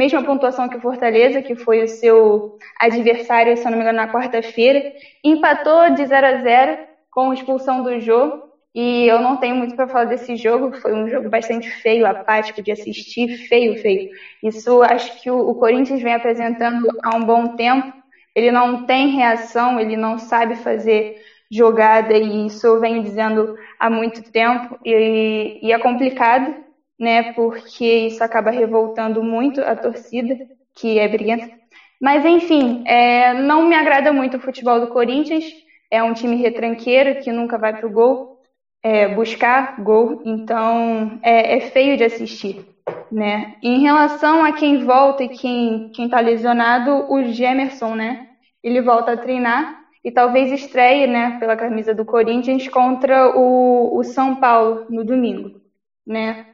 [0.00, 3.98] Mesma pontuação que o Fortaleza, que foi o seu adversário, se eu não me engano,
[3.98, 4.94] na quarta-feira.
[5.22, 6.78] Empatou de 0 a 0
[7.10, 8.48] com expulsão do jogo.
[8.74, 12.62] E eu não tenho muito para falar desse jogo, foi um jogo bastante feio, apático
[12.62, 14.08] de assistir, feio, feio.
[14.42, 17.92] Isso acho que o, o Corinthians vem apresentando há um bom tempo.
[18.34, 21.20] Ele não tem reação, ele não sabe fazer
[21.50, 26.54] jogada, e isso eu venho dizendo há muito tempo, e, e é complicado,
[27.00, 30.36] né, porque isso acaba revoltando muito a torcida,
[30.74, 31.50] que é briguenta.
[31.98, 35.44] Mas enfim, é, não me agrada muito o futebol do Corinthians,
[35.90, 38.38] é um time retranqueiro que nunca vai pro gol,
[38.82, 42.66] é, buscar gol, então é, é, feio de assistir.
[43.10, 43.56] Né?
[43.62, 48.28] Em relação a quem volta e quem quem está lesionado, o Gemerson, né?
[48.62, 54.02] Ele volta a treinar e talvez estreie, né, pela camisa do Corinthians contra o, o
[54.04, 55.60] São Paulo no domingo,
[56.06, 56.46] né?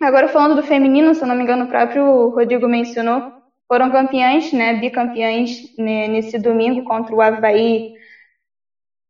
[0.00, 3.32] Agora falando do feminino, se eu não me engano, o próprio Rodrigo mencionou,
[3.66, 7.94] foram campeãs, né, bicampeãs né, nesse domingo contra o Havaí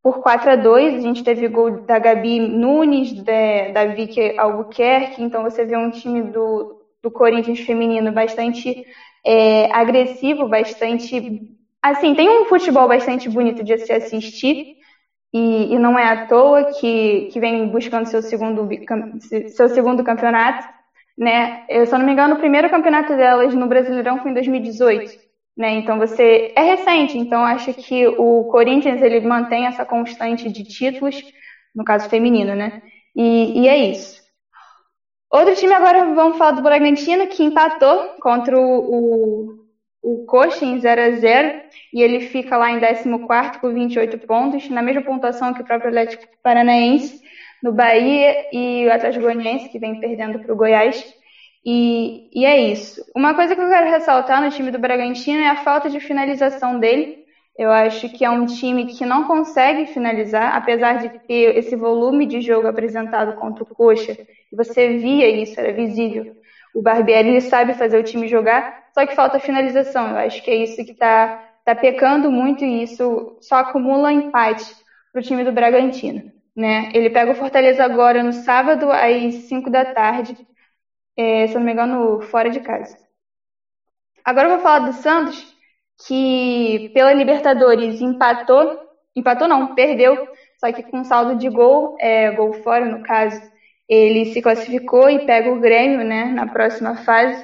[0.01, 5.21] por 4 a 2 A gente teve gol da Gabi Nunes, da, da Vicky Albuquerque,
[5.21, 8.85] então você vê um time do, do Corinthians feminino bastante
[9.25, 11.41] é, agressivo, bastante.
[11.81, 14.77] Assim, tem um futebol bastante bonito de se assistir,
[15.33, 18.67] e, e não é à toa que, que vem buscando seu segundo,
[19.49, 20.76] seu segundo campeonato.
[21.17, 21.65] Né?
[21.67, 25.27] Eu, eu não me engano, o primeiro campeonato delas no Brasileirão foi em 2018.
[25.57, 25.71] Né?
[25.71, 31.19] Então você é recente, então acho que o Corinthians ele mantém essa constante de títulos,
[31.73, 32.83] no caso feminino, né?
[33.15, 34.21] E, e é isso.
[35.31, 39.67] Outro time agora vamos falar do Bragantino que empatou contra o, o,
[40.03, 41.61] o Coxa em 0 a 0
[41.91, 45.89] e ele fica lá em 14 com 28 pontos, na mesma pontuação que o próprio
[45.89, 47.19] Atlético Paranaense,
[47.63, 51.03] no Bahia e o Atlético Goianiense que vem perdendo para o Goiás.
[51.65, 53.03] E, e é isso.
[53.15, 56.79] Uma coisa que eu quero ressaltar no time do Bragantino é a falta de finalização
[56.79, 57.25] dele.
[57.57, 62.25] Eu acho que é um time que não consegue finalizar, apesar de ter esse volume
[62.27, 64.15] de jogo apresentado contra o Coxa.
[64.53, 66.37] Você via isso, era visível.
[66.73, 70.11] O Barbieri sabe fazer o time jogar, só que falta finalização.
[70.11, 74.63] Eu acho que é isso que está tá pecando muito e isso só acumula empate
[75.11, 76.36] para o time do Bragantino.
[76.57, 76.89] Né?
[76.93, 80.35] Ele pega o Fortaleza agora no sábado às 5 da tarde
[81.17, 82.95] é, se eu não me engano, fora de casa.
[84.23, 85.55] Agora eu vou falar do Santos,
[86.05, 88.79] que pela Libertadores empatou,
[89.15, 90.27] empatou não, perdeu,
[90.59, 93.41] só que com saldo de gol, é, gol fora no caso,
[93.89, 97.43] ele se classificou e pega o Grêmio, né, na próxima fase.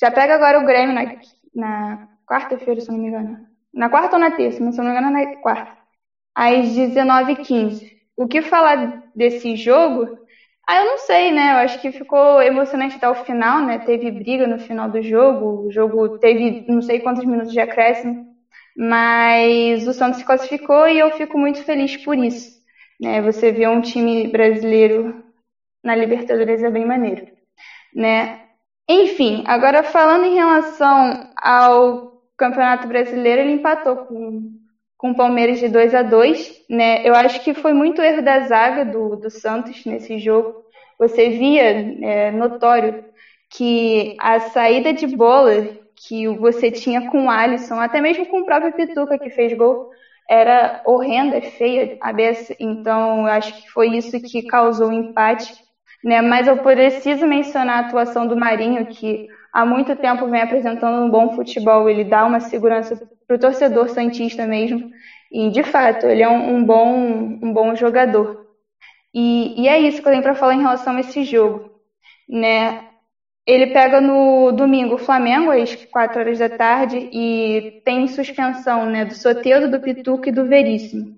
[0.00, 1.04] Já pega agora o Grêmio na,
[1.54, 3.48] na quarta-feira, se não me engano.
[3.74, 5.76] Na quarta ou na terça, mas se não me engano, na quarta.
[6.34, 7.97] Às 19h15.
[8.18, 10.18] O que falar desse jogo
[10.68, 11.52] ah, eu não sei, né?
[11.52, 13.78] Eu acho que ficou emocionante até o final, né?
[13.78, 18.26] Teve briga no final do jogo, o jogo teve não sei quantos minutos de acréscimo,
[18.76, 22.58] mas o Santos se classificou e eu fico muito feliz por isso.
[23.00, 23.22] Né?
[23.22, 25.24] Você vê um time brasileiro
[25.82, 27.28] na Libertadores é bem maneiro,
[27.94, 28.40] né?
[28.88, 34.52] Enfim, agora falando em relação ao Campeonato Brasileiro, ele empatou com
[34.98, 37.08] com o Palmeiras de 2 a 2 né?
[37.08, 40.64] Eu acho que foi muito erro da zaga do, do Santos nesse jogo.
[40.98, 41.62] Você via
[42.04, 43.04] é, notório
[43.48, 48.44] que a saída de bola que você tinha com o Alisson, até mesmo com o
[48.44, 49.90] próprio Pituca que fez gol,
[50.28, 52.54] era horrenda, feia a beça.
[52.60, 55.54] Então, eu acho que foi isso que causou o empate.
[56.04, 56.20] Né?
[56.20, 61.10] Mas eu preciso mencionar a atuação do Marinho, que há muito tempo vem apresentando um
[61.10, 61.88] bom futebol.
[61.88, 62.96] Ele dá uma segurança
[63.26, 64.90] para o torcedor santista mesmo.
[65.30, 66.94] E de fato, ele é um, um bom,
[67.42, 68.46] um bom jogador.
[69.12, 71.70] E, e, é isso que eu tenho para falar em relação a esse jogo.
[72.28, 72.84] Né?
[73.46, 79.04] Ele pega no domingo o Flamengo, às 4 horas da tarde, e tem suspensão né,
[79.04, 81.17] do Soteldo, do Pituca e do Veríssimo.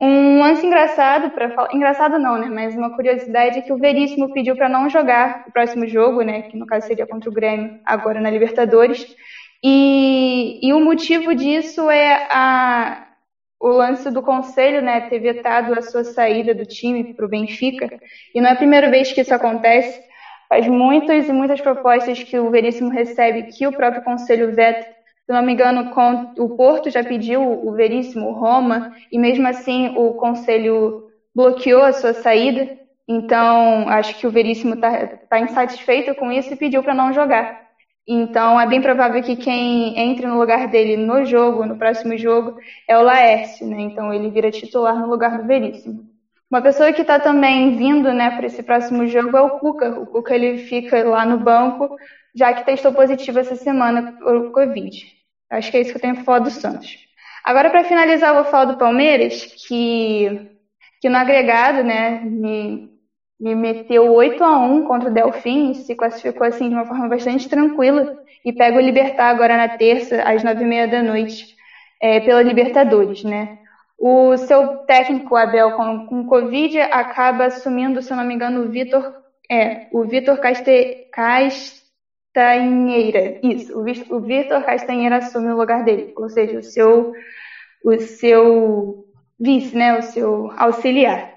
[0.00, 2.48] Um lance engraçado para falar, engraçado não, né?
[2.48, 6.42] Mas uma curiosidade é que o Veríssimo pediu para não jogar o próximo jogo, né?
[6.42, 9.16] Que no caso seria contra o Grêmio, agora na Libertadores.
[9.62, 13.08] E, e o motivo disso é a,
[13.60, 15.00] o lance do conselho, né?
[15.08, 17.90] Ter vetado a sua saída do time para o Benfica.
[18.32, 20.00] E não é a primeira vez que isso acontece.
[20.48, 24.97] Faz muitas e muitas propostas que o Veríssimo recebe que o próprio conselho veta
[25.28, 25.92] se não me engano,
[26.38, 32.14] o Porto já pediu o Veríssimo, Roma, e mesmo assim o Conselho bloqueou a sua
[32.14, 32.66] saída.
[33.06, 37.60] Então, acho que o Veríssimo está tá insatisfeito com isso e pediu para não jogar.
[38.06, 42.58] Então, é bem provável que quem entre no lugar dele no jogo, no próximo jogo,
[42.88, 43.82] é o Laércio, né?
[43.82, 46.08] Então, ele vira titular no lugar do Veríssimo.
[46.50, 49.90] Uma pessoa que está também vindo, né, para esse próximo jogo é o Cuca.
[49.90, 51.94] O Cuca ele fica lá no banco,
[52.34, 55.17] já que testou positivo essa semana por Covid.
[55.50, 56.98] Acho que é isso que eu tenho para falar do Santos.
[57.44, 60.50] Agora, para finalizar, eu vou falar do Palmeiras, que,
[61.00, 62.90] que no agregado, né, me,
[63.40, 67.48] me meteu 8 a 1 contra o Delfim, se classificou assim de uma forma bastante
[67.48, 71.56] tranquila e pega o Libertar agora na terça, às nove e meia da noite,
[72.02, 73.58] é, pela Libertadores, né?
[73.98, 78.68] O seu técnico, Abel, com, com Covid, acaba assumindo, se eu não me engano, o
[78.68, 79.12] Vitor,
[79.50, 80.38] é, o Vitor
[82.34, 83.40] Castanheira.
[83.42, 87.12] Isso, o Vitor Castanheira assume o lugar dele, ou seja, o seu,
[87.84, 89.04] o seu
[89.38, 91.34] vice, né, o seu auxiliar.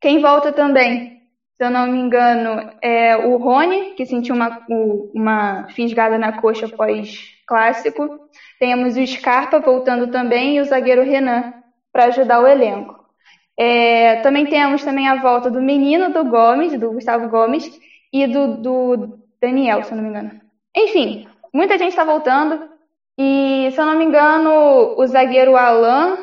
[0.00, 1.20] Quem volta também,
[1.56, 4.64] se eu não me engano, é o Rony, que sentiu uma,
[5.12, 8.20] uma fisgada na coxa após clássico.
[8.58, 11.52] Temos o Scarpa voltando também e o zagueiro Renan
[11.92, 12.96] para ajudar o elenco.
[13.58, 17.68] É, também temos também a volta do menino do Gomes, do Gustavo Gomes,
[18.12, 20.40] e do, do Daniel, se eu não me engano.
[20.76, 22.68] Enfim, muita gente está voltando.
[23.18, 26.18] E, se eu não me engano, o zagueiro Alan,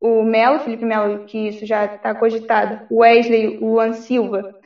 [0.00, 4.59] o Melo, Felipe Melo, que isso já está cogitado, Wesley, o Luan Silva,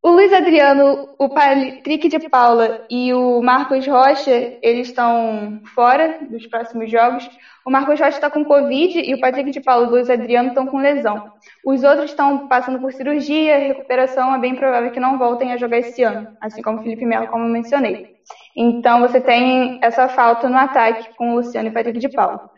[0.00, 6.46] O Luiz Adriano, o Patrick de Paula e o Marcos Rocha, eles estão fora dos
[6.46, 7.28] próximos jogos.
[7.66, 10.50] O Marcos Rocha está com Covid e o Patrick de Paula e o Luiz Adriano
[10.50, 11.32] estão com lesão.
[11.66, 15.78] Os outros estão passando por cirurgia, recuperação, é bem provável que não voltem a jogar
[15.78, 18.18] esse ano, assim como o Felipe Melo, como eu mencionei.
[18.56, 22.48] Então você tem essa falta no ataque com o Luciano e o Patrick de Paula.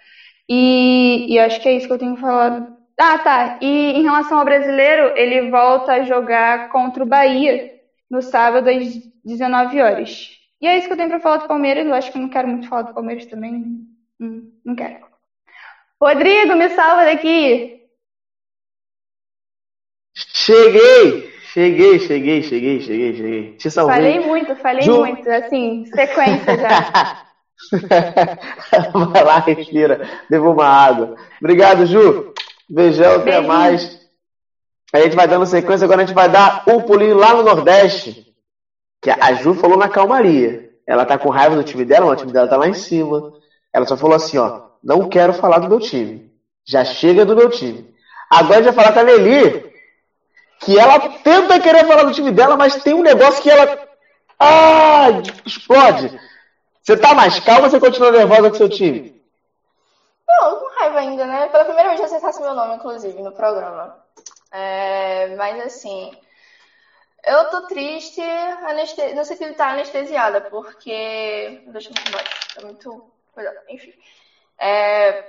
[0.47, 3.59] E, e acho que é isso que eu tenho falado ah, tá.
[3.63, 7.73] E em relação ao brasileiro, ele volta a jogar contra o Bahia
[8.11, 8.95] no sábado às
[9.25, 10.31] 19 horas.
[10.61, 11.87] E é isso que eu tenho para falar do Palmeiras.
[11.87, 13.87] Eu acho que eu não quero muito falar do Palmeiras também.
[14.21, 15.07] Hum, não quero.
[15.99, 17.81] Rodrigo, me salva daqui.
[20.15, 21.31] Cheguei!
[21.53, 23.57] Cheguei, cheguei, cheguei, cheguei, cheguei.
[23.57, 23.97] Te salvei.
[23.97, 24.99] Falei muito, falei Ju...
[24.99, 25.29] muito.
[25.29, 27.27] Assim, sequência já.
[29.13, 30.09] Vai lá, respira.
[30.29, 31.17] Devo uma água.
[31.41, 32.30] Obrigado, Ju.
[32.71, 34.01] Beijão, até mais.
[34.93, 38.33] A gente vai dando sequência, agora a gente vai dar um pulinho lá no Nordeste.
[39.03, 40.71] Que a Ju falou na calmaria.
[40.87, 43.33] Ela tá com raiva do time dela, mas o time dela tá lá em cima.
[43.73, 46.31] Ela só falou assim, ó, não quero falar do meu time.
[46.65, 47.93] Já chega do meu time.
[48.31, 49.73] Agora a gente vai falar com a Nelly,
[50.61, 53.89] que ela tenta querer falar do time dela, mas tem um negócio que ela.
[54.39, 55.09] Ah,
[55.45, 56.21] explode.
[56.83, 59.20] Você tá mais calma ou você continua nervosa com seu time?
[60.39, 61.49] Não, com raiva ainda, né?
[61.49, 63.99] Pela primeira vez você acertasse meu nome, inclusive, no programa.
[64.53, 66.17] É, mas assim,
[67.25, 69.15] eu tô triste aneste...
[69.15, 71.63] no sentido de estar anestesiada, porque.
[71.67, 73.11] Deixa eu me baixo, tá muito.
[73.69, 73.93] Enfim.
[74.59, 75.25] É...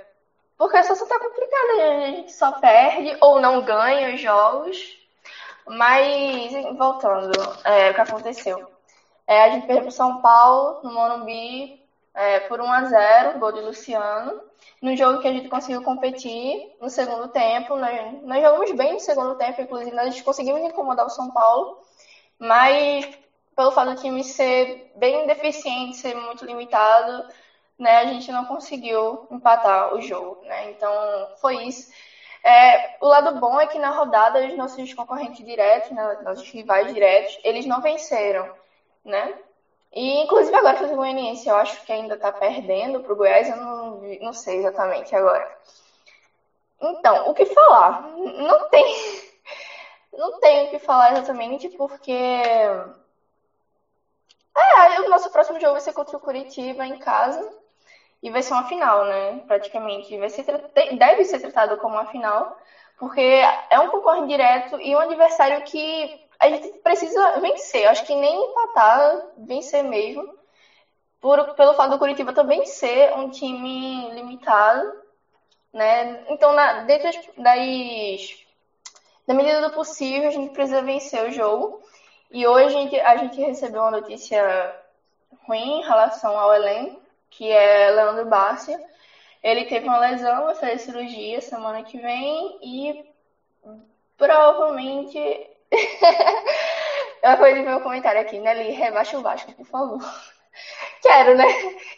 [0.56, 2.06] Porque a situação tá complicada, né?
[2.06, 4.98] a gente só perde ou não ganha os jogos.
[5.66, 7.32] Mas, voltando,
[7.64, 8.70] é, o que aconteceu?
[9.26, 11.81] É, a gente perdeu pro São Paulo, no Morumbi,
[12.14, 14.40] é, por 1 a 0 gol de Luciano.
[14.80, 19.00] No jogo que a gente conseguiu competir no segundo tempo, nós, nós jogamos bem no
[19.00, 21.78] segundo tempo, inclusive nós conseguimos incomodar o São Paulo,
[22.38, 23.08] mas
[23.54, 27.28] pelo fato do time ser bem deficiente, ser muito limitado,
[27.78, 30.70] né, a gente não conseguiu empatar o jogo, né?
[30.70, 30.92] Então
[31.40, 31.92] foi isso.
[32.44, 36.92] É, o lado bom é que na rodada os nossos concorrentes diretos, né, nossos rivais
[36.92, 38.52] diretos, eles não venceram,
[39.04, 39.34] né?
[39.92, 43.56] E, inclusive, agora o Goianiense, eu acho que ainda está perdendo para o Goiás, eu
[43.56, 45.46] não, não sei exatamente agora.
[46.80, 48.02] Então, o que falar?
[48.02, 48.84] Não tem.
[50.12, 52.12] Não tenho o que falar exatamente, porque.
[54.54, 57.40] É, o nosso próximo jogo vai ser contra o Curitiba em casa.
[58.22, 59.40] E vai ser uma final, né?
[59.46, 60.16] Praticamente.
[60.18, 60.44] Vai ser,
[60.98, 62.56] deve ser tratado como uma final,
[62.98, 63.20] porque
[63.70, 66.10] é um concorrente direto e um adversário que
[66.42, 67.86] a gente precisa vencer.
[67.86, 70.36] Acho que nem empatar, vencer mesmo.
[71.20, 74.92] Por, pelo fato do Curitiba também ser um time limitado.
[75.72, 76.24] Né?
[76.28, 78.44] Então, na, dentro das, das,
[79.24, 81.80] da medida do possível, a gente precisa vencer o jogo.
[82.28, 84.74] E hoje a gente, a gente recebeu uma notícia
[85.46, 87.00] ruim em relação ao elenco,
[87.30, 88.82] que é Leandro Bárcia.
[89.40, 93.04] Ele teve uma lesão, vai fazer cirurgia semana que vem e
[94.16, 95.51] provavelmente
[97.22, 100.00] eu de ver um comentário aqui, Nelly, rebaixa o Vasco, por favor.
[101.00, 101.44] Quero, né?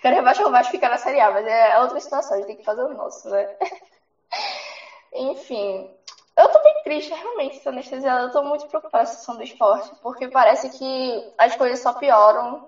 [0.01, 2.47] Quero rebaixar o Vasco e ficar na Série A, mas é outra situação, a gente
[2.47, 3.49] tem que fazer o nosso, né?
[5.13, 5.89] Enfim,
[6.37, 8.25] eu tô bem triste, realmente, tô anestesiada.
[8.25, 11.93] Eu tô muito preocupada com a situação do esporte, porque parece que as coisas só
[11.93, 12.61] pioram.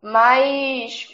[0.00, 1.08] Mas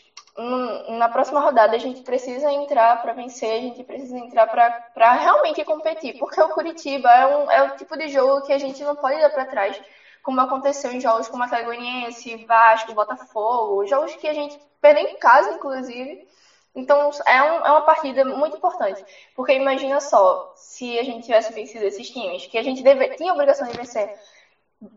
[0.88, 5.62] na próxima rodada a gente precisa entrar para vencer, a gente precisa entrar para realmente
[5.64, 8.96] competir, porque o Curitiba é, um, é o tipo de jogo que a gente não
[8.96, 9.80] pode dar para trás,
[10.22, 15.50] como aconteceu em jogos como Atlético Vasco, Botafogo, jogos que a gente perdeu em casa,
[15.50, 16.26] inclusive.
[16.74, 19.04] Então é, um, é uma partida muito importante,
[19.34, 23.30] porque imagina só, se a gente tivesse vencido esses times, que a gente deve, tinha
[23.32, 24.10] a obrigação de vencer,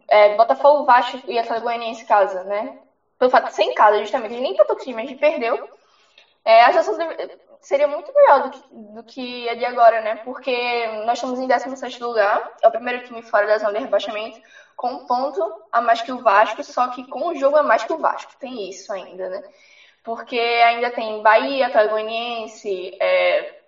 [0.07, 2.84] é, Botafogo, Vasco e Atlético Goianiense casa, né?
[3.17, 5.69] Pelo fato de ser em casa, justamente, nem empatou com o time, a gente perdeu.
[6.43, 6.97] É, a situação
[7.61, 10.15] seria muito melhor do que, do que a de agora, né?
[10.17, 14.39] Porque nós estamos em 16 lugar, é o primeiro time fora da zona de rebaixamento,
[14.75, 17.83] com um ponto a mais que o Vasco, só que com o jogo a mais
[17.83, 18.33] que o Vasco.
[18.39, 19.43] Tem isso ainda, né?
[20.03, 21.97] Porque ainda tem Bahia, Atlético
[23.01, 23.61] é,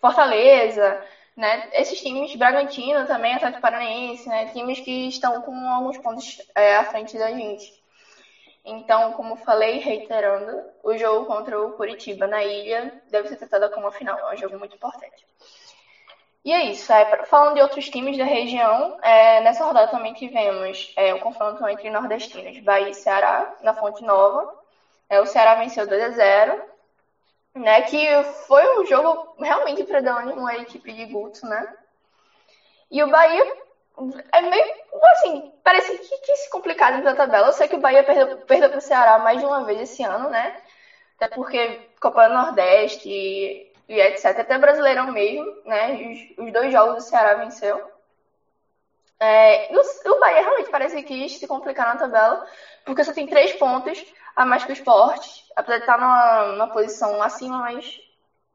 [0.00, 1.04] Fortaleza,
[1.36, 1.68] né?
[1.72, 4.46] Esses times, Bragantino também, Atlético Paranaense, né?
[4.46, 7.78] Times que estão com alguns pontos é, à frente da gente.
[8.68, 13.86] Então, como falei, reiterando, o jogo contra o Curitiba na ilha deve ser tratado como
[13.86, 15.26] uma final, é um jogo muito importante.
[16.44, 16.92] E é isso.
[16.92, 21.66] É, falando de outros times da região, é, nessa rodada também tivemos é, um confronto
[21.66, 24.48] entre nordestinos, Bahia e Ceará, na Fonte Nova.
[25.08, 26.62] É, o Ceará venceu 2 a 0
[27.54, 31.66] né, que foi um jogo realmente para dar ânimo à equipe de Guto, né?
[32.90, 33.44] E o Bahia
[34.32, 34.64] é meio
[35.12, 37.48] assim, parece que, se complicado na tabela.
[37.48, 40.02] Eu sei que o Bahia perdeu, perdeu para o Ceará mais de uma vez esse
[40.02, 40.54] ano, né?
[41.16, 44.38] Até porque Copa do Nordeste e, e etc.
[44.40, 45.92] Até Brasileirão mesmo, né?
[45.92, 47.82] Os, os dois jogos do Ceará venceu.
[49.20, 52.40] É, o, o Bahia realmente parece que se complicar na tabela,
[52.84, 54.06] porque só tem três pontos
[54.36, 58.00] a mais que o esporte, apesar de estar numa, numa posição acima, mas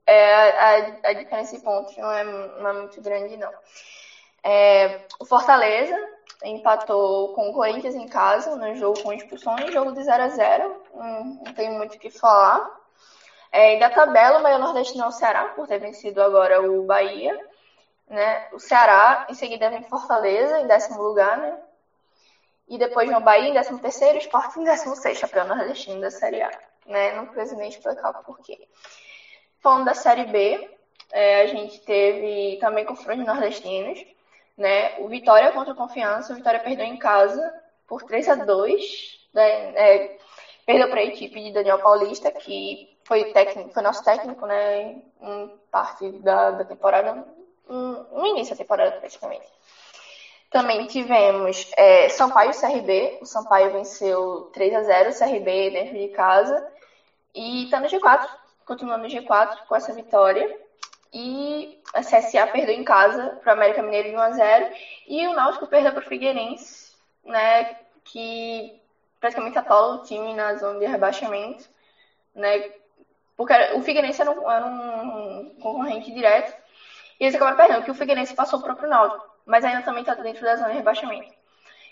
[0.06, 3.52] é, a, a diferença de pontos não é, não é muito grande, não.
[4.44, 5.98] É, o Fortaleza
[6.44, 10.84] empatou com o Corinthians em casa, no jogo com expulsões, jogo de 0 a 0
[10.94, 12.70] não, não tem muito o que falar.
[13.52, 16.84] É, e da tabela, o maior nordestino é o Ceará, por ter vencido agora o
[16.84, 17.40] Bahia.
[18.10, 18.48] Né?
[18.52, 21.58] O Ceará, em seguida, vem Fortaleza, em décimo lugar, né?
[22.68, 26.02] E depois vem o Bahia em décimo terceiro, o Sport em décimo sexto, campeão nordestino
[26.02, 26.52] da Série A.
[26.88, 27.14] Né?
[27.14, 28.68] Não preciso nem explicar o porquê.
[29.60, 30.70] Falando da Série B,
[31.12, 34.04] é, a gente teve também confrontos nordestinos
[34.58, 35.00] né?
[35.00, 37.54] O Vitória contra o Confiança, o Vitória perdeu em casa
[37.88, 39.74] por 3 a 2 né?
[39.76, 40.18] É,
[40.66, 45.02] perdeu para a equipe de Daniel Paulista, que foi, técnico, foi nosso técnico, né?
[45.22, 47.26] Em parte da, da temporada,
[47.68, 49.46] no início da temporada praticamente.
[50.50, 53.18] Também tivemos é, Sampaio CRB.
[53.22, 56.72] O Sampaio venceu 3 a 0 o CRB dentro de casa.
[57.34, 58.30] E está no G4,
[58.64, 60.63] continuando no G4 com essa vitória.
[61.14, 64.70] E a CSA perdeu em casa para o América Mineiro de 1 a 0
[65.08, 68.82] e o Náutico perdeu para o Figueirense, né, que
[69.20, 71.70] praticamente atola o time na zona de rebaixamento,
[72.34, 72.72] né,
[73.38, 76.52] porque o Figueirense era um, era um concorrente direto.
[77.20, 80.16] E eles acabaram perdendo, que o Figueirense passou o próprio Náutico, mas ainda também está
[80.16, 81.32] dentro da zona de rebaixamento.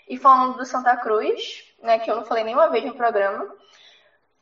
[0.08, 3.54] E falando do Santa Cruz, né, que eu não falei nenhuma vez no programa,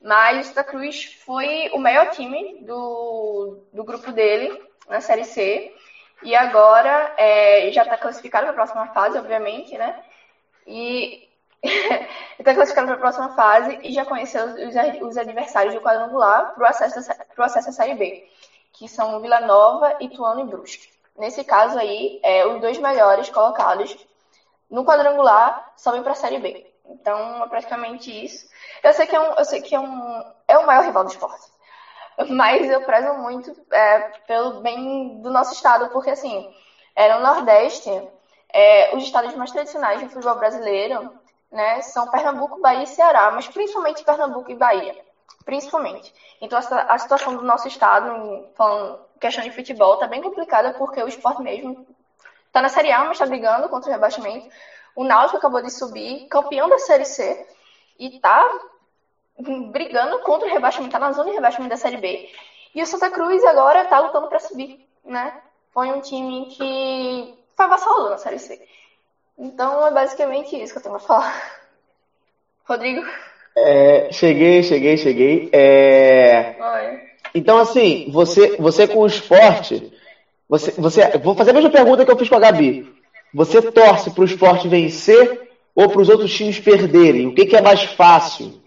[0.00, 5.74] mas o Santa Cruz foi o melhor time do, do grupo dele, na Série C.
[6.22, 10.02] E agora é, já está classificado para a próxima fase, obviamente, né?
[10.66, 11.28] E
[12.38, 16.64] está classificado para a próxima fase e já conheceu os, os adversários do quadrangular para
[16.64, 16.98] o acesso,
[17.38, 18.28] acesso à Série B,
[18.72, 20.90] que são Vila Nova, Ituano e Brusque.
[21.16, 23.96] Nesse caso aí, é, os dois melhores colocados
[24.70, 26.66] no quadrangular sobem para a Série B.
[26.86, 28.48] Então, é praticamente isso.
[28.82, 31.10] Eu sei que é um, eu sei que é um, é o maior rival do
[31.10, 31.50] esporte
[32.30, 36.52] mas eu prezo muito é, pelo bem do nosso estado, porque assim,
[36.94, 37.90] é, no Nordeste,
[38.52, 41.12] é, os estados mais tradicionais do futebol brasileiro
[41.50, 44.96] né, são Pernambuco, Bahia e Ceará, mas principalmente Pernambuco e Bahia.
[45.44, 46.12] Principalmente.
[46.40, 51.02] Então a, a situação do nosso estado, falando questão de futebol, está bem complicada porque
[51.02, 51.86] o esporte mesmo
[52.46, 54.48] está na Série A, mas está brigando contra o rebaixamento.
[54.94, 57.46] O Náutico acabou de subir, campeão da Série C,
[57.98, 58.46] e está
[59.70, 62.28] brigando contra o rebaixamento, tá na zona de rebaixamento da Série B.
[62.74, 65.32] E o Santa Cruz agora tá lutando para subir, né?
[65.72, 68.60] Foi um time que foi avassalador na Série C.
[69.38, 71.60] Então é basicamente isso que eu tenho pra falar.
[72.64, 73.02] Rodrigo?
[73.56, 75.50] É, cheguei, cheguei, cheguei.
[75.52, 76.54] É...
[77.34, 79.92] Então, assim, você, você com o esporte,
[80.48, 82.92] você, você, vou fazer a mesma pergunta que eu fiz com a Gabi.
[83.32, 87.28] Você torce para o esporte vencer ou para os outros times perderem?
[87.28, 88.60] O que, que é mais fácil?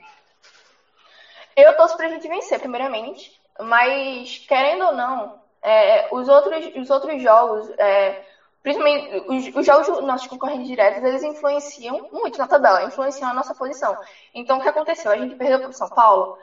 [1.55, 3.31] Eu torço pra gente vencer, primeiramente.
[3.59, 8.23] Mas, querendo ou não, é, os, outros, os outros jogos, é,
[8.61, 13.33] principalmente os, os, jogos dos nossos concorrentes diretos, eles influenciam muito na tabela, influenciam a
[13.33, 13.97] nossa posição.
[14.33, 15.11] Então, o que aconteceu?
[15.11, 16.37] A gente perdeu para o São Paulo,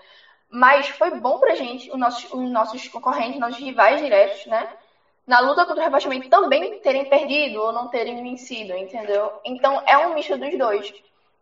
[0.49, 4.69] mas foi bom pra gente, os nossos, os nossos concorrentes, nossos rivais diretos, né?
[5.27, 9.32] Na luta contra o rebaixamento também terem perdido ou não terem vencido, entendeu?
[9.45, 10.93] Então, é um misto dos dois.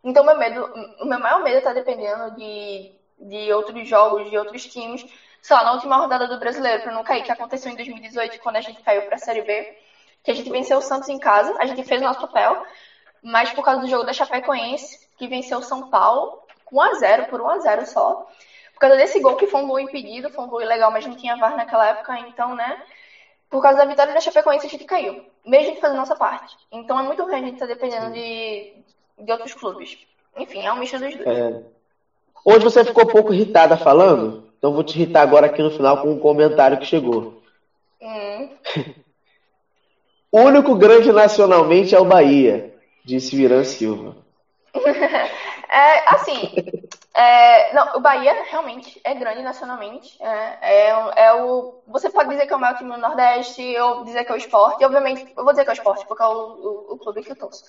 [0.03, 0.65] Então, meu medo,
[1.01, 5.05] o meu maior medo está dependendo de de outros jogos, de outros times,
[5.49, 8.61] lá, na última rodada do Brasileiro, para não cair, que aconteceu em 2018, quando a
[8.61, 9.77] gente caiu para a Série B,
[10.23, 12.63] que a gente venceu o Santos em casa, a gente fez o nosso papel,
[13.21, 16.41] mas por causa do jogo da Chapecoense, que venceu o São Paulo,
[16.71, 18.27] 1x0, por 1x0 só,
[18.73, 21.15] por causa desse gol que foi um gol impedido, foi um gol ilegal, mas não
[21.15, 22.81] tinha VAR naquela época, então, né,
[23.49, 26.15] por causa da vitória da Chapecoense a gente caiu, mesmo a gente fazendo a nossa
[26.15, 26.55] parte.
[26.71, 28.73] Então é muito ruim a gente estar tá dependendo de,
[29.17, 29.97] de outros clubes.
[30.37, 31.27] Enfim, é um misto dos dois.
[31.27, 31.78] É.
[32.43, 36.01] Hoje você ficou um pouco irritada falando, então vou te irritar agora aqui no final
[36.01, 37.41] com um comentário que chegou.
[38.01, 38.49] Hum.
[40.31, 44.15] o único grande nacionalmente é o Bahia, disse Viran Silva.
[45.69, 46.51] é, assim,
[47.13, 50.17] é, não, o Bahia realmente é grande nacionalmente.
[50.21, 50.89] É, é,
[51.25, 54.31] é, o, você pode dizer que é o maior time do Nordeste, ou dizer que
[54.31, 54.85] é o esporte.
[54.85, 57.31] Obviamente, eu vou dizer que é o esporte, porque é o, o, o clube que
[57.31, 57.65] eu torço.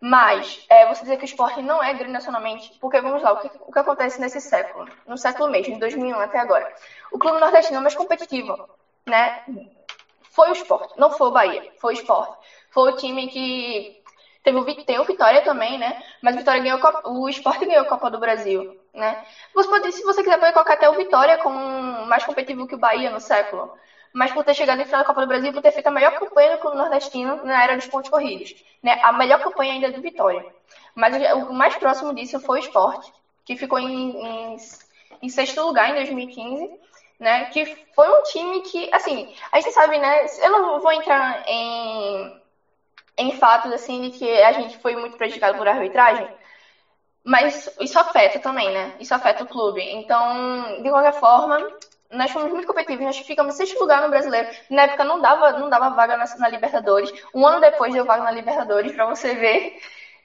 [0.00, 3.36] Mas é, você dizer que o esporte não é grande nacionalmente, porque vamos lá, o
[3.36, 6.66] que, o que acontece nesse século, no século mesmo, de 2001 até agora?
[7.12, 8.58] O clube nordestino é mais competitivo,
[9.06, 9.32] né?
[10.30, 12.34] Foi o esporte, não foi o Bahia, foi o esporte.
[12.70, 13.90] Foi o time que
[14.42, 15.94] teve o, tem o Vitória também, né?
[16.22, 19.18] Mas o Vitória ganhou o Esporte ganhou a Copa do Brasil, né?
[19.54, 21.58] Você pode, se você quiser, pode colocar até o Vitória como
[22.06, 23.70] mais competitivo que o Bahia no século.
[24.12, 26.12] Mas por ter chegado em final da Copa do Brasil, por ter feito a melhor
[26.12, 28.98] campanha do clube nordestino na era dos pontos corridos, né?
[29.02, 30.44] A melhor campanha ainda do Vitória.
[30.94, 33.12] Mas o mais próximo disso foi o Esporte,
[33.44, 34.56] que ficou em, em,
[35.22, 36.70] em sexto lugar em 2015
[37.20, 37.44] né?
[37.44, 40.24] Que foi um time que, assim, a gente sabe, né?
[40.38, 42.32] Eu não vou entrar em,
[43.18, 46.28] em fatos, assim, de que a gente foi muito prejudicado por arbitragem,
[47.22, 48.94] mas isso afeta também, né?
[48.98, 49.82] Isso afeta o clube.
[49.82, 51.58] Então, de qualquer forma,
[52.10, 54.48] nós fomos muito competitivos, nós ficamos em sexto lugar no brasileiro.
[54.68, 57.12] Na época não dava, não dava vaga na, na Libertadores.
[57.32, 59.72] Um ano depois deu vaga na Libertadores, para você ver.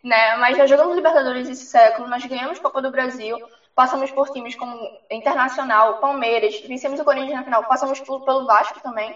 [0.04, 0.36] Né?
[0.36, 3.38] Mas nós jogamos Libertadores esse século, nós ganhamos Copa do Brasil,
[3.74, 8.80] passamos por times como Internacional, Palmeiras, vencemos o Corinthians na final, passamos por, pelo Vasco
[8.82, 9.16] também.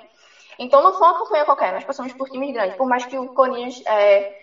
[0.58, 2.76] Então não foi uma campanha qualquer, nós passamos por times grandes.
[2.76, 4.36] Por mais que o Corinthians, é,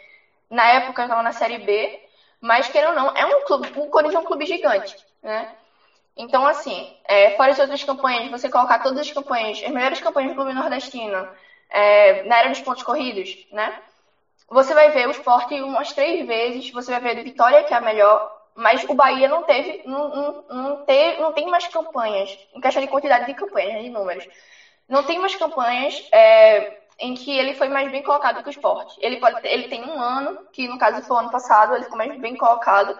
[0.48, 2.00] na época, estava na Série B,
[2.40, 5.48] mas queira ou não, é um clube, o Corinthians é um clube gigante, né?
[6.16, 10.30] Então, assim, é, fora as outras campanhas, você colocar todas as campanhas, as melhores campanhas
[10.30, 11.28] do clube nordestino,
[11.68, 13.74] é, na era dos pontos corridos, né?
[14.48, 17.76] Você vai ver o esporte umas três vezes, você vai ver a Vitória, que é
[17.76, 18.24] a melhor,
[18.54, 22.80] mas o Bahia não teve, não, não, não, teve, não tem mais campanhas, em questão
[22.82, 24.28] de quantidade de campanhas, né, de números.
[24.88, 26.66] Não tem mais campanhas é,
[26.98, 28.94] em que ele foi mais bem colocado que o esporte.
[29.02, 31.98] Ele, pode, ele tem um ano, que no caso foi o ano passado, ele ficou
[31.98, 32.94] mais bem colocado.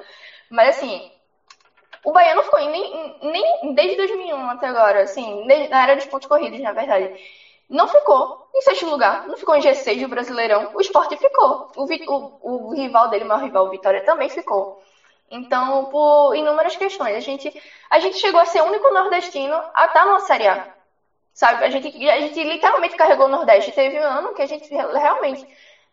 [0.51, 1.05] Mas assim,
[2.07, 6.29] o Bahia não ficou nem, nem desde 2001 até agora, assim, na era dos pontos
[6.29, 7.13] corridos, na verdade.
[7.69, 10.71] Não ficou em sexto lugar, não ficou em G6 do Brasileirão.
[10.73, 11.69] O esporte ficou.
[11.75, 14.81] O, o, o rival dele, o maior rival, o Vitória, também ficou.
[15.29, 17.53] Então, por inúmeras questões, a gente,
[17.91, 20.73] a gente chegou a ser o único nordestino a estar tá na Série A.
[21.35, 21.65] Sabe?
[21.65, 23.73] A gente, a gente literalmente carregou o Nordeste.
[23.73, 25.45] Teve um ano que a gente realmente.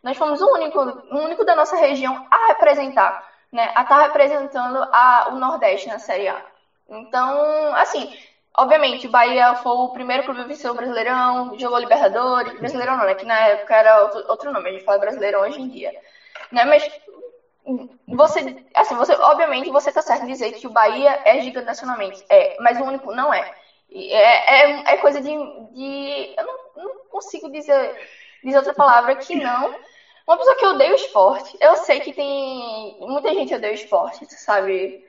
[0.04, 3.72] Nós fomos o único, o único da nossa região a representar, né?
[3.76, 6.44] A estar tá representando a, o Nordeste na Série A.
[6.90, 8.10] Então, assim,
[8.58, 12.58] obviamente, o Bahia foi o primeiro clube a vencer o Brasileirão, jogou Libertadores.
[12.58, 13.14] Brasileirão não, né?
[13.14, 15.94] Que na época era outro, outro nome, a gente fala Brasileirão hoje em dia.
[16.52, 16.66] Né?
[16.66, 16.90] Mas
[18.08, 22.26] você, assim, você, obviamente, você está certo em dizer que o Bahia é gigante nacionalmente.
[22.28, 23.48] É, mas o único não é.
[23.92, 26.34] É, é, é coisa de, de.
[26.36, 27.96] Eu não, não consigo dizer,
[28.44, 29.72] dizer outra palavra que não.
[30.28, 31.58] Uma pessoa que odeia o esporte.
[31.60, 32.98] Eu sei que tem.
[33.02, 35.04] Muita gente odeia o esporte, sabe?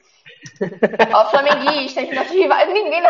[1.13, 3.03] Ó, flamenguistas, ninguém,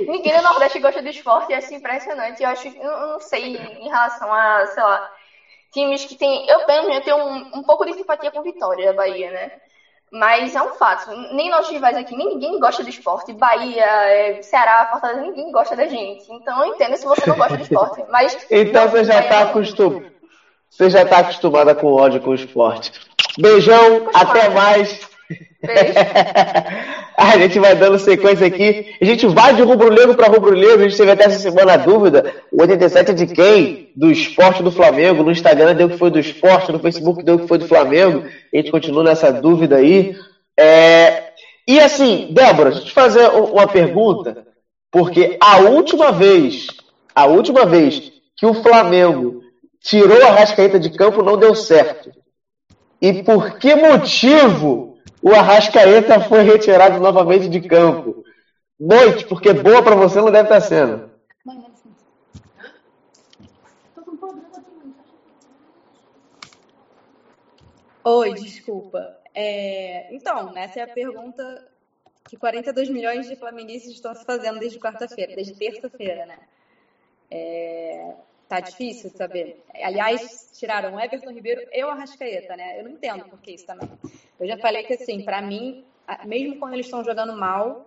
[0.00, 2.42] ninguém no Nordeste gosta do esporte, é assim, impressionante.
[2.42, 5.10] Eu acho eu não sei em relação a, sei lá,
[5.72, 6.46] times que tem.
[6.48, 9.52] Eu, eu tenho um, um pouco de simpatia com Vitória da Bahia, né?
[10.10, 11.10] Mas é um fato.
[11.32, 13.32] Nem nossos rivais aqui, ninguém gosta do esporte.
[13.32, 16.24] Bahia, é, Ceará, Fortaleza, ninguém gosta da gente.
[16.32, 18.04] Então eu entendo se você não gosta do esporte.
[18.08, 18.36] Mas.
[18.50, 20.19] então você já está acostumado.
[20.70, 22.92] Você já está acostumada com ódio com o esporte.
[23.38, 25.00] Beijão, até mais.
[27.16, 28.94] a gente vai dando sequência aqui.
[29.00, 30.80] A gente vai de rubro-negro para rubro-negro.
[30.80, 32.32] A gente teve até essa semana a dúvida.
[32.52, 33.90] O 87 é de quem?
[33.96, 35.24] Do esporte do Flamengo.
[35.24, 38.24] No Instagram deu que foi do esporte, no Facebook deu que foi do Flamengo.
[38.52, 40.16] A gente continua nessa dúvida aí.
[40.58, 41.30] É...
[41.68, 44.46] E assim, Débora, deixa eu te fazer uma pergunta.
[44.90, 46.68] Porque a última vez,
[47.14, 49.42] a última vez que o Flamengo
[49.80, 52.12] tirou a Rascaeta de campo não deu certo.
[53.00, 54.90] E por que motivo
[55.22, 58.24] o Arrascaeta foi retirado novamente de campo.
[58.78, 61.10] Noite, porque boa para você não deve estar sendo.
[68.02, 69.18] Oi, desculpa.
[69.34, 71.68] É, então, essa é a pergunta
[72.26, 76.38] que 42 milhões de flamenguistas estão se fazendo desde quarta-feira, desde terça-feira, né?
[77.30, 78.14] É,
[78.50, 79.62] Tá difícil saber.
[79.72, 82.80] Aliás, tiraram o Everton Ribeiro e o Arrascaeta, né?
[82.80, 83.88] Eu não entendo por que isso também.
[84.40, 85.84] Eu já falei que, assim, para mim,
[86.24, 87.86] mesmo quando eles estão jogando mal,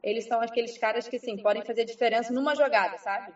[0.00, 3.32] eles são aqueles caras que, assim, podem fazer diferença numa jogada, sabe?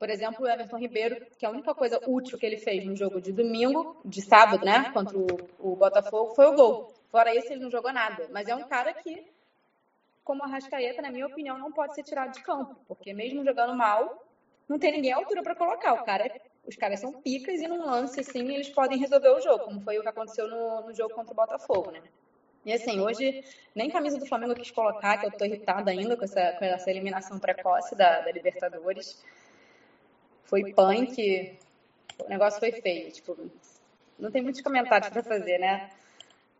[0.00, 3.20] Por exemplo, o Everton Ribeiro, que a única coisa útil que ele fez no jogo
[3.20, 5.26] de domingo, de sábado, né, contra o,
[5.60, 6.92] o Botafogo, foi o gol.
[7.12, 8.26] Fora isso, ele não jogou nada.
[8.32, 9.24] Mas é um cara que,
[10.24, 12.74] como a Arrascaeta, na minha opinião, não pode ser tirado de campo.
[12.88, 14.26] Porque mesmo jogando mal,
[14.70, 15.94] não tem ninguém à altura para colocar.
[15.94, 16.32] O cara,
[16.64, 19.98] os caras são picas e num lance assim eles podem resolver o jogo, como foi
[19.98, 22.00] o que aconteceu no, no jogo contra o Botafogo, né?
[22.64, 23.42] E assim, hoje
[23.74, 26.88] nem camisa do Flamengo quis colocar, que eu tô irritada ainda com essa, com essa
[26.88, 29.24] eliminação precoce da, da Libertadores.
[30.44, 31.58] Foi punk,
[32.24, 33.10] o negócio foi feio.
[33.10, 33.36] Tipo,
[34.16, 35.90] não tem muitos comentários para fazer, né?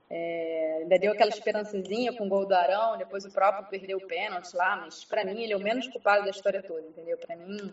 [0.09, 4.07] É, ainda deu aquela esperançazinha com o gol do Arão, depois o próprio perdeu o
[4.09, 7.16] pênalti lá, mas para mim ele é o menos culpado da história toda, entendeu?
[7.16, 7.73] Para mim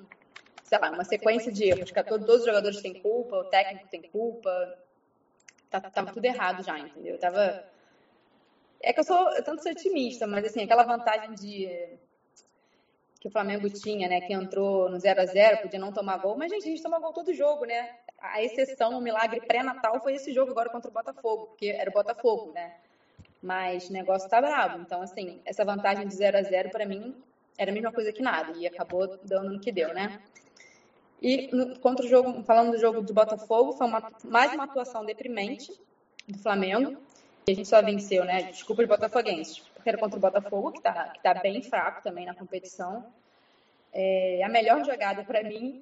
[0.68, 4.02] sei lá, uma sequência de erros, que todos, os jogadores têm culpa, o técnico tem
[4.02, 4.78] culpa,
[5.70, 7.14] tá, tava tudo errado já, entendeu?
[7.14, 7.66] Eu tava...
[8.82, 11.98] É que eu sou, eu tanto sou otimista, mas assim, aquela vantagem de
[13.20, 16.38] que o Flamengo tinha, né, que entrou no 0 a 0 podia não tomar gol,
[16.38, 17.96] mas gente, a gente toma gol todo jogo, né?
[18.20, 21.94] A exceção, o milagre pré-natal foi esse jogo agora contra o Botafogo, porque era o
[21.94, 22.76] Botafogo, né?
[23.42, 24.82] Mas o negócio tá bravo.
[24.82, 27.16] Então, assim, essa vantagem de 0 a 0 para mim
[27.58, 30.20] era a mesma coisa que nada e acabou dando no que deu, né?
[31.22, 31.50] E
[31.82, 35.72] contra o jogo, falando do jogo do Botafogo, foi uma, mais uma atuação deprimente
[36.28, 36.98] do Flamengo.
[37.48, 38.44] E a gente só venceu, né?
[38.44, 42.36] Desculpa os botafoguenses, porque era contra o Botafogo, que está tá bem fraco também na
[42.36, 43.06] competição.
[43.94, 45.82] É, a melhor jogada para mim,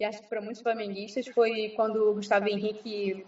[0.00, 3.24] e acho que para muitos flamenguistas, foi quando o Gustavo Henrique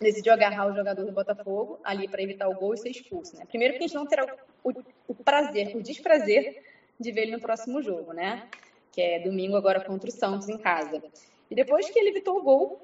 [0.00, 3.36] decidiu agarrar o jogador do Botafogo ali para evitar o gol e ser expulso.
[3.36, 3.44] Né?
[3.46, 4.26] Primeiro que a gente não terá
[4.64, 4.72] o,
[5.06, 6.62] o prazer, o desprazer
[6.98, 8.48] de ver ele no próximo jogo, né?
[8.92, 11.02] Que é domingo agora contra o Santos em casa.
[11.50, 12.82] E depois que ele evitou o gol,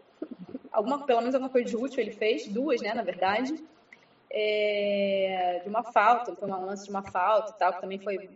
[0.71, 3.55] alguma, pelo menos alguma coisa de útil ele fez, duas, né, na verdade,
[4.31, 8.29] é, de uma falta, foi um lance de uma falta e tal, que também foi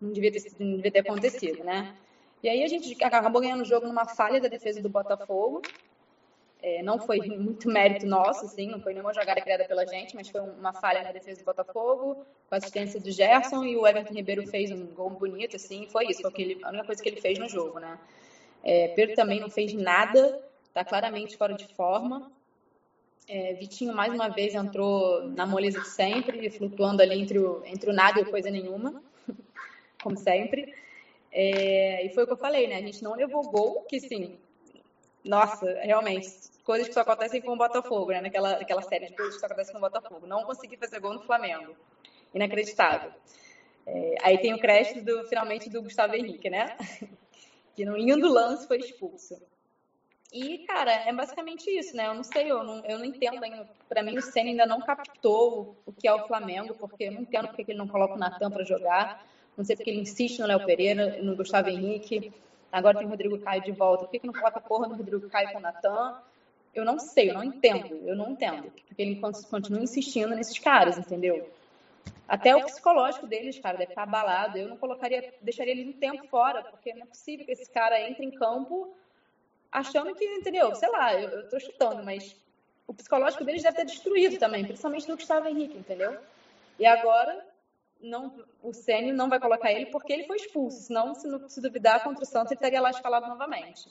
[0.00, 1.94] não devia ter, não devia ter acontecido, né?
[2.42, 5.62] E aí a gente acabou ganhando o jogo numa falha da defesa do Botafogo,
[6.66, 10.28] é, não foi muito mérito nosso, assim, não foi nenhuma jogada criada pela gente, mas
[10.28, 14.12] foi uma falha na defesa do Botafogo, com a assistência do Gerson, e o Everton
[14.12, 17.20] Ribeiro fez um gol bonito, assim, foi isso, foi aquele, a única coisa que ele
[17.20, 17.96] fez no jogo, né?
[18.64, 20.42] É, Pedro também não fez nada,
[20.74, 22.32] tá claramente fora de forma.
[23.28, 27.90] É, Vitinho, mais uma vez, entrou na moleza de sempre, flutuando ali entre o, entre
[27.90, 29.00] o nada e coisa nenhuma,
[30.02, 30.74] como sempre.
[31.30, 32.76] É, e foi o que eu falei, né?
[32.76, 34.36] A gente não levou gol, que sim,
[35.26, 36.28] nossa, realmente,
[36.64, 38.20] coisas que só acontecem com o Botafogo, né?
[38.20, 40.26] Naquela, naquela série de coisas que só acontecem com o Botafogo.
[40.26, 41.76] Não consegui fazer gol no Flamengo.
[42.34, 43.12] Inacreditável.
[43.86, 46.76] É, aí tem o crédito do, finalmente do Gustavo Henrique, né?
[47.74, 49.36] que no indo lance foi expulso.
[50.32, 52.08] E, cara, é basicamente isso, né?
[52.08, 53.68] Eu não sei, eu não, eu não entendo ainda.
[53.88, 57.22] Pra mim, o Senna ainda não captou o que é o Flamengo, porque eu não
[57.22, 59.24] entendo porque ele não coloca o Natan pra jogar.
[59.56, 62.32] Não sei porque ele insiste no Léo Pereira, no Gustavo Henrique.
[62.76, 64.04] Agora tem o Rodrigo Caio de volta.
[64.04, 66.20] Por que, que não coloca porra no Rodrigo Caio com o Natan?
[66.74, 67.94] Eu não sei, eu não entendo.
[68.06, 68.70] Eu não entendo.
[68.86, 71.50] Porque ele continua insistindo nesses caras, entendeu?
[72.28, 74.58] Até o psicológico deles, cara, deve estar abalado.
[74.58, 77.98] Eu não colocaria, deixaria ele um tempo fora, porque não é possível que esse cara
[78.06, 78.94] entre em campo
[79.72, 80.74] achando que, entendeu?
[80.74, 82.36] Sei lá, eu, tô chutando, mas
[82.86, 86.14] o psicológico deles deve ter destruído também, principalmente do Gustavo Henrique, entendeu?
[86.78, 87.42] E agora
[88.00, 90.82] não, o Ceni não vai colocar ele porque ele foi expulso.
[90.82, 93.88] Senão, se, se duvidar contra o Santos, ele estaria lá escalado novamente.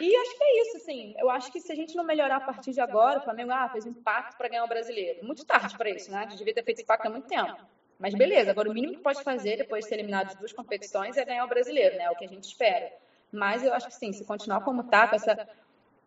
[0.00, 1.14] E acho que é isso, assim.
[1.18, 3.68] Eu acho que se a gente não melhorar a partir de agora, o Flamengo ah,
[3.68, 5.24] fez um pacto para ganhar o brasileiro.
[5.24, 6.26] Muito tarde para isso, né?
[6.26, 7.60] Devia ter feito esse pacto há muito tempo.
[7.98, 11.18] Mas beleza, agora o mínimo que pode fazer depois de ser eliminado de duas competições
[11.18, 12.04] é ganhar o brasileiro, né?
[12.04, 12.90] É o que a gente espera.
[13.30, 15.46] Mas eu acho que sim, se continuar como tá, com essa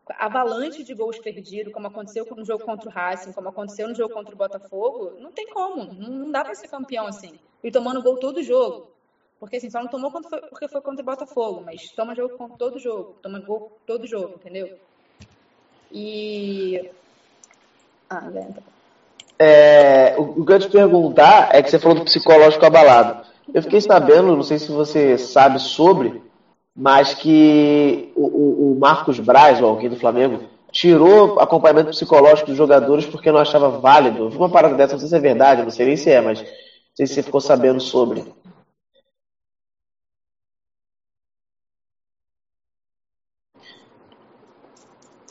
[0.10, 4.14] avalanche de gols perdidos, como aconteceu no jogo contra o Racing, como aconteceu no jogo
[4.14, 5.94] contra o Botafogo, não tem como.
[5.94, 7.40] Não dá para ser campeão assim.
[7.64, 8.88] E tomando gol todo jogo.
[9.40, 12.58] Porque assim, só não tomou foi, porque foi contra o Botafogo, mas toma jogo contra
[12.58, 13.16] todo jogo.
[13.22, 14.78] Toma gol todo jogo, entendeu?
[15.92, 16.90] E.
[18.10, 18.64] Ah, lenta.
[19.40, 23.26] É, o que eu te perguntar é que você falou do psicológico abalado.
[23.54, 26.22] Eu fiquei sabendo, não sei se você sabe sobre,
[26.76, 33.06] mas que o, o Marcos Braz, ou alguém do Flamengo, tirou acompanhamento psicológico dos jogadores
[33.06, 34.28] porque não achava válido.
[34.30, 36.48] Uma parada dessa, não sei se é verdade, não sei nem se é, mas não
[36.96, 38.26] sei se você ficou sabendo sobre.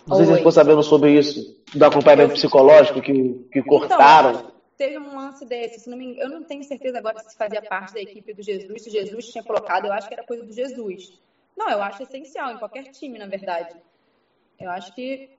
[0.07, 4.31] Não sei se você ficou sabendo sobre isso, do acompanhamento psicológico que, que cortaram.
[4.31, 7.95] Então, teve um lance desse, não me, eu não tenho certeza agora se fazia parte
[7.95, 11.13] da equipe do Jesus, se Jesus tinha colocado, eu acho que era coisa do Jesus.
[11.57, 13.75] Não, eu acho essencial em qualquer time, na verdade.
[14.59, 15.31] Eu acho que.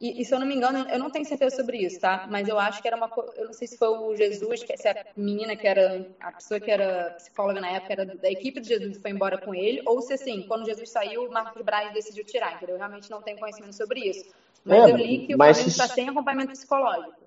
[0.00, 2.26] E, e, se eu não me engano, eu não tenho certeza sobre isso, tá?
[2.30, 3.10] Mas eu acho que era uma.
[3.36, 6.06] Eu não sei se foi o Jesus, que essa menina que era.
[6.20, 9.54] A pessoa que era psicóloga na época era da equipe de Jesus foi embora com
[9.54, 12.76] ele, ou se assim, quando Jesus saiu, o Marcos Braz decidiu tirar, entendeu?
[12.76, 14.24] Eu realmente não tenho conhecimento sobre isso.
[14.64, 17.20] Mas é, eu li que o Flamengo está sem acompanhamento psicológico.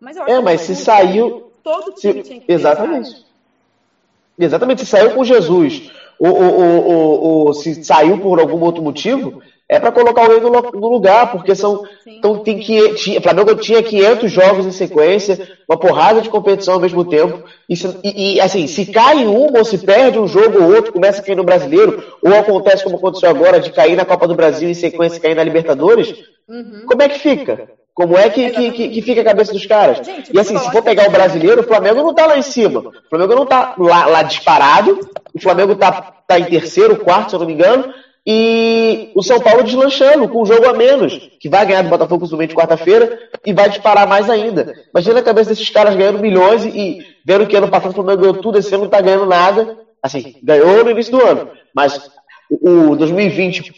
[0.00, 1.52] Mas eu acho é, mas se saiu.
[1.62, 3.24] Todo time se, tinha que Exatamente.
[4.36, 8.82] Ter, exatamente, se saiu com Jesus ou, ou, ou, ou, se saiu por algum outro
[8.82, 11.82] motivo, é para colocar alguém no, no, lugar, porque são.
[12.06, 12.94] Então tem que.
[12.94, 17.42] Tinha, Flamengo tinha 500 jogos em sequência, uma porrada de competição ao mesmo tempo.
[17.66, 21.24] E, e, assim, se cai um ou se perde um jogo ou outro, começa a
[21.24, 24.74] cair no brasileiro, ou acontece como aconteceu agora, de cair na Copa do Brasil em
[24.74, 26.14] sequência cair na Libertadores,
[26.46, 26.82] uhum.
[26.86, 27.70] como é que fica?
[28.00, 30.00] Como é que, que, que, fica a cabeça dos caras?
[30.32, 32.80] E assim, se for pegar o brasileiro, o Flamengo não tá lá em cima.
[32.80, 34.98] O Flamengo não tá lá, lá disparado.
[35.34, 35.92] O Flamengo tá,
[36.26, 37.92] tá em terceiro, quarto, se eu não me engano.
[38.26, 42.20] E o São Paulo deslanchando, com um jogo a menos, que vai ganhar do Botafogo
[42.20, 44.72] possivelmente quarta-feira e vai disparar mais ainda.
[44.94, 48.22] Imagina a cabeça desses caras ganhando milhões e, e vendo que ano passado o Flamengo
[48.22, 49.76] ganhou tudo, esse ano não tá ganhando nada.
[50.02, 52.10] Assim, ganhou no início do ano, mas
[52.50, 53.74] o 2020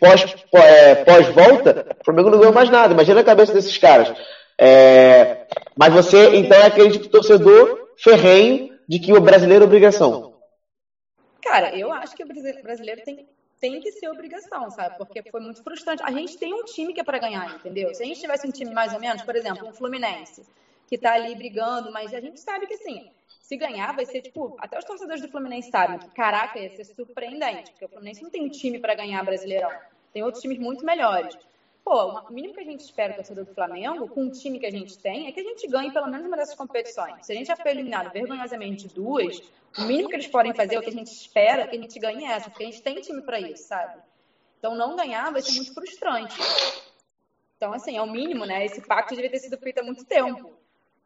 [0.54, 2.94] é, pós-volta, pós o Flamengo não ganhou mais nada.
[2.94, 4.12] Imagina a cabeça desses caras.
[4.58, 5.46] É,
[5.76, 10.34] mas você, então, é aquele tipo de torcedor ferrenho de que o brasileiro é obrigação.
[11.42, 13.26] Cara, eu acho que o brasileiro tem,
[13.60, 14.96] tem que ser obrigação, sabe?
[14.96, 16.02] Porque foi muito frustrante.
[16.02, 17.94] A gente tem um time que é para ganhar, entendeu?
[17.94, 20.42] Se a gente tivesse um time mais ou menos, por exemplo, um Fluminense,
[20.88, 23.10] que tá ali brigando, mas a gente sabe que assim,
[23.52, 26.84] se ganhar, vai ser tipo, até os torcedores do Fluminense sabem que, caraca, ia ser
[26.84, 29.70] surpreendente, porque o Fluminense não tem um time para ganhar Brasileirão.
[30.10, 31.36] Tem outros times muito melhores.
[31.84, 34.64] Pô, o mínimo que a gente espera do torcedor do Flamengo, com o time que
[34.64, 37.26] a gente tem, é que a gente ganhe pelo menos uma dessas competições.
[37.26, 39.42] Se a gente já foi eliminado vergonhosamente duas,
[39.76, 41.98] o mínimo que eles podem fazer, o que a gente espera, é que a gente
[41.98, 44.00] ganhe essa, porque a gente tem time para isso, sabe?
[44.58, 46.40] Então, não ganhar vai ser muito frustrante.
[47.56, 48.64] Então, assim, é o mínimo, né?
[48.64, 50.61] Esse pacto devia ter sido feito há muito tempo.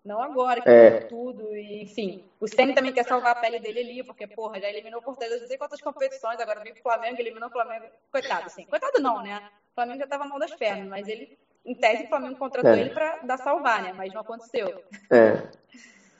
[0.06, 0.90] Não agora, que é.
[1.00, 2.22] tudo, e, enfim.
[2.40, 5.40] O Senna também quer salvar a pele dele ali, porque, porra, já eliminou o Fortaleza
[5.40, 7.86] não sei quantas competições, agora veio o Flamengo, eliminou o Flamengo.
[8.12, 8.64] Coitado, assim.
[8.66, 9.42] Coitado não, né?
[9.72, 12.80] O Flamengo já tava mal das pernas, mas ele, em tese, o Flamengo contratou é.
[12.82, 13.92] ele pra dar salvar, né?
[13.96, 14.80] Mas não aconteceu.
[15.10, 15.42] É.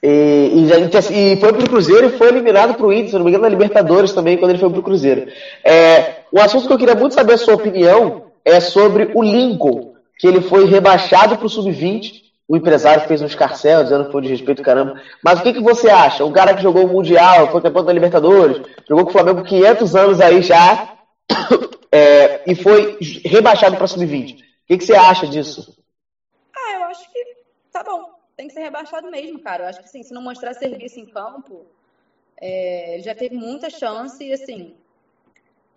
[0.03, 3.29] E, e, já, e foi pro Cruzeiro e foi eliminado pro Inter, se não me
[3.29, 5.31] engano, na Libertadores também, quando ele foi pro Cruzeiro.
[5.63, 9.93] É, o assunto que eu queria muito saber a sua opinião é sobre o Lincoln,
[10.19, 14.29] que ele foi rebaixado pro Sub-20 o empresário fez um escarcel, dizendo que foi de
[14.29, 15.01] respeito caramba.
[15.21, 16.23] Mas o que, que você acha?
[16.23, 19.95] Um cara que jogou o Mundial, foi campeão da Libertadores, jogou com o Flamengo 500
[19.95, 20.97] anos aí já,
[21.91, 24.35] é, e foi rebaixado para sub-20.
[24.35, 25.77] O que, que você acha disso?
[26.55, 27.19] Ah, eu acho que
[27.71, 28.17] tá bom.
[28.37, 29.63] Tem que ser rebaixado mesmo, cara.
[29.63, 31.65] Eu acho que sim, se não mostrar serviço em campo,
[32.39, 34.75] é, já teve muita chance e assim.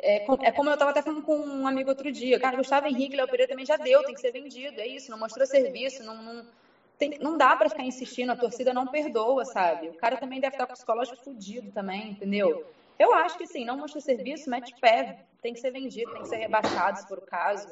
[0.02, 2.40] É, é como eu estava até falando com um amigo outro dia.
[2.40, 4.81] Cara, Gustavo Henrique, Léo Pereira também já deu, tem que ser vendido.
[4.81, 6.47] É isso, não mostrou serviço, não, não
[7.01, 9.89] tem, não dá para ficar insistindo, a torcida não perdoa, sabe?
[9.89, 12.66] O cara também deve estar com o psicológico fudido também, entendeu?
[12.98, 16.28] Eu acho que sim, não mostra serviço, mete pé, tem que ser vendido, tem que
[16.28, 17.68] ser rebaixado, se for o caso.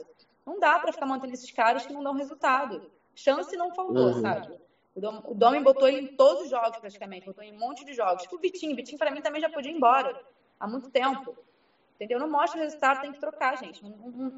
[0.46, 2.90] Não dá para ficar mantendo esses caras que não dão resultado.
[3.14, 4.20] Chance não faltou, uhum.
[4.22, 4.58] sabe?
[4.96, 8.22] O Domi botou ele em todos os jogos, praticamente, botou em um monte de jogos.
[8.22, 10.18] Tipo o Vitinho, Vitinho para mim também já podia ir embora
[10.58, 11.36] há muito tempo.
[11.98, 12.20] Entendeu?
[12.20, 13.82] Não mostra o resultado, tem que trocar, gente.
[13.82, 14.32] Não, não, não,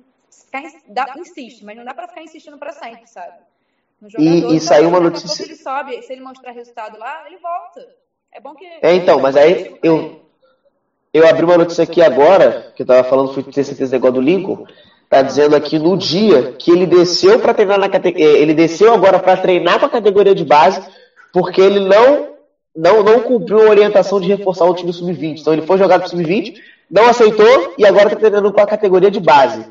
[0.88, 3.34] dá, insiste, mas não dá para ficar insistindo para sempre, sabe?
[4.18, 5.42] e, e saiu uma notícia.
[5.42, 7.86] Ele sobe, se ele mostrar resultado lá, ele volta.
[8.32, 8.64] É bom que.
[8.64, 10.22] É, então, mas aí eu,
[11.12, 14.20] eu abri uma notícia aqui agora, que eu tava falando, fui ter certeza igual do
[14.20, 14.66] Lincoln.
[15.08, 18.26] Tá dizendo aqui no dia que ele desceu para treinar na categoria.
[18.26, 20.80] Eh, ele desceu agora para treinar com a categoria de base,
[21.32, 22.28] porque ele não,
[22.74, 25.40] não, não cumpriu a orientação de reforçar o time sub-20.
[25.40, 26.54] Então ele foi jogado pro sub-20,
[26.90, 29.64] não aceitou e agora está treinando com a categoria de base.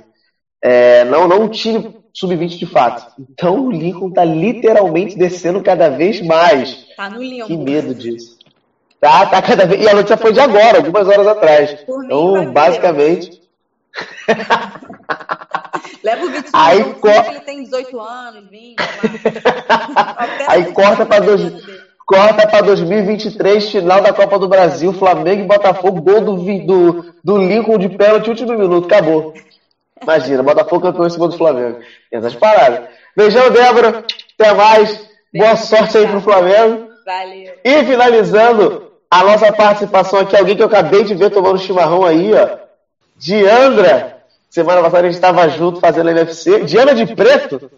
[0.61, 3.13] É, não, não time sub-20 de fato.
[3.19, 6.85] Então o Lincoln tá literalmente descendo cada vez mais.
[6.95, 7.47] Tá no Lincoln.
[7.47, 8.37] Que medo disso.
[8.99, 9.81] Tá, tá cada vez.
[9.81, 11.85] E a notícia foi de agora, algumas horas atrás.
[11.87, 13.39] Então, basicamente.
[16.03, 17.09] Leva o Vitinho, aí co...
[17.09, 18.77] ele tem 18 anos, 20.
[20.47, 21.41] aí corta para dois...
[22.10, 27.38] corta para 2023, final da Copa do Brasil, Flamengo e Botafogo, gol do, do, do
[27.38, 29.31] Lincoln de pênalti, último minuto, acabou.
[30.02, 31.81] Imagina, Botafogo campeão em cima do Flamengo.
[32.11, 32.90] Essas paradas.
[33.15, 34.03] Beijão, Débora.
[34.40, 35.07] Até mais.
[35.31, 36.90] Boa sorte aí pro Flamengo.
[37.06, 37.53] Valeu.
[37.64, 42.34] E finalizando a nossa participação aqui, alguém que eu acabei de ver tomando chimarrão aí,
[42.34, 42.57] ó.
[43.18, 44.18] Diandra.
[44.49, 46.64] Semana passada a gente estava junto fazendo NFC.
[46.64, 47.69] Diana de preto?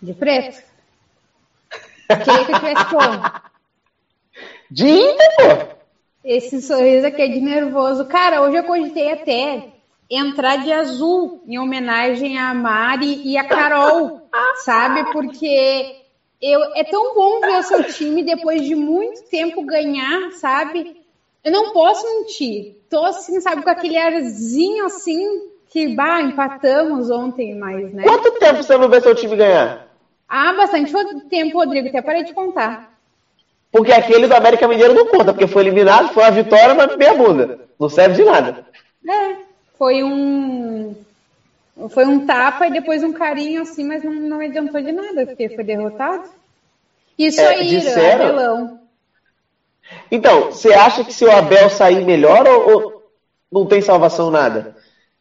[0.00, 0.60] De preto.
[2.08, 3.51] Queria que eu tivesse como?
[4.72, 4.86] De
[5.36, 5.76] pô.
[6.24, 8.06] Esse sorriso aqui é de nervoso.
[8.06, 9.68] Cara, hoje eu cogitei até
[10.08, 14.22] entrar de azul em homenagem a Mari e a Carol,
[14.64, 15.12] sabe?
[15.12, 15.96] Porque
[16.40, 20.96] eu, é tão bom ver o seu time depois de muito tempo ganhar, sabe?
[21.44, 22.76] Eu não posso mentir.
[22.88, 28.04] Tô assim, sabe, com aquele arzinho assim que, bah, empatamos ontem, mas, né?
[28.04, 29.86] Quanto tempo você não vê seu time ganhar?
[30.26, 30.92] Ah, bastante
[31.28, 31.88] tempo, Rodrigo.
[31.88, 32.91] Até parei de contar.
[33.72, 37.14] Porque aquele do América Mineiro não conta, porque foi eliminado, foi uma vitória, mas meia
[37.14, 37.60] bunda.
[37.80, 38.66] Não serve de nada.
[39.08, 40.94] É foi um
[41.90, 45.48] foi um tapa e depois um carinho assim, mas não, não adiantou de nada, porque
[45.48, 46.22] foi derrotado.
[47.18, 48.26] Isso é, aí, disseram...
[48.26, 48.78] Abelão.
[50.08, 53.02] Então, você acha que se o Abel sair melhor ou, ou
[53.50, 54.76] não tem salvação nada?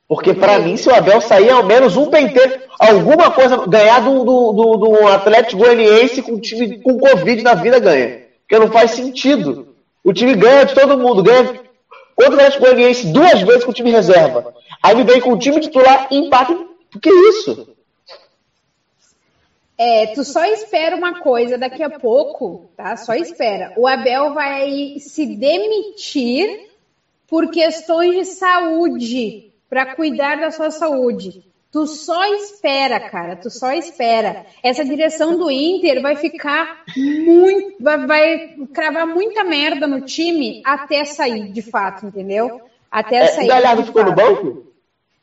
[0.07, 4.23] Porque para mim, se o Abel sair ao menos um penteiro, alguma coisa, ganhar do,
[4.23, 8.20] do, do, do Atlético Goianiense com time com Covid na vida ganha.
[8.51, 9.77] Porque não faz sentido.
[10.03, 11.61] O time ganha de todo mundo, ganha
[12.13, 14.53] contra o Atlético Goianiense duas vezes com o time reserva.
[14.83, 16.51] Aí ele vem com o time titular e empata.
[16.93, 17.69] O que é isso?
[19.77, 22.97] É, tu só espera uma coisa daqui a pouco, tá?
[22.97, 23.71] Só espera.
[23.77, 26.71] O Abel vai se demitir
[27.29, 31.41] por questões de saúde para cuidar da sua saúde.
[31.71, 34.45] Tu só espera, cara, tu só espera.
[34.61, 37.81] Essa direção do Inter vai ficar muito.
[37.81, 42.59] Vai, vai cravar muita merda no time até sair, de fato, entendeu?
[42.91, 43.45] Até é, sair.
[43.45, 44.71] O Galhardo ficou no banco?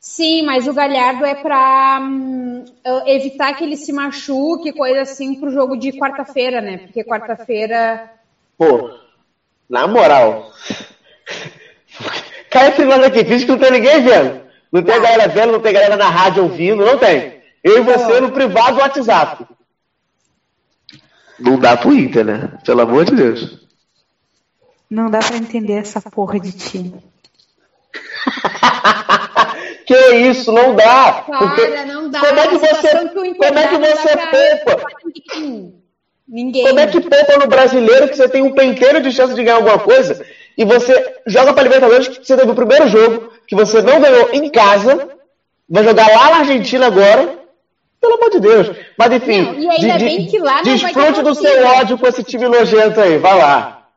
[0.01, 2.65] Sim, mas o Galhardo é para hum,
[3.05, 6.79] evitar que ele se machuque, coisa assim, pro jogo de quarta-feira, né?
[6.79, 8.11] Porque quarta-feira.
[8.57, 8.91] Pô,
[9.69, 10.51] na moral.
[12.49, 14.48] Cai esse lado aqui, finge que não tem ninguém vendo.
[14.71, 17.39] Não tem galera vendo, não tem galera na rádio ouvindo, não tem.
[17.63, 19.47] Eu e você no privado do WhatsApp.
[21.39, 22.59] Não dá pro Inter, né?
[22.65, 23.67] Pelo amor de Deus.
[24.91, 27.03] Não dá pra entender essa porra de time.
[29.87, 31.25] que isso, não dá.
[31.27, 32.21] Cara, não dá.
[32.21, 34.17] Como é que você, como é que você
[34.65, 34.87] poupa?
[36.27, 36.67] Ninguém.
[36.67, 39.57] Como é que poupa no brasileiro que você tem um penteiro de chance de ganhar
[39.57, 40.25] alguma coisa
[40.57, 44.31] e você joga para Libertadores que você teve o primeiro jogo que você não ganhou
[44.33, 45.09] em casa,
[45.69, 47.39] vai jogar lá na Argentina agora.
[48.01, 48.77] Pelo amor de Deus.
[48.97, 52.07] Mas enfim, não, e ainda de, bem que lá não desfrute do seu ódio com
[52.07, 53.89] esse time nojento aí, vai lá.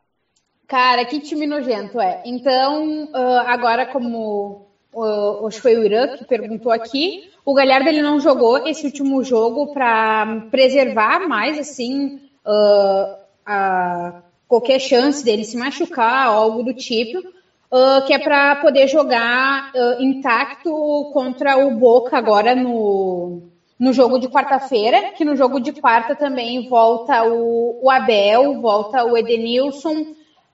[0.67, 2.23] Cara, que time nojento é.
[2.25, 3.09] Então,
[3.45, 8.19] agora como uh, acho que foi o Irã que perguntou aqui, o Galhardo ele não
[8.19, 13.15] jogou esse último jogo para preservar mais assim uh,
[13.45, 17.21] a, qualquer chance dele se machucar, algo do tipo,
[17.71, 23.43] uh, que é para poder jogar uh, intacto contra o Boca agora no,
[23.79, 29.05] no jogo de quarta-feira, que no jogo de quarta também volta o, o Abel, volta
[29.05, 30.01] o Edenilson,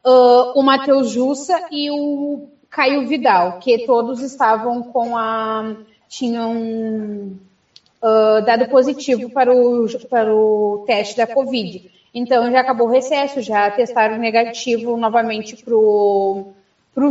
[0.06, 5.76] uh, o Matheus Jussa e o Caio Vidal, que todos estavam com a.
[6.08, 7.32] tinham
[8.46, 11.90] dado positivo para o, para o teste da Covid.
[12.14, 16.54] Então já acabou o recesso, já testaram negativo novamente para o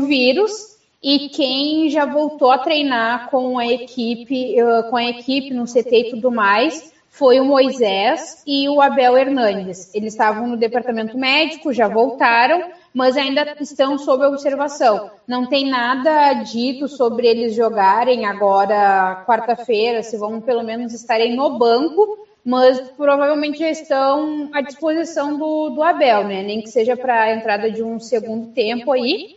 [0.00, 0.76] vírus.
[1.02, 4.56] E quem já voltou a treinar com a equipe,
[4.90, 9.94] com a equipe no CT e tudo mais, foi o Moisés e o Abel Hernandes.
[9.94, 15.10] Eles estavam no departamento médico, já voltaram, mas ainda estão sob observação.
[15.26, 21.58] Não tem nada dito sobre eles jogarem agora quarta-feira, se vão pelo menos estarem no
[21.58, 26.42] banco, mas provavelmente já estão à disposição do, do Abel, né?
[26.42, 29.36] Nem que seja para a entrada de um segundo tempo aí.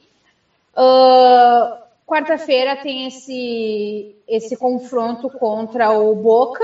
[0.75, 1.79] Uh,
[2.09, 6.63] Quarta-feira tem esse, esse confronto contra o Boca.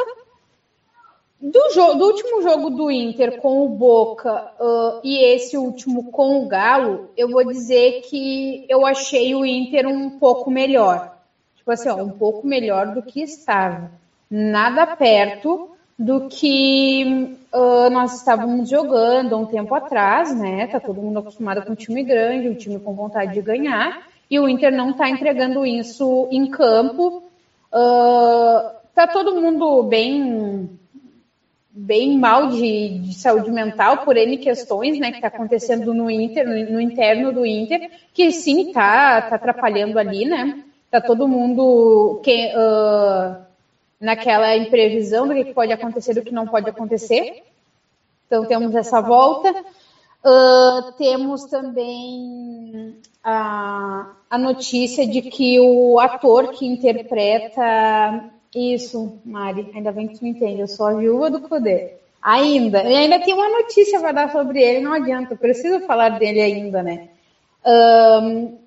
[1.40, 6.44] Do, jogo, do último jogo do Inter com o Boca uh, e esse último com
[6.44, 11.16] o Galo, eu vou dizer que eu achei o Inter um pouco melhor.
[11.58, 13.92] Tipo assim, ó, um pouco melhor do que estava.
[14.28, 20.68] Nada perto do que uh, nós estávamos jogando há um tempo atrás, né?
[20.68, 24.40] Tá todo mundo acostumado com um time grande, um time com vontade de ganhar, e
[24.40, 27.24] o Inter não está entregando isso em campo.
[27.72, 30.70] Uh, tá todo mundo bem
[31.78, 36.48] bem mal de, de, saúde mental por N questões, né, que está acontecendo no Inter,
[36.48, 40.64] no, no, interno do Inter, que sim tá, tá atrapalhando ali, né?
[40.90, 43.36] Tá todo mundo que, uh,
[44.00, 47.44] naquela imprevisão do que pode acontecer e do que não pode acontecer.
[48.28, 49.54] Então temos essa volta.
[50.24, 59.92] Uh, temos também a, a notícia de que o ator que interpreta isso, Mari, ainda
[59.92, 62.02] bem que tu me entende, eu sou a viúva do poder.
[62.22, 66.18] Ainda, e ainda tem uma notícia para dar sobre ele, não adianta, eu preciso falar
[66.18, 67.10] dele ainda, né?
[67.64, 68.58] Um,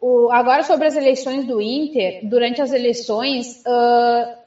[0.00, 4.38] o, agora sobre as eleições do Inter, durante as eleições, uh,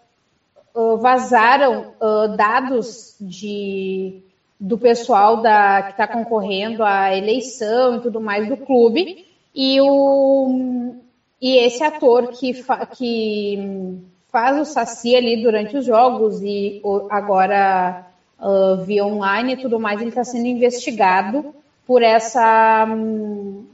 [0.99, 4.21] vazaram uh, dados de,
[4.59, 10.95] do pessoal da, que está concorrendo à eleição e tudo mais do clube, e, o,
[11.41, 13.99] e esse ator que, fa, que
[14.31, 18.07] faz o Saci ali durante os jogos e agora
[18.39, 21.53] uh, via online e tudo mais, ele está sendo investigado
[21.85, 22.87] por essa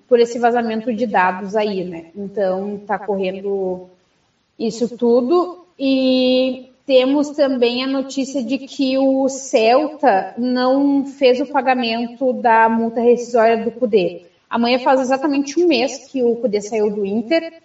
[0.08, 2.06] por esse vazamento de dados aí, né?
[2.16, 3.90] Então está correndo
[4.58, 12.32] isso tudo e temos também a notícia de que o Celta não fez o pagamento
[12.32, 14.22] da multa rescisória do Cudê.
[14.50, 17.62] Amanhã faz exatamente um mês que o Cudê saiu do Inter.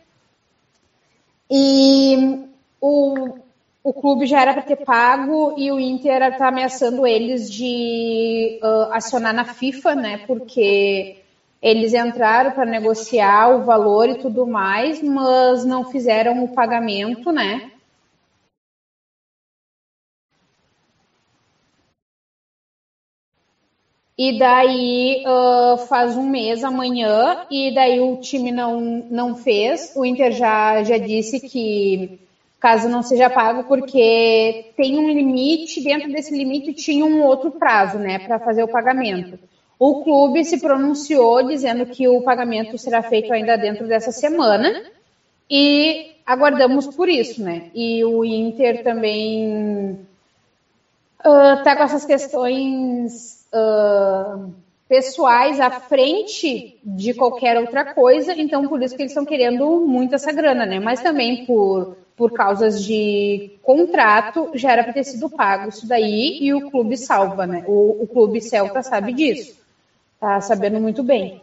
[1.48, 2.40] E
[2.80, 3.38] o,
[3.84, 8.92] o clube já era para ter pago e o Inter está ameaçando eles de uh,
[8.92, 10.20] acionar na FIFA, né?
[10.26, 11.18] Porque
[11.62, 17.71] eles entraram para negociar o valor e tudo mais, mas não fizeram o pagamento, né?
[24.16, 29.92] E daí uh, faz um mês amanhã, e daí o time não, não fez.
[29.96, 32.20] O Inter já, já disse que
[32.60, 37.98] caso não seja pago, porque tem um limite, dentro desse limite tinha um outro prazo,
[37.98, 39.36] né, para fazer o pagamento.
[39.78, 44.84] O clube se pronunciou dizendo que o pagamento será feito ainda dentro dessa semana
[45.50, 47.64] e aguardamos por isso, né?
[47.74, 49.98] E o Inter também
[51.18, 54.52] está uh, com essas questões uh,
[54.88, 60.14] pessoais à frente de qualquer outra coisa, então por isso que eles estão querendo muito
[60.14, 60.78] essa grana, né?
[60.78, 66.38] Mas também por, por causas de contrato, já era para ter sido pago isso daí
[66.42, 67.64] e o clube salva, né?
[67.66, 69.56] O, o clube Celta sabe disso,
[70.20, 71.40] tá sabendo muito bem.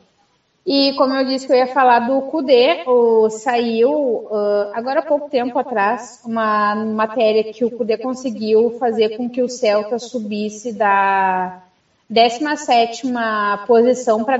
[0.64, 5.04] E como eu disse que eu ia falar do Cudê, o, saiu uh, agora há
[5.04, 10.72] pouco tempo atrás uma matéria que o Cudê conseguiu fazer com que o Celta subisse
[10.72, 11.64] da
[12.10, 13.08] 17
[13.68, 14.38] posição para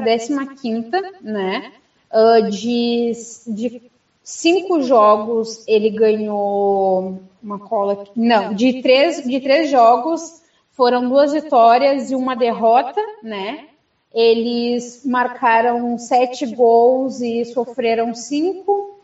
[0.56, 0.90] 15,
[1.22, 1.72] né?
[2.12, 3.12] Uh, de,
[3.48, 3.82] de
[4.24, 8.06] cinco jogos ele ganhou uma cola.
[8.16, 10.42] Não, de três, de três jogos
[10.72, 13.66] foram duas vitórias e uma derrota, né?
[14.14, 19.00] Eles marcaram sete gols e sofreram cinco.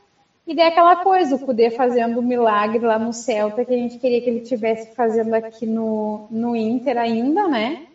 [0.47, 3.97] E daí aquela coisa, o Cudê fazendo um milagre lá no Celta que a gente
[3.97, 7.87] queria que ele tivesse fazendo aqui no, no Inter ainda, né?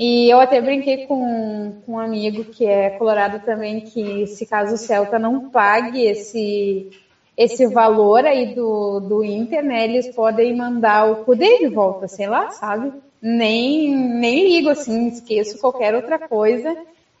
[0.00, 4.74] E eu até brinquei com, com um amigo que é colorado também, que se caso
[4.74, 6.88] o Celta não pague esse,
[7.36, 12.28] esse valor aí do, do Inter, né, eles podem mandar o Cudê de volta, sei
[12.28, 12.92] lá, sabe?
[13.20, 16.76] Nem, nem ligo, assim, esqueço qualquer outra coisa.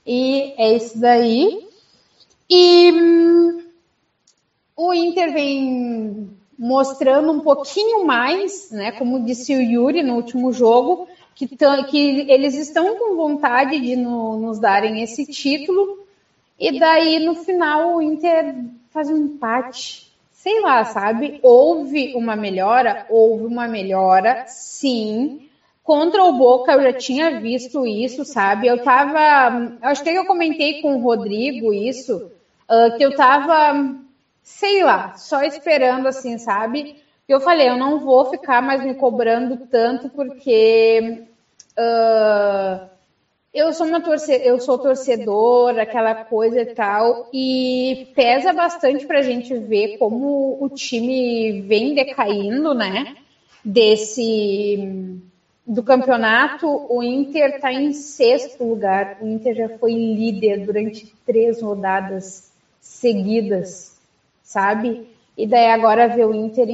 [0.06, 1.66] E é isso daí.
[2.48, 3.62] E hum,
[4.76, 11.08] o Inter vem mostrando um pouquinho mais, né, como disse o Yuri no último jogo,
[11.46, 16.04] que, que eles estão com vontade de no, nos darem esse título,
[16.58, 18.56] e daí no final o Inter
[18.90, 20.08] faz um empate.
[20.32, 21.38] Sei lá, sabe?
[21.42, 23.06] Houve uma melhora?
[23.08, 25.48] Houve uma melhora, sim.
[25.84, 28.66] Contra o Boca eu já tinha visto isso, sabe?
[28.66, 29.76] Eu tava.
[29.82, 32.30] Acho que eu comentei com o Rodrigo isso,
[32.68, 33.96] uh, que eu tava,
[34.42, 36.96] sei lá, só esperando assim, sabe?
[37.28, 41.27] Eu falei, eu não vou ficar mais me cobrando tanto, porque
[41.78, 42.88] uh,
[43.54, 49.20] eu sou uma torce, eu sou torcedor, aquela coisa e tal, e pesa bastante para
[49.20, 53.16] a gente ver como o time vem decaindo, né?
[53.64, 55.20] Desse
[55.66, 59.18] do campeonato, o Inter está em sexto lugar.
[59.20, 62.50] O Inter já foi líder durante três rodadas
[62.80, 64.00] seguidas,
[64.42, 65.06] sabe?
[65.38, 66.66] E daí agora ver o Inter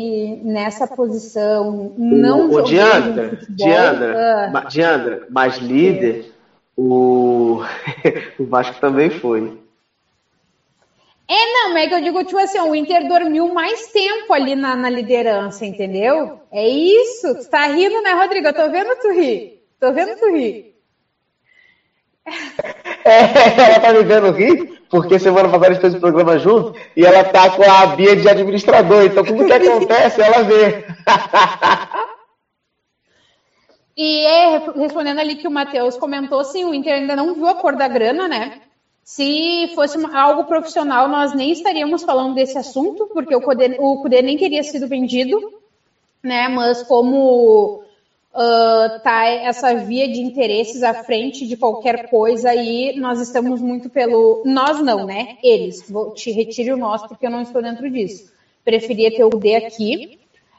[0.43, 4.61] nessa posição, não o, o Diandra, Diandra, ah.
[4.67, 6.33] Diandra, mas líder,
[6.75, 7.61] o,
[8.41, 9.63] o Vasco também foi.
[11.29, 14.55] É, não, mas é que eu digo, tipo assim, o Inter dormiu mais tempo ali
[14.55, 16.41] na, na liderança, entendeu?
[16.51, 17.35] É isso.
[17.35, 18.47] Tu tá rindo, né, Rodrigo?
[18.47, 19.63] Eu tô vendo tu rir.
[19.79, 20.75] Tô vendo tu rir.
[23.07, 26.79] É, ela tá me vendo rir, porque semana passada a gente fez o programa junto
[26.97, 29.03] e ela tá com a Bia de administrador.
[29.03, 30.87] Então, tudo que acontece, ela vê.
[33.97, 37.55] E é, respondendo ali que o Matheus comentou, sim, o Inter ainda não viu a
[37.55, 38.61] cor da grana, né?
[39.05, 44.37] Se fosse algo profissional, nós nem estaríamos falando desse assunto, porque o Cudê, o nem
[44.37, 45.39] teria sido vendido,
[46.21, 46.49] né?
[46.49, 47.84] Mas como
[48.35, 53.89] uh, tá essa via de interesses à frente de qualquer coisa aí, nós estamos muito
[53.89, 54.43] pelo.
[54.45, 55.39] Nós não, né?
[55.43, 55.89] Eles.
[55.89, 58.33] Vou te retire o nosso, porque eu não estou dentro disso.
[58.65, 60.19] Preferia ter o D aqui.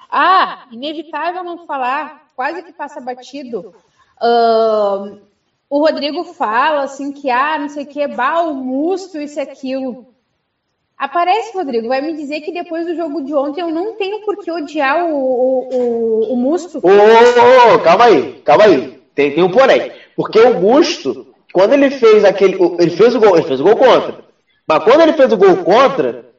[0.10, 3.74] Ah, inevitável não falar, quase que passa batido.
[4.22, 5.20] Uh,
[5.70, 9.42] o Rodrigo fala assim que, ah, não sei o que, bah, o musto, isso e
[9.42, 10.15] aquilo.
[10.98, 14.38] Aparece, Rodrigo, vai me dizer que depois do jogo de ontem eu não tenho por
[14.38, 16.80] que odiar o, o, o, o Musto.
[16.82, 19.02] Ô, ô, ô, calma aí, calma aí.
[19.14, 19.92] Tem, tem um porém.
[20.16, 22.58] Porque o Musto, quando ele fez aquele.
[22.80, 24.24] Ele fez o gol, ele fez o gol contra.
[24.66, 26.30] Mas quando ele fez o gol contra,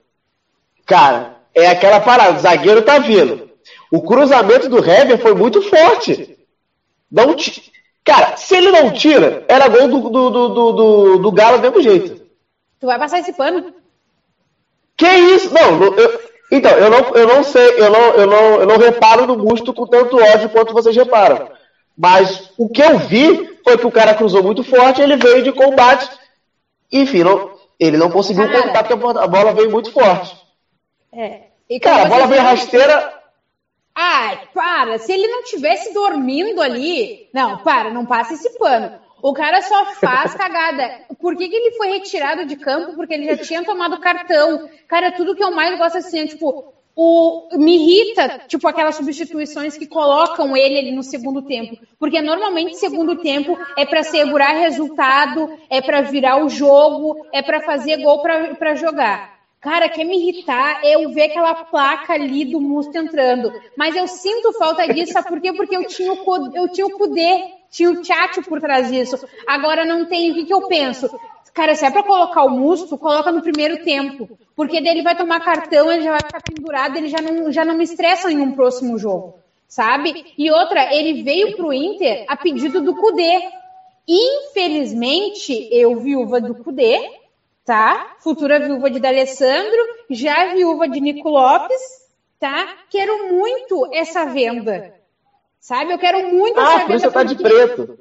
[0.87, 3.51] cara, é aquela parada, o zagueiro tá vindo.
[3.93, 6.37] O cruzamento do Hever foi muito forte.
[7.11, 7.37] Não
[8.05, 11.83] Cara, se ele não tira, era gol do, do, do, do, do Galo do mesmo
[11.83, 12.25] jeito.
[12.79, 13.75] Tu vai passar esse pano?
[14.97, 15.53] Que isso?
[15.53, 16.21] Não, eu,
[16.51, 19.75] Então, eu não, eu não sei, eu não, eu, não, eu não reparo no Musto
[19.75, 21.51] com tanto ódio quanto vocês reparam.
[21.97, 25.53] Mas o que eu vi foi que o cara cruzou muito forte, ele veio de
[25.53, 26.09] combate.
[26.93, 27.51] Enfim, não,
[27.81, 28.63] ele não conseguiu Cara.
[28.63, 30.37] cortar porque a bola veio muito forte.
[31.13, 31.47] É.
[31.69, 33.15] E Cara, a bola veio rasteira.
[33.95, 34.99] Ai, para.
[34.99, 37.29] Se ele não tivesse dormindo ali.
[37.33, 38.93] Não, para, não passa esse pano.
[39.23, 41.01] O cara só faz cagada.
[41.19, 42.95] Por que, que ele foi retirado de campo?
[42.95, 44.69] Porque ele já tinha tomado cartão.
[44.87, 46.73] Cara, tudo que eu mais gosto assim é tipo.
[46.99, 51.77] O, me irrita, tipo, aquelas substituições que colocam ele ali no segundo tempo.
[51.99, 57.61] Porque normalmente segundo tempo é para segurar resultado, é para virar o jogo, é para
[57.61, 59.36] fazer gol para jogar.
[59.67, 63.53] Cara, quer me irritar eu ver aquela placa ali do Musto entrando.
[63.77, 65.53] Mas eu sinto falta disso, sabe por quê?
[65.53, 69.19] Porque eu tinha o, eu tinha o Kudê, tinha o Tchatcho por trás disso.
[69.45, 70.31] Agora não tem.
[70.31, 71.11] O que, que eu penso?
[71.53, 74.39] Cara, se é pra colocar o Musto, coloca no primeiro tempo.
[74.55, 77.65] Porque daí ele vai tomar cartão, ele já vai ficar pendurado, ele já não, já
[77.65, 79.35] não me estressa em um próximo jogo.
[79.67, 80.33] Sabe?
[80.39, 83.43] E outra, ele veio pro Inter a pedido do Kudê.
[84.07, 87.26] Infelizmente, eu, viúva do Kudê,
[87.67, 88.15] tá?
[88.21, 91.83] Futura viúva de D'Alessandro, já viúva de Nico Lopes,
[92.39, 92.67] tá?
[92.89, 94.95] Quero muito essa venda.
[95.59, 95.93] Sabe?
[95.93, 96.99] Eu quero muito Ah, essa venda.
[97.01, 97.99] você tá de preto.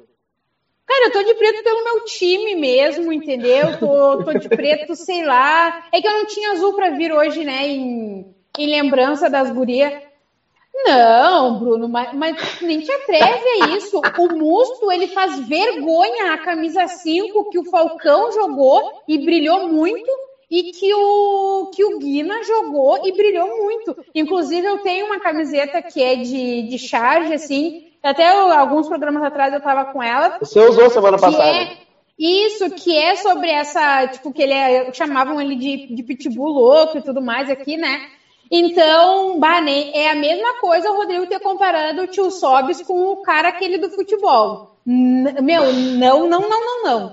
[0.86, 3.76] Cara, eu tô de preto pelo meu time mesmo, entendeu?
[3.76, 5.84] Tô, tô de preto, sei lá.
[5.92, 7.66] É que eu não tinha azul pra vir hoje, né?
[7.66, 9.92] Em, em lembrança das gurias.
[10.84, 14.00] Não, Bruno, mas, mas nem te atreve a isso.
[14.18, 20.10] O Musto, ele faz vergonha a camisa 5 que o Falcão jogou e brilhou muito
[20.50, 23.96] e que o, que o Guina jogou e brilhou muito.
[24.14, 27.84] Inclusive, eu tenho uma camiseta que é de, de charge, assim.
[28.02, 30.36] Até eu- alguns programas atrás eu tava com ela.
[30.38, 31.48] Você usou semana Que passada.
[31.48, 31.76] é
[32.18, 36.98] isso, que é sobre essa, tipo, que ele é, chamavam ele de, de pitbull louco
[36.98, 38.00] e tudo mais aqui, né?
[38.50, 43.10] Então, bah, né, é a mesma coisa o Rodrigo ter comparado o tio Sobis com
[43.10, 44.60] o cara aquele do futebol.
[44.86, 47.12] N- meu, não, não, não, não, não.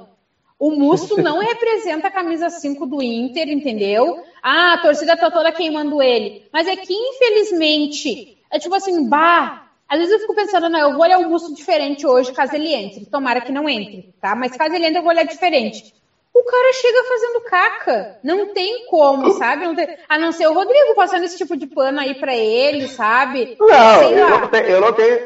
[0.59, 4.17] O Musto não representa a camisa 5 do Inter, entendeu?
[4.41, 6.33] Ah, a torcida tá toda queimando ele.
[6.51, 8.19] Mas é que, infelizmente,
[8.51, 9.53] é tipo assim, bah,
[9.87, 12.73] às vezes eu fico pensando, não, eu vou olhar o Musto diferente hoje, caso ele
[12.73, 13.05] entre.
[13.07, 14.35] Tomara que não entre, tá?
[14.35, 15.85] Mas caso ele entre, eu vou olhar diferente.
[16.33, 18.17] O cara chega fazendo caca.
[18.23, 19.65] Não tem como, sabe?
[19.65, 22.87] Não tem- A não ser o Rodrigo passando esse tipo de pano aí pra ele,
[22.87, 23.55] sabe?
[23.59, 25.19] Não, eu não, tenho, eu, não tenho,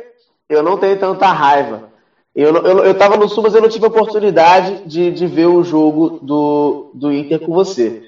[0.50, 1.90] eu não tenho tanta raiva.
[2.36, 5.48] Eu, eu, eu tava no Sul, mas eu não tive a oportunidade de, de ver
[5.48, 8.04] o jogo do, do Inter com você.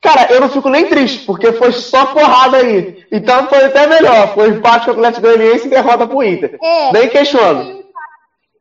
[0.00, 3.04] Cara, eu não fico nem triste, porque foi só porrada aí.
[3.10, 4.34] Então foi até melhor.
[4.34, 6.56] Foi empate com o Atlético Goianiense e derrota pro Inter.
[6.62, 7.82] É, Nem questiono.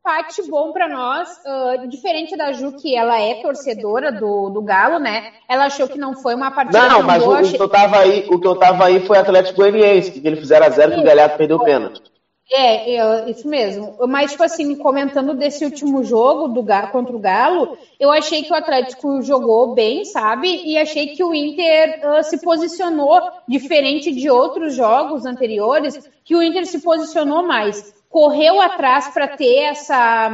[0.06, 5.00] Empate bom pra nós, ah, diferente da Ju, que ela é torcedora do, do Galo,
[5.00, 5.32] né?
[5.50, 7.38] Ela achou que não foi uma partida Não, tão mas o, boa.
[7.38, 10.26] o achei- que eu tava aí, o que eu tava aí foi Atlético Goianiense, que
[10.28, 12.04] eles fizeram a zero que o Galhardo perdeu o pênalti.
[12.52, 13.96] É, eu- isso mesmo.
[14.08, 18.56] Mas, tipo assim, comentando desse último jogo do contra o Galo, eu achei que o
[18.56, 20.62] Atlético jogou bem, sabe?
[20.64, 26.44] E achei que o Inter ah, se posicionou diferente de outros jogos anteriores, que o
[26.44, 27.95] Inter se posicionou mais.
[28.16, 30.30] Correu atrás para ter essa.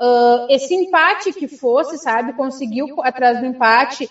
[0.00, 2.32] ah, esse empate que fosse, sabe?
[2.32, 4.08] Conseguiu atrás do empate.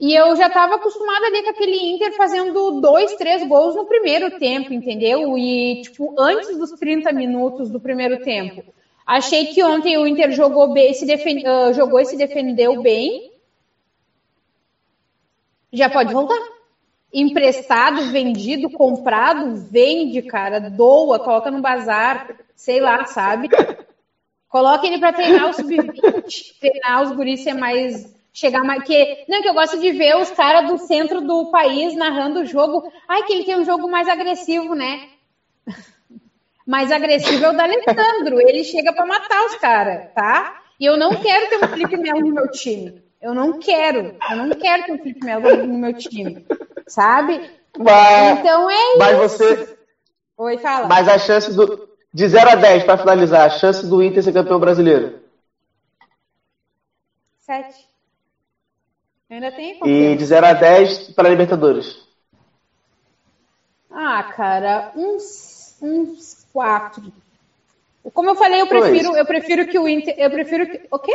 [0.00, 4.32] E eu já estava acostumada ali com aquele Inter fazendo dois, três gols no primeiro
[4.32, 5.38] tempo, entendeu?
[5.38, 8.64] E, tipo, antes dos 30 minutos do primeiro tempo.
[9.06, 13.22] Achei que ontem o Inter jogou bem, se defen- ah, jogou e se defendeu bem.
[15.72, 16.38] Já pode voltar.
[17.12, 23.50] Emprestado, vendido, comprado, vende, cara, doa, coloca no bazar, sei lá, sabe?
[24.48, 28.14] Coloca ele para treinar o sub-20, treinar os guris ser mais.
[28.34, 28.82] Chegar mais.
[28.84, 32.46] Que, não, que eu gosto de ver os caras do centro do país narrando o
[32.46, 32.90] jogo.
[33.08, 35.08] Ai, que ele tem um jogo mais agressivo, né?
[36.66, 38.40] Mais agressivo é o da Alessandro.
[38.40, 40.62] Ele chega para matar os caras, tá?
[40.78, 43.02] E eu não quero ter um Felipe Melo no meu time.
[43.20, 44.16] Eu não quero.
[44.30, 46.44] Eu não quero ter um Felipe Melo no meu time.
[46.86, 47.50] Sabe?
[47.78, 49.38] Mas, Então é mas isso.
[49.38, 49.78] você.
[50.36, 50.86] Oi, fala.
[50.86, 51.90] Mas a chance do.
[52.14, 55.20] De 0 a 10, pra finalizar, a chance do Inter ser campeão brasileiro.
[57.38, 57.88] Sete.
[59.30, 62.06] Eu ainda tenho E de 0 a 10 para Libertadores.
[63.90, 67.02] Ah, cara, uns, uns quatro.
[68.12, 70.14] Como eu falei, eu prefiro, eu prefiro que o Inter.
[70.18, 70.86] Eu prefiro que.
[70.90, 71.14] O quê?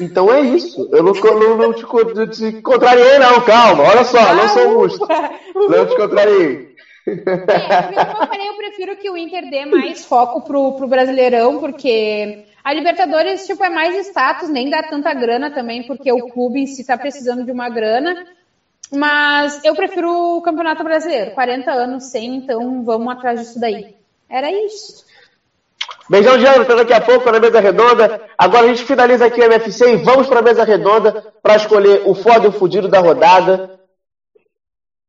[0.00, 0.88] Então é isso.
[0.92, 1.84] Eu não, não, não te,
[2.36, 3.84] te contrariei, não, calma.
[3.84, 5.06] Olha só, não sou justo.
[5.54, 6.76] Não te contrariei.
[7.06, 11.60] É, como eu falei, eu prefiro que o Inter dê mais foco pro, pro Brasileirão,
[11.60, 16.60] porque a Libertadores, tipo, é mais status, nem dá tanta grana também, porque o clube
[16.60, 18.26] em si tá precisando de uma grana.
[18.92, 21.32] Mas eu prefiro o Campeonato Brasileiro.
[21.32, 23.94] 40 anos sem, então vamos atrás disso daí.
[24.28, 25.05] Era isso.
[26.08, 28.20] Beijão, Diana, até daqui a pouco na mesa redonda.
[28.38, 32.02] Agora a gente finaliza aqui o MFC e vamos para a mesa redonda para escolher
[32.04, 33.78] o foda e o fudido da rodada.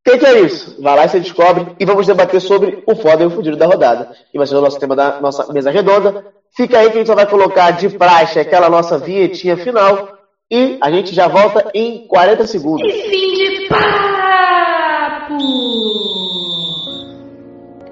[0.06, 0.80] O que, que, é isso?
[0.82, 3.66] Vai lá e você descobre e vamos debater sobre o foda e o fudido da
[3.66, 4.10] rodada.
[4.32, 6.24] E vai ser o nosso tema da nossa mesa redonda.
[6.56, 10.18] Fica aí que a gente só vai colocar de praxe aquela nossa vinhetinha final
[10.50, 12.88] e a gente já volta em 40 segundos.
[12.88, 15.36] E fim de papo!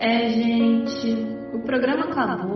[0.01, 2.56] É, gente, o programa acabou,